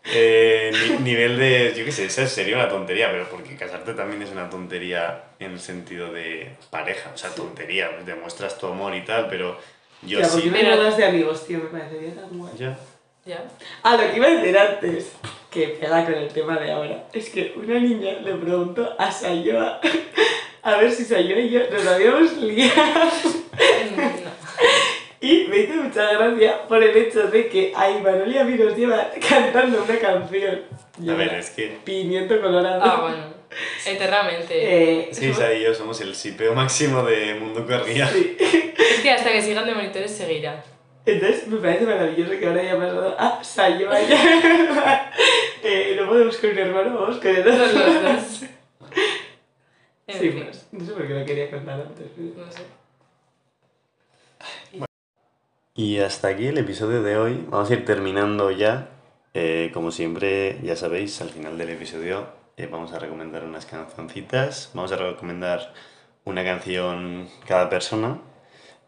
eh, 0.10 0.72
ni- 0.74 1.04
nivel 1.04 1.38
de. 1.38 1.74
Yo 1.78 1.84
qué 1.86 1.92
sé, 1.92 2.06
esa 2.06 2.26
sería 2.28 2.56
una 2.56 2.70
tontería, 2.70 3.12
pero 3.12 3.28
porque 3.30 3.56
casarte 3.58 3.94
también 3.94 4.22
es 4.22 4.30
una 4.32 4.50
tontería 4.50 5.24
en 5.40 5.52
el 5.52 5.60
sentido 5.60 6.12
de 6.14 6.56
pareja. 6.72 7.12
O 7.14 7.18
sea, 7.18 7.30
tontería, 7.32 7.92
pues 7.94 8.06
demuestras 8.06 8.58
tu 8.58 8.68
amor 8.68 8.96
y 8.96 9.02
tal, 9.04 9.28
pero 9.28 9.58
yo 10.04 10.20
Ya, 10.22 10.28
¿por 10.28 10.38
qué 10.38 10.44
sí. 10.44 10.50
me 10.50 10.60
Pero- 10.62 10.74
hablas 10.76 10.96
de 10.98 11.06
amigos, 11.06 11.46
tío? 11.46 11.58
Me 11.60 11.66
parecería 11.66 12.16
tan 12.16 12.30
guay. 12.40 12.54
Ya. 12.58 12.78
Ya. 13.26 13.44
Ah, 13.84 13.98
lo 13.98 14.10
que 14.10 14.16
iba 14.16 14.28
a 14.28 14.30
decir 14.32 14.58
antes, 14.58 15.12
que 15.52 15.68
pega 15.80 16.06
con 16.06 16.14
el 16.14 16.30
tema 16.30 16.58
de 16.58 16.72
ahora, 16.72 17.04
es 17.12 17.30
que 17.30 17.54
una 17.58 17.78
niña 17.78 18.14
le 18.22 18.34
preguntó 18.36 18.96
a 18.98 19.12
Sayoa 19.12 19.82
a 20.64 20.78
ver 20.78 20.92
si 20.92 21.06
Sayoa 21.06 21.40
y 21.40 21.50
yo 21.50 21.62
nos 21.72 21.88
habíamos 21.88 22.34
liado. 22.38 23.10
Y 25.20 25.46
me 25.50 25.58
hizo 25.62 25.74
mucha 25.74 26.12
gracia 26.14 26.68
por 26.68 26.84
el 26.84 26.96
hecho 26.96 27.24
de 27.28 27.48
que 27.48 27.74
a 27.76 27.90
Imanol 27.90 28.32
y 28.32 28.38
a 28.38 28.44
mí 28.44 28.54
nos 28.54 28.78
lleva 28.78 29.10
cantando 29.28 29.84
una 29.84 29.98
canción. 30.00 30.62
A 31.10 31.14
ver, 31.14 31.34
es 31.34 31.50
que. 31.50 31.78
Pimiento 31.84 32.40
colorado. 32.40 32.82
Ah, 32.84 33.02
bueno. 33.02 33.24
Eternamente. 33.86 34.54
Eh, 34.54 35.12
que 35.18 35.30
Isa 35.30 35.52
y 35.54 35.64
yo 35.64 35.74
somos 35.74 36.00
el 36.02 36.14
sipeo 36.16 36.54
máximo 36.54 37.02
de 37.04 37.34
Mundo 37.34 37.66
Corría. 37.66 38.08
sí. 38.08 38.38
Es 38.40 39.00
que 39.02 39.12
hasta 39.12 39.32
que 39.32 39.42
sigan 39.42 39.66
de 39.66 39.74
monitores 39.74 40.12
seguirá. 40.12 40.64
Entonces 41.06 41.48
me 41.48 41.58
parece 41.58 41.86
maravilloso 41.86 42.32
que 42.38 42.46
ahora 42.46 42.62
haya 42.62 42.78
pasado 42.78 43.16
a 43.18 43.44
Sayoa 43.44 44.00
ya. 44.02 45.12
eh, 45.64 45.98
no 46.00 46.08
podemos 46.10 46.38
con 46.38 46.50
un 46.52 46.60
hermano, 46.60 47.00
vamos 47.00 47.18
con 47.18 47.36
el 47.36 47.44
Los 47.44 47.74
dos. 47.74 48.50
En 50.08 50.20
Sí, 50.20 50.30
fin, 50.32 50.44
pues, 50.46 50.68
no 50.72 50.86
sé 50.86 50.92
por 50.94 51.08
qué 51.08 51.14
lo 51.20 51.26
quería 51.26 51.52
contar 51.52 51.82
antes. 51.82 52.08
pero- 52.16 52.46
no 52.46 52.52
sé. 52.52 52.62
Y 55.76 56.00
hasta 56.00 56.30
aquí 56.30 56.48
el 56.48 56.58
episodio 56.58 57.04
de 57.04 57.18
hoy. 57.18 57.46
Vamos 57.50 57.70
a 57.70 57.74
ir 57.74 57.86
terminando 57.86 58.50
ya. 58.52 58.90
Eh, 59.34 59.70
como 59.74 59.92
siempre, 59.92 60.60
ya 60.64 60.76
sabéis, 60.76 61.22
al 61.22 61.30
final 61.30 61.58
del 61.58 61.70
episodio 61.70 62.28
eh, 62.58 62.68
vamos 62.72 62.94
a 62.94 63.00
recomendar 63.00 63.44
unas 63.44 63.66
cancioncitas. 63.68 64.72
Vamos 64.74 64.92
a 64.92 64.96
recomendar 64.96 65.74
una 66.26 66.44
canción 66.44 67.30
cada 67.46 67.70
persona. 67.70 68.20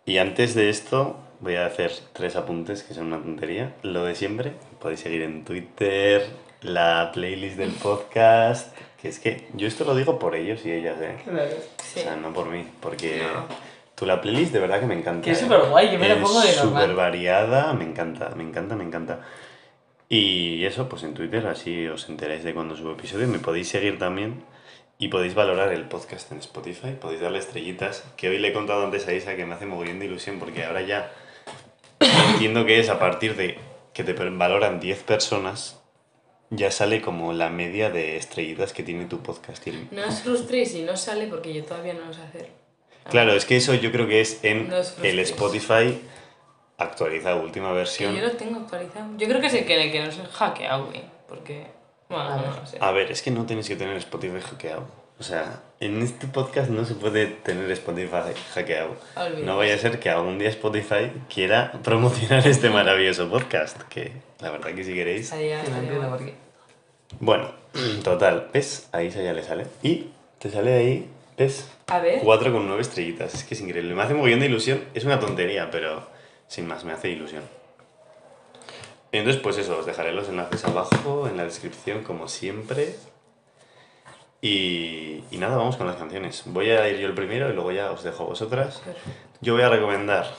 Y 0.06 0.18
antes 0.18 0.56
de 0.56 0.70
esto, 0.70 1.18
voy 1.42 1.56
a 1.56 1.68
hacer 1.68 1.92
tres 2.14 2.36
apuntes 2.36 2.82
que 2.84 2.96
son 2.96 3.08
una 3.08 3.22
tontería. 3.22 3.76
Lo 3.84 4.06
de 4.06 4.16
siempre, 4.16 4.54
podéis 4.80 5.02
seguir 5.02 5.22
en 5.22 5.46
Twitter, 5.46 6.26
la 6.62 7.12
playlist 7.14 7.58
del 7.58 7.72
podcast. 7.72 8.76
Que 9.02 9.08
es 9.10 9.20
que 9.20 9.48
yo 9.54 9.68
esto 9.68 9.86
lo 9.86 9.96
digo 9.96 10.20
por 10.20 10.36
ellos 10.36 10.66
y 10.66 10.72
ellas, 10.72 10.98
¿eh? 11.02 11.18
Claro. 11.24 11.52
Sí. 11.84 12.00
O 12.02 12.04
sea, 12.04 12.16
no 12.18 12.34
por 12.34 12.48
mí, 12.50 12.66
porque 12.82 13.22
No. 13.24 13.46
tú 13.96 14.06
la 14.06 14.20
playlist 14.22 14.52
de 14.52 14.60
verdad 14.60 14.80
que 14.82 14.86
me 14.88 14.96
encanta. 14.98 15.24
Que 15.24 15.32
es 15.32 15.40
¿eh? 15.40 15.44
súper 15.46 15.62
guay, 15.70 15.92
yo 15.92 16.00
me 16.00 16.10
la 16.10 16.16
pongo 16.22 16.42
de 16.42 16.48
súper 16.52 16.66
normal. 16.90 16.96
variada, 16.96 17.74
me 17.74 17.86
encanta, 17.86 18.30
me 18.36 18.44
encanta, 18.44 18.76
me 18.76 18.84
encanta. 18.84 19.22
Y 20.10 20.66
eso, 20.66 20.90
pues 20.90 21.04
en 21.04 21.14
Twitter, 21.14 21.46
así 21.48 21.88
os 21.88 22.10
enteráis 22.10 22.44
de 22.44 22.54
cuando 22.54 22.76
subo 22.76 22.94
episodio. 22.94 23.28
Me 23.28 23.40
podéis 23.40 23.70
seguir 23.70 24.00
también 24.00 24.44
y 24.98 25.08
podéis 25.08 25.34
valorar 25.36 25.72
el 25.72 25.84
podcast 25.84 26.32
en 26.34 26.40
Spotify, 26.40 26.98
podéis 27.00 27.22
darle 27.22 27.40
estrellitas. 27.40 28.04
Que 28.18 28.28
hoy 28.30 28.38
le 28.40 28.50
he 28.50 28.54
contado 28.54 28.84
antes 28.84 29.08
a 29.08 29.14
Isa 29.14 29.36
que 29.36 29.46
me 29.46 29.54
hace 29.56 29.66
mogollón 29.66 30.00
de 30.00 30.08
ilusión 30.08 30.40
porque 30.40 30.66
ahora 30.66 30.82
ya 30.82 31.12
entiendo 32.34 32.66
que 32.66 32.80
es 32.80 32.90
a 32.90 33.00
partir 33.00 33.36
de 33.36 33.58
que 33.94 34.04
te 34.04 34.14
valoran 34.14 34.80
10 34.80 35.04
personas, 35.04 35.79
ya 36.50 36.72
sale 36.72 37.02
como 37.02 37.34
la 37.34 37.50
media 37.50 37.90
de 37.90 38.18
estrellitas 38.18 38.74
que 38.74 38.84
tiene 38.84 39.06
tu 39.06 39.20
podcast. 39.22 39.66
Y 39.68 39.72
el- 39.72 39.88
No 39.92 40.08
os 40.08 40.22
frustréis 40.22 40.72
si 40.72 40.82
no 40.84 40.98
sale 40.98 41.28
porque 41.28 41.54
yo 41.54 41.64
todavía 41.64 41.94
no 41.94 42.06
lo 42.06 42.14
sé 42.14 42.22
hacer. 42.22 42.50
Claro, 43.10 43.34
es 43.34 43.46
que 43.46 43.58
eso 43.58 43.74
yo 43.74 43.92
creo 43.92 44.08
que 44.08 44.22
es 44.22 44.44
en 44.44 44.70
Los 44.70 44.96
el. 45.02 45.20
Spotify 45.20 46.00
actualizado, 46.78 47.42
última 47.42 47.70
Que 47.70 47.76
versión. 47.76 48.16
yo 48.16 48.22
lo 48.22 48.32
tengo 48.32 48.60
actualizado. 48.60 49.10
Yo 49.18 49.28
creo 49.28 49.42
que 49.42 49.48
es 49.48 49.54
el 49.54 49.66
que, 49.66 49.84
el 49.84 49.92
que 49.92 50.00
no 50.00 50.10
es 50.10 50.18
hackeado, 50.32 50.86
güey. 50.86 51.02
Porque. 51.28 51.68
Bueno, 52.08 52.24
A 52.24 52.36
ver. 52.38 52.48
no 52.50 52.56
lo 52.60 52.66
sé. 52.66 52.78
A 52.80 52.92
ver, 52.92 53.12
es 53.12 53.22
que 53.22 53.32
no 53.32 53.46
tenéis 53.46 53.68
que 53.68 53.76
tener 53.76 53.96
Spotify 53.98 54.40
hackeado. 54.42 54.88
O 55.20 55.24
sea, 55.24 55.62
en 55.82 56.02
este 56.02 56.28
podcast 56.28 56.70
no 56.70 56.86
se 56.86 56.96
puede 56.96 57.28
tener 57.28 57.70
Spotify 57.72 58.34
hackeado. 58.54 58.96
Olvídate. 59.16 59.44
No 59.44 59.58
vaya 59.58 59.76
a 59.76 59.78
ser 59.78 60.00
que 60.00 60.10
algún 60.10 60.40
día 60.40 60.48
Spotify 60.50 61.12
quiera 61.34 61.74
promocionar 61.84 62.48
este 62.48 62.70
maravilloso 62.70 63.30
podcast, 63.30 63.82
que 63.90 64.14
la 64.40 64.52
verdad 64.52 64.74
que 64.74 64.84
si 64.86 64.94
queréis... 64.94 65.30
Que 65.32 65.54
no 65.70 65.78
entiendo 65.78 66.08
guay. 66.08 66.10
por 66.10 66.26
qué. 66.26 66.34
Bueno, 67.20 67.52
total, 68.04 68.50
¿ves? 68.54 68.88
Ahí 68.94 69.10
ya 69.10 69.34
le 69.34 69.44
sale. 69.44 69.68
Y 69.84 70.08
te 70.40 70.50
sale 70.50 70.74
ahí, 70.74 71.10
¿ves? 71.38 71.70
A 71.88 72.00
ver. 72.00 72.22
4 72.24 72.54
con 72.54 72.66
9 72.68 72.82
estrellitas. 72.82 73.34
Es 73.34 73.44
que 73.44 73.56
es 73.56 73.62
increíble. 73.62 73.94
Me 73.94 74.04
hace 74.04 74.14
un 74.14 74.20
mogollón 74.20 74.40
de 74.40 74.46
ilusión. 74.46 74.86
Es 74.94 75.04
una 75.04 75.20
tontería, 75.20 75.70
pero 75.70 76.08
sin 76.48 76.66
más, 76.66 76.86
me 76.86 76.94
hace 76.94 77.10
ilusión. 77.10 77.44
Entonces, 79.12 79.42
pues 79.42 79.58
eso, 79.58 79.80
os 79.80 79.86
dejaré 79.86 80.14
los 80.14 80.30
enlaces 80.30 80.64
abajo 80.66 81.28
en 81.28 81.36
la 81.36 81.44
descripción, 81.44 82.04
como 82.04 82.28
siempre. 82.28 82.96
Y, 84.42 85.24
y 85.32 85.38
nada, 85.38 85.58
vamos 85.58 85.78
con 85.78 85.88
las 85.88 85.98
canciones. 85.98 86.44
Voy 86.46 86.70
a 86.70 86.88
ir 86.88 86.98
yo 86.98 87.08
el 87.08 87.14
primero 87.14 87.50
y 87.50 87.54
luego 87.54 87.72
ya 87.72 87.92
os 87.92 88.04
dejo 88.04 88.24
a 88.24 88.28
vosotras. 88.28 88.82
Yo 89.42 89.54
voy 89.54 89.64
a 89.64 89.70
recomendar 89.70 90.34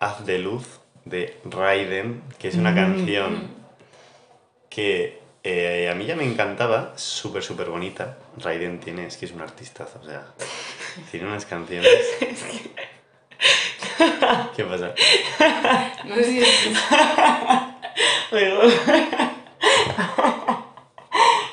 Haz 0.00 0.24
de 0.24 0.38
Luz 0.38 0.80
de 1.04 1.36
Raiden, 1.44 2.22
que 2.38 2.48
es 2.48 2.54
una 2.54 2.74
canción 2.74 3.48
que 4.68 5.20
eh, 5.42 5.88
a 5.90 5.94
mí 5.94 6.06
ya 6.06 6.16
me 6.16 6.24
encantaba, 6.24 6.92
súper, 6.96 7.42
súper 7.42 7.68
bonita. 7.68 8.18
Raiden 8.38 8.80
tiene, 8.80 9.06
es 9.06 9.16
que 9.16 9.26
es 9.26 9.32
un 9.32 9.40
artistazo, 9.40 9.98
o 10.02 10.04
sea, 10.04 10.26
tiene 11.10 11.26
unas 11.26 11.46
canciones. 11.46 11.90
¿Qué 14.56 14.64
pasa? 14.64 14.94
No 16.04 16.14
sé 16.14 16.24
si 16.24 16.40
es. 16.40 16.68
Oigo. 18.32 18.62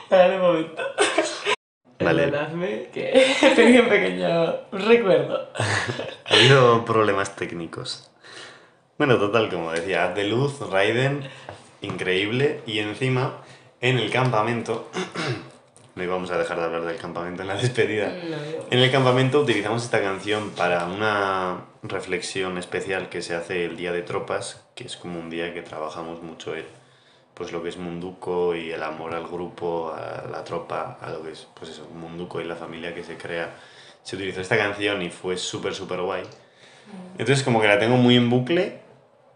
Parad 0.09 0.36
un 0.36 0.41
momento. 0.41 0.84
Perdonadme 2.06 2.88
que 2.93 3.36
tenía 3.56 3.82
un 3.82 3.89
pequeño 3.89 4.56
recuerdo. 4.72 5.49
Ha 6.28 6.34
habido 6.34 6.84
problemas 6.86 7.36
técnicos. 7.36 8.10
Bueno, 8.97 9.18
total, 9.18 9.49
como 9.49 9.72
decía, 9.72 10.08
de 10.10 10.24
Luz, 10.26 10.60
Raiden, 10.72 11.22
increíble. 11.82 12.62
Y 12.66 12.80
encima, 12.80 13.38
en 13.82 13.97
el 13.99 14.10
campamento, 14.12 14.89
no 15.95 16.03
íbamos 16.03 16.32
a 16.32 16.38
dejar 16.38 16.58
de 16.58 16.66
hablar 16.66 16.82
del 16.84 16.97
campamento 16.97 17.41
en 17.43 17.47
la 17.49 17.56
despedida. 17.56 18.08
No, 18.08 18.38
yo- 18.38 18.68
En 18.72 18.80
el 18.80 18.91
campamento 18.91 19.39
utilizamos 19.41 19.84
esta 19.84 20.01
canción 20.01 20.49
para 20.51 20.86
una 20.86 21.66
reflexión 21.84 22.58
especial 22.58 23.10
que 23.10 23.22
se 23.22 23.36
hace 23.36 23.66
el 23.66 23.78
día 23.78 23.91
de 23.91 24.01
tropas, 24.01 24.66
que 24.76 24.86
es 24.86 24.97
como 24.97 25.20
un 25.20 25.30
día 25.30 25.53
que 25.53 25.62
trabajamos 25.62 26.22
mucho 26.24 26.56
el, 26.56 26.66
pues 27.36 27.51
lo 27.51 27.61
que 27.61 27.69
es 27.69 27.77
Munduco 27.77 28.55
y 28.55 28.71
el 28.71 28.81
amor 28.81 29.13
al 29.13 29.27
grupo, 29.27 29.93
a 29.93 30.25
la 30.31 30.43
tropa, 30.43 30.97
a 31.01 31.11
lo 31.11 31.21
que 31.21 31.31
es 31.31 31.47
pues 31.53 31.69
eso, 31.69 31.88
Munduco 31.93 32.41
y 32.41 32.45
la 32.45 32.55
familia 32.55 32.95
que 32.95 33.03
se 33.03 33.17
crea. 33.17 33.53
Se 34.03 34.15
utilizó 34.15 34.41
esta 34.41 34.57
canción 34.57 35.01
y 35.01 35.09
fue 35.09 35.38
súper, 35.38 35.75
súper 35.75 36.01
guay. 36.01 36.23
Entonces 37.17 37.43
como 37.43 37.59
que 37.61 37.67
la 37.67 37.77
tengo 37.77 37.97
muy 37.97 38.15
en 38.15 38.29
bucle 38.29 38.79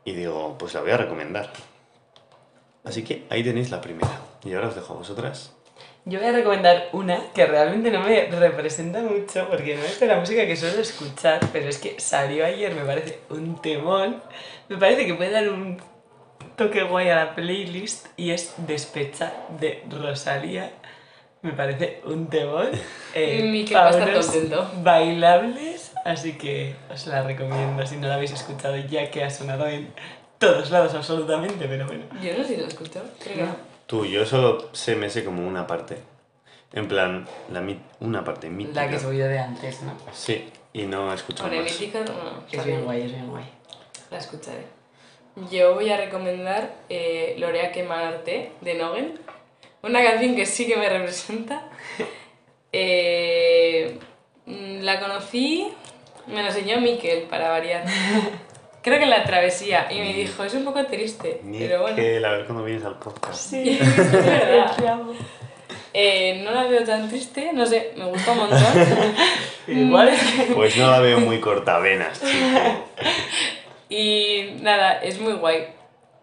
y 0.05 0.13
digo, 0.13 0.55
pues 0.57 0.73
la 0.73 0.81
voy 0.81 0.91
a 0.91 0.97
recomendar. 0.97 1.51
Así 2.85 3.03
que 3.03 3.25
ahí 3.29 3.43
tenéis 3.43 3.69
la 3.69 3.81
primera. 3.81 4.21
Y 4.45 4.53
ahora 4.53 4.69
os 4.69 4.75
dejo 4.75 4.93
a 4.93 4.97
vosotras. 4.97 5.53
Yo 6.05 6.19
voy 6.19 6.29
a 6.29 6.31
recomendar 6.31 6.89
una 6.93 7.31
que 7.33 7.45
realmente 7.45 7.91
no 7.91 8.01
me 8.01 8.27
representa 8.27 9.01
mucho 9.01 9.47
porque 9.49 9.75
no 9.75 9.83
es 9.83 9.99
de 9.99 10.07
la 10.07 10.17
música 10.17 10.47
que 10.47 10.55
suelo 10.55 10.81
escuchar, 10.81 11.41
pero 11.51 11.67
es 11.67 11.77
que 11.77 11.99
salió 11.99 12.45
ayer, 12.45 12.73
me 12.73 12.83
parece 12.83 13.19
un 13.29 13.61
temón. 13.61 14.21
Me 14.69 14.77
parece 14.77 15.05
que 15.05 15.13
puede 15.15 15.31
dar 15.31 15.49
un 15.49 15.77
toque 16.59 16.83
guay 16.83 17.09
a 17.09 17.15
la 17.15 17.35
playlist 17.35 18.07
y 18.17 18.31
es 18.31 18.53
Despecha 18.57 19.31
de 19.59 19.83
Rosalía. 19.89 20.71
Me 21.41 21.53
parece 21.53 22.01
un 22.05 22.27
temón. 22.27 22.69
Eh, 23.15 23.41
Miquel 23.49 23.75
va 23.75 23.87
a 23.87 23.89
estar 23.89 24.13
contento. 24.13 24.69
Bailables, 24.83 25.93
así 26.05 26.33
que 26.37 26.75
os 26.93 27.07
la 27.07 27.23
recomiendo 27.23 27.83
si 27.87 27.95
no 27.97 28.07
la 28.07 28.15
habéis 28.15 28.31
escuchado 28.33 28.75
ya 28.77 29.09
que 29.09 29.23
ha 29.23 29.31
sonado 29.31 29.65
en 29.67 29.91
todos 30.37 30.69
lados 30.69 30.93
absolutamente, 30.93 31.65
pero 31.67 31.87
bueno. 31.87 32.03
Yo 32.21 32.37
no 32.37 32.43
sé 32.43 32.49
si 32.49 32.57
lo 32.57 32.65
he 32.65 32.67
escuchado. 32.67 33.05
Creo 33.23 33.35
que 33.35 33.41
no. 33.43 33.55
Tú, 33.87 34.05
yo 34.05 34.27
solo 34.27 34.69
sé 34.73 34.95
me 34.95 35.09
sé 35.09 35.25
como 35.25 35.47
una 35.47 35.65
parte. 35.65 35.97
En 36.71 36.87
plan, 36.87 37.25
la 37.51 37.61
mi- 37.61 37.81
una 37.99 38.23
parte 38.23 38.47
mítica. 38.49 38.83
La 38.83 38.89
que 38.89 38.97
he 38.97 38.99
subido 38.99 39.27
de 39.27 39.39
antes, 39.39 39.81
¿no? 39.81 39.93
Sí, 40.13 40.47
y 40.73 40.83
no 40.83 41.11
he 41.11 41.15
escuchado 41.15 41.49
Con 41.49 41.57
más. 41.63 41.71
mítica, 41.71 42.01
no. 42.01 42.43
Es 42.51 42.63
bien. 42.63 42.83
guay, 42.83 43.01
es 43.01 43.11
bien 43.11 43.27
guay. 43.27 43.45
La 44.11 44.19
escucharé. 44.19 44.65
Yo 45.51 45.73
voy 45.73 45.89
a 45.89 45.97
recomendar 45.97 46.73
eh, 46.89 47.35
Lorea 47.37 47.71
Quemarte 47.71 48.51
de 48.61 48.73
Nogen. 48.73 49.19
Una 49.81 50.03
canción 50.03 50.35
que 50.35 50.45
sí 50.45 50.67
que 50.67 50.77
me 50.77 50.89
representa. 50.89 51.63
Eh, 52.71 53.97
mm, 54.45 54.81
la 54.81 54.99
conocí, 54.99 55.73
me 56.27 56.43
la 56.43 56.49
enseñó 56.49 56.79
Miquel 56.79 57.23
para 57.23 57.49
variar. 57.49 57.83
Creo 58.83 58.99
que 58.99 59.05
en 59.05 59.09
la 59.09 59.23
travesía 59.23 59.87
y 59.91 59.99
me 59.99 60.13
dijo, 60.13 60.43
es 60.43 60.53
un 60.53 60.65
poco 60.65 60.85
triste, 60.85 61.41
Ni 61.43 61.57
pero 61.57 61.81
bueno. 61.81 61.95
que 61.95 62.19
la 62.19 62.29
ver 62.29 62.45
cuando 62.45 62.63
vienes 62.63 62.85
al 62.85 62.99
podcast. 62.99 63.49
Sí, 63.49 63.79
Es 63.81 64.11
verdad. 64.11 64.75
te 64.77 64.87
amo. 64.87 65.13
Eh, 65.95 66.41
no 66.45 66.51
la 66.51 66.65
veo 66.65 66.83
tan 66.83 67.09
triste, 67.09 67.49
no 67.53 67.65
sé, 67.65 67.93
me 67.97 68.05
gusta 68.05 68.33
un 68.33 68.37
montón. 68.37 68.59
Igual. 69.67 70.11
Pues 70.53 70.77
no 70.77 70.91
la 70.91 70.99
veo 70.99 71.19
muy 71.21 71.39
cortavenas, 71.39 72.19
chico. 72.21 72.85
Y 73.89 74.57
nada, 74.61 74.99
es 75.01 75.19
muy 75.19 75.33
guay. 75.33 75.67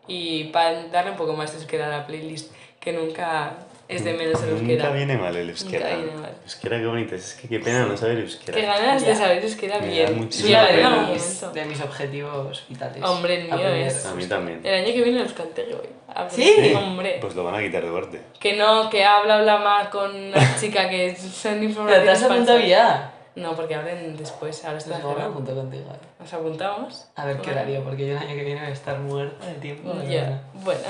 Y 0.09 0.45
para 0.45 0.85
darle 0.85 1.11
un 1.13 1.17
poco 1.17 1.33
más 1.35 1.51
de 1.53 1.59
euskera 1.59 1.87
a 1.87 1.91
la 1.99 2.07
playlist, 2.07 2.53
que 2.79 2.93
nunca 2.93 3.55
es 3.89 4.05
de 4.05 4.13
menos 4.15 4.41
el 4.45 4.51
euskera. 4.51 4.85
Nunca 4.85 4.91
viene 4.97 5.17
mal 5.19 5.35
el 5.35 5.51
euskera. 5.51 5.91
Nunca 5.91 5.97
viene 6.05 6.21
mal. 6.21 6.33
Euskera, 6.45 6.79
qué 6.79 6.87
bonito. 6.87 7.15
Es 7.17 7.35
que 7.35 7.49
qué 7.49 7.59
pena 7.59 7.87
no 7.87 7.97
saber 7.97 8.19
euskera. 8.19 8.57
Qué 8.57 8.67
ganas 8.67 9.03
Ya. 9.03 9.09
de 9.09 9.17
saber 9.17 9.43
euskera 9.43 9.79
Me 9.81 9.87
da 9.87 9.93
bien. 9.93 10.17
muchísima 10.17 10.61
Sí, 10.61 10.67
pena. 10.69 10.79
en 10.79 10.87
algún 10.87 11.07
de, 11.09 11.13
mis, 11.15 11.23
momento. 11.43 11.53
de 11.61 11.65
mis 11.67 11.81
objetivos 11.81 12.65
vitales. 12.69 13.03
Hombre, 13.03 13.35
el 13.41 13.45
mío 13.47 13.55
Aprender 13.55 13.87
es- 13.89 14.07
A 14.07 14.15
mí 14.15 14.27
también. 14.27 14.61
El 14.65 14.75
año 14.85 14.93
que 14.95 15.03
viene 15.03 15.19
los 15.25 15.33
canté, 15.33 15.65
güey. 15.65 15.89
A- 16.15 16.31
¿Sí? 16.31 16.73
Hombre. 16.77 17.19
Pues 17.21 17.35
lo 17.35 17.43
van 17.45 17.57
a 17.57 17.61
quitar 17.61 17.85
de 17.85 17.91
corte. 17.91 18.21
Que 18.39 18.55
no, 18.57 18.89
que 18.89 19.05
habla, 19.05 19.39
habla 19.39 19.59
más 19.59 19.89
con 19.89 20.15
una 20.15 20.57
chica 20.61 20.89
que 20.89 21.17
son 21.17 21.55
Pero 21.55 21.59
te 21.59 21.65
informaciones 21.65 22.09
has 22.11 22.23
apuntado 22.23 22.61
ya. 22.61 23.13
No, 23.37 23.55
porque 23.55 23.75
hablen 23.75 24.17
después, 24.17 24.65
ahora 24.65 24.79
está 24.79 24.99
Pues 24.99 25.17
me 25.19 25.23
apunto 25.25 25.55
contigo. 25.55 25.85
eh. 25.93 26.07
¿Nos 26.19 26.33
apuntamos? 26.33 27.07
A 27.17 27.27
ver 27.27 27.37
qué 27.37 27.43
Bueno. 27.43 27.61
horario, 27.61 27.85
porque 27.85 28.07
yo 28.09 28.13
el 28.13 28.19
año 28.19 28.35
que 28.35 28.45
viene 28.45 28.61
voy 28.61 28.71
a 28.71 28.73
estar 28.73 28.99
muerta 28.99 29.47
de 29.47 29.55
tiempo. 29.55 29.93
Ya, 30.09 30.41
bueno, 30.55 30.81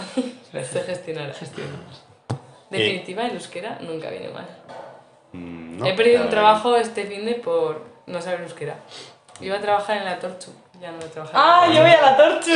bueno, 0.52 0.66
se 0.72 0.80
gestionará. 0.82 1.34
gestionamos. 1.34 2.04
Definitiva, 2.70 3.26
el 3.26 3.32
euskera 3.34 3.78
nunca 3.80 4.10
viene 4.10 4.28
mal. 4.28 4.46
Mm, 5.32 5.78
no, 5.78 5.86
He 5.86 5.94
perdido 5.94 6.18
la 6.18 6.24
un 6.24 6.30
verdad 6.30 6.42
trabajo 6.42 6.76
este 6.76 7.04
fin 7.06 7.24
de 7.26 7.34
por 7.34 7.82
no 8.06 8.22
saber 8.22 8.40
euskera. 8.42 8.76
Iba 9.40 9.56
a 9.56 9.60
trabajar 9.60 9.98
en 9.98 10.04
la 10.04 10.18
Torchu, 10.18 10.50
ya 10.80 10.90
no 10.92 10.98
voy 10.98 11.06
a 11.06 11.10
trabajar. 11.10 11.34
¡Ah, 11.36 11.66
yo 11.72 11.82
voy 11.82 11.90
a 11.90 12.00
la 12.00 12.16
Torchu! 12.16 12.50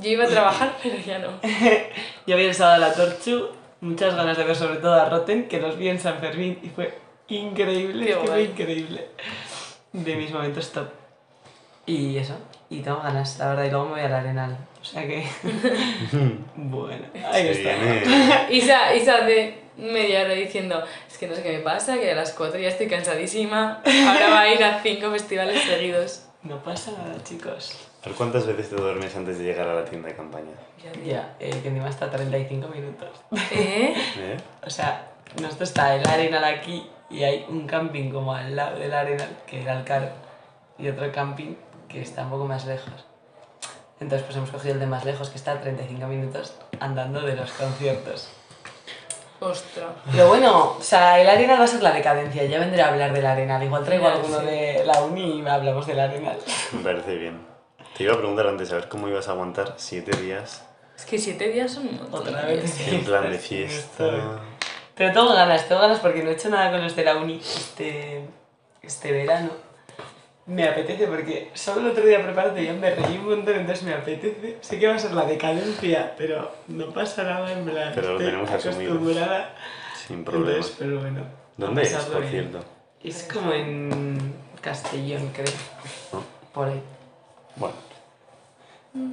Yo 0.00 0.08
iba 0.10 0.24
a 0.24 0.28
trabajar, 0.28 0.72
pero 0.82 0.96
ya 0.98 1.18
no. 1.18 1.28
Yo 2.26 2.36
vi 2.36 2.44
el 2.44 2.54
sábado 2.54 2.76
a 2.84 2.88
la 2.88 2.94
Torchu, 2.94 3.48
muchas 3.80 4.14
ganas 4.14 4.36
de 4.36 4.44
ver 4.44 4.54
sobre 4.56 4.76
todo 4.76 4.94
a 4.94 5.08
Rotten, 5.08 5.48
que 5.48 5.58
los 5.60 5.76
vi 5.76 5.88
en 5.88 5.98
San 5.98 6.18
Fermín 6.18 6.58
y 6.62 6.68
fue 6.68 6.96
increíble, 7.36 8.04
Qué 8.06 8.10
es 8.12 8.16
que 8.18 8.22
fue 8.26 8.30
guay. 8.30 8.44
increíble. 8.44 9.08
De 9.92 10.16
mis 10.16 10.30
momentos 10.32 10.70
top. 10.72 10.88
Y 11.86 12.16
eso, 12.16 12.34
y 12.70 12.80
tengo 12.80 13.00
ganas, 13.00 13.38
la 13.38 13.48
verdad, 13.48 13.64
y 13.64 13.70
luego 13.70 13.86
me 13.86 13.90
voy 13.92 14.00
al 14.02 14.12
Arenal. 14.14 14.56
O 14.80 14.84
sea 14.84 15.02
que. 15.06 15.26
bueno, 16.56 17.04
ahí 17.30 17.42
Se 17.42 17.52
está. 17.52 17.74
viene- 17.82 18.46
Isa, 18.50 18.94
Isa 18.94 19.20
de 19.22 19.62
media 19.76 20.22
hora 20.22 20.34
diciendo, 20.34 20.82
es 21.10 21.18
que 21.18 21.26
no 21.26 21.34
sé 21.34 21.42
qué 21.42 21.52
me 21.52 21.58
pasa, 21.60 21.98
que 21.98 22.10
a 22.10 22.14
las 22.14 22.32
4 22.32 22.58
ya 22.60 22.68
estoy 22.68 22.88
cansadísima, 22.88 23.82
ahora 23.84 24.30
va 24.30 24.40
a 24.42 24.54
ir 24.54 24.62
a 24.62 24.80
5 24.82 25.10
festivales 25.10 25.62
seguidos. 25.62 26.26
No 26.42 26.62
pasa 26.62 26.92
nada, 26.92 27.22
chicos. 27.24 27.88
A 28.04 28.08
ver 28.08 28.16
cuántas 28.16 28.46
veces 28.46 28.70
te 28.70 28.76
duermes 28.76 29.14
antes 29.14 29.38
de 29.38 29.44
llegar 29.44 29.68
a 29.68 29.74
la 29.74 29.84
tienda 29.84 30.08
de 30.08 30.16
campaña. 30.16 30.50
Ya. 30.82 31.02
Ya, 31.04 31.36
eh, 31.38 31.50
que 31.62 31.68
encima 31.68 31.88
está 31.88 32.10
35 32.10 32.66
minutos. 32.68 33.08
¿Eh? 33.52 33.94
¿Eh? 34.18 34.36
O 34.66 34.70
sea, 34.70 35.08
nosotros 35.40 35.68
está 35.68 35.94
el 35.94 36.06
Arenal 36.08 36.42
aquí 36.44 36.84
y 37.12 37.24
hay 37.24 37.46
un 37.48 37.66
camping 37.66 38.10
como 38.10 38.34
al 38.34 38.56
lado 38.56 38.78
del 38.78 38.92
Arenal, 38.94 39.28
que 39.46 39.60
era 39.62 39.78
el 39.78 39.84
caro, 39.84 40.08
y 40.78 40.88
otro 40.88 41.12
camping 41.12 41.54
que 41.88 42.00
está 42.00 42.22
un 42.22 42.30
poco 42.30 42.46
más 42.46 42.64
lejos. 42.64 43.06
Entonces 44.00 44.24
pues 44.24 44.36
hemos 44.36 44.50
cogido 44.50 44.74
el 44.74 44.80
de 44.80 44.86
más 44.86 45.04
lejos, 45.04 45.30
que 45.30 45.36
está 45.36 45.52
a 45.52 45.60
35 45.60 46.06
minutos 46.06 46.54
andando 46.80 47.20
de 47.20 47.36
los 47.36 47.52
conciertos. 47.52 48.30
Ostras. 49.38 49.90
Pero 50.10 50.28
bueno, 50.28 50.76
o 50.78 50.82
sea, 50.82 51.20
el 51.20 51.28
Arenal 51.28 51.60
va 51.60 51.64
a 51.64 51.68
ser 51.68 51.82
la 51.82 51.92
decadencia, 51.92 52.44
ya 52.44 52.60
vendré 52.60 52.80
a 52.80 52.88
hablar 52.88 53.12
del 53.12 53.26
Arenal. 53.26 53.62
Igual 53.62 53.84
traigo 53.84 54.06
alguno 54.06 54.40
sí. 54.40 54.46
de 54.46 54.82
la 54.86 55.02
uni 55.02 55.40
y 55.40 55.46
hablamos 55.46 55.86
del 55.86 56.00
Arenal. 56.00 56.38
Me 56.72 56.82
parece 56.82 57.16
bien. 57.16 57.46
Te 57.96 58.04
iba 58.04 58.14
a 58.14 58.18
preguntar 58.18 58.46
antes 58.46 58.72
a 58.72 58.76
ver 58.76 58.88
cómo 58.88 59.08
ibas 59.08 59.28
a 59.28 59.32
aguantar 59.32 59.74
siete 59.76 60.16
días 60.16 60.64
Es 60.96 61.04
que 61.04 61.18
7 61.18 61.48
días 61.50 61.70
son 61.70 61.88
un 61.88 61.96
montón. 61.96 62.20
Otra 62.20 62.46
vez. 62.46 62.88
en 62.88 63.04
plan 63.04 63.30
de 63.30 63.38
fiesta. 63.38 64.40
Pero 65.02 65.14
tengo 65.14 65.34
ganas, 65.34 65.66
tengo 65.66 65.80
ganas 65.80 65.98
porque 65.98 66.22
no 66.22 66.30
he 66.30 66.34
hecho 66.34 66.48
nada 66.48 66.70
con 66.70 66.80
los 66.80 66.94
de 66.94 67.02
la 67.02 67.16
uni 67.16 67.40
este, 67.40 68.20
este 68.82 69.10
verano. 69.10 69.50
me 70.46 70.62
apetece 70.68 71.08
porque 71.08 71.50
solo 71.54 71.80
el 71.80 71.88
otro 71.88 72.06
día 72.06 72.22
preparando 72.22 72.60
ya 72.60 72.72
me 72.72 72.94
reí 72.94 73.18
un 73.18 73.30
montón, 73.30 73.56
entonces 73.56 73.82
me 73.82 73.94
apetece. 73.94 74.58
Sé 74.60 74.78
que 74.78 74.86
va 74.86 74.94
a 74.94 74.98
ser 75.00 75.10
la 75.14 75.24
decadencia, 75.24 76.14
pero 76.16 76.52
no 76.68 76.90
pasa 76.90 77.24
nada 77.24 77.50
en 77.50 77.64
plan. 77.64 77.90
Pero 77.96 78.12
lo 78.12 78.18
tenemos 78.18 78.48
acostumbrada. 78.48 79.56
Sin 80.06 80.22
problema. 80.22 80.50
Entonces, 80.52 80.76
pero 80.78 81.00
bueno. 81.00 81.24
¿Dónde 81.56 81.82
es, 81.82 81.94
por 81.94 82.20
bien. 82.20 82.30
cierto? 82.30 82.64
Es 83.02 83.28
como 83.32 83.52
en 83.52 84.34
Castellón, 84.60 85.32
creo. 85.34 85.52
¿No? 86.12 86.22
Por 86.52 86.68
ahí. 86.68 86.82
Bueno. 87.56 87.74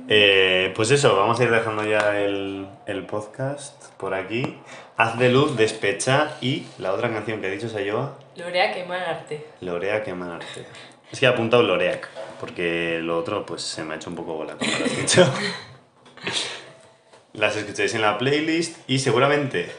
Eh, 0.07 0.71
pues 0.75 0.91
eso, 0.91 1.15
vamos 1.15 1.39
a 1.39 1.43
ir 1.43 1.49
dejando 1.49 1.83
ya 1.83 2.19
el, 2.19 2.67
el 2.85 3.07
podcast 3.07 3.91
por 3.97 4.13
aquí. 4.13 4.57
Haz 5.01 5.17
de 5.17 5.29
luz, 5.29 5.55
despecha 5.55 6.31
y 6.41 6.67
la 6.77 6.91
otra 6.91 7.09
canción 7.09 7.39
que 7.39 7.47
ha 7.47 7.49
dicho 7.49 7.69
Sayoa, 7.69 8.17
Lorea 8.35 8.73
quemarte. 8.73 9.47
Lorea 9.61 10.03
quemarte. 10.03 10.65
Es 11.09 11.19
que 11.19 11.25
he 11.25 11.29
apuntado 11.29 11.63
Loreac, 11.63 12.09
porque 12.39 12.99
lo 13.01 13.17
otro 13.17 13.45
pues 13.45 13.61
se 13.61 13.83
me 13.85 13.93
ha 13.93 13.97
hecho 13.97 14.09
un 14.09 14.17
poco 14.17 14.33
bola 14.33 14.55
como 14.57 14.69
lo 14.69 14.85
has 14.85 14.97
dicho. 14.97 15.25
Las 17.33 17.55
escucháis 17.55 17.93
en 17.95 18.01
la 18.01 18.17
playlist 18.17 18.77
y 18.89 18.99
seguramente... 18.99 19.73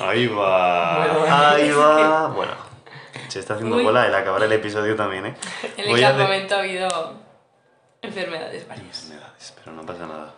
Ahí 0.00 0.28
va. 0.28 1.52
Ahí 1.54 1.70
va. 1.72 2.28
Bueno, 2.34 2.52
se 3.26 3.40
está 3.40 3.54
haciendo 3.54 3.76
Uy. 3.76 3.82
bola 3.82 4.06
el 4.06 4.14
acabar 4.14 4.40
el 4.44 4.52
episodio 4.52 4.94
también, 4.94 5.26
¿eh? 5.26 5.34
En 5.76 5.84
el 5.86 5.90
Voy 5.90 6.04
a 6.04 6.12
de- 6.12 6.18
campamento 6.18 6.54
ha 6.54 6.58
habido 6.60 6.88
enfermedades 8.02 8.68
varias. 8.68 9.02
enfermedades, 9.02 9.54
pero 9.58 9.72
no 9.76 9.84
pasa 9.84 10.06
nada. 10.06 10.34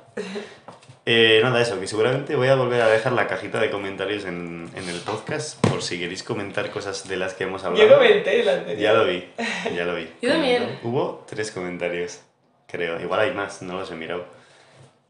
Eh, 1.07 1.41
nada, 1.43 1.61
eso, 1.61 1.81
que 1.81 1.87
seguramente 1.87 2.37
voy 2.37 2.49
a 2.49 2.55
volver 2.55 2.83
a 2.83 2.89
dejar 2.89 3.13
la 3.13 3.27
cajita 3.27 3.59
de 3.59 3.71
comentarios 3.71 4.25
en, 4.27 4.71
en 4.75 4.89
el 4.89 5.01
podcast 5.01 5.59
por 5.67 5.83
si 5.83 5.99
queréis 5.99 6.23
comentar 6.23 6.71
cosas 6.71 7.09
de 7.09 7.17
las 7.17 7.35
que 7.35 7.45
hemos 7.45 7.65
hablado. 7.65 7.89
Yo 7.89 7.95
comenté 7.97 8.45
la 8.45 8.55
anterior. 8.55 8.79
Ya 8.81 8.93
lo 8.93 9.05
vi, 9.07 9.29
ya 9.75 9.85
lo 9.85 9.95
vi. 9.95 10.09
Yo 10.23 10.31
también. 10.31 10.79
Hubo 10.83 11.25
tres 11.29 11.51
comentarios, 11.51 12.21
creo. 12.67 13.01
Igual 13.01 13.21
hay 13.21 13.33
más, 13.33 13.63
no 13.63 13.79
los 13.79 13.91
he 13.91 13.95
mirado. 13.97 14.27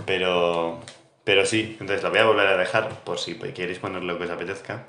Pero, 0.06 0.80
pero 1.24 1.44
sí, 1.44 1.76
entonces 1.80 2.02
la 2.02 2.08
voy 2.08 2.18
a 2.20 2.24
volver 2.24 2.46
a 2.46 2.56
dejar 2.56 2.88
por 3.04 3.18
si 3.18 3.34
queréis 3.34 3.78
poner 3.78 4.02
lo 4.02 4.16
que 4.16 4.24
os 4.24 4.30
apetezca. 4.30 4.86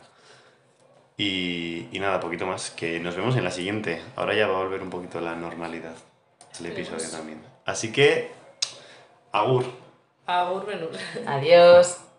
Y, 1.18 1.88
y 1.92 2.00
nada, 2.00 2.20
poquito 2.20 2.46
más, 2.46 2.72
que 2.72 3.00
nos 3.00 3.16
vemos 3.16 3.36
en 3.36 3.44
la 3.44 3.52
siguiente. 3.52 4.02
Ahora 4.16 4.34
ya 4.34 4.48
va 4.48 4.56
a 4.60 4.64
volver 4.64 4.82
un 4.82 4.90
poquito 4.90 5.20
la 5.20 5.36
normalidad 5.36 5.94
el 6.60 6.66
episodio 6.68 6.98
Esperemos. 6.98 7.12
también. 7.12 7.42
Así 7.66 7.92
que, 7.92 8.32
agur. 9.32 9.66
Agur, 10.28 10.66
Benur. 10.66 10.92
Adiós. 11.26 12.11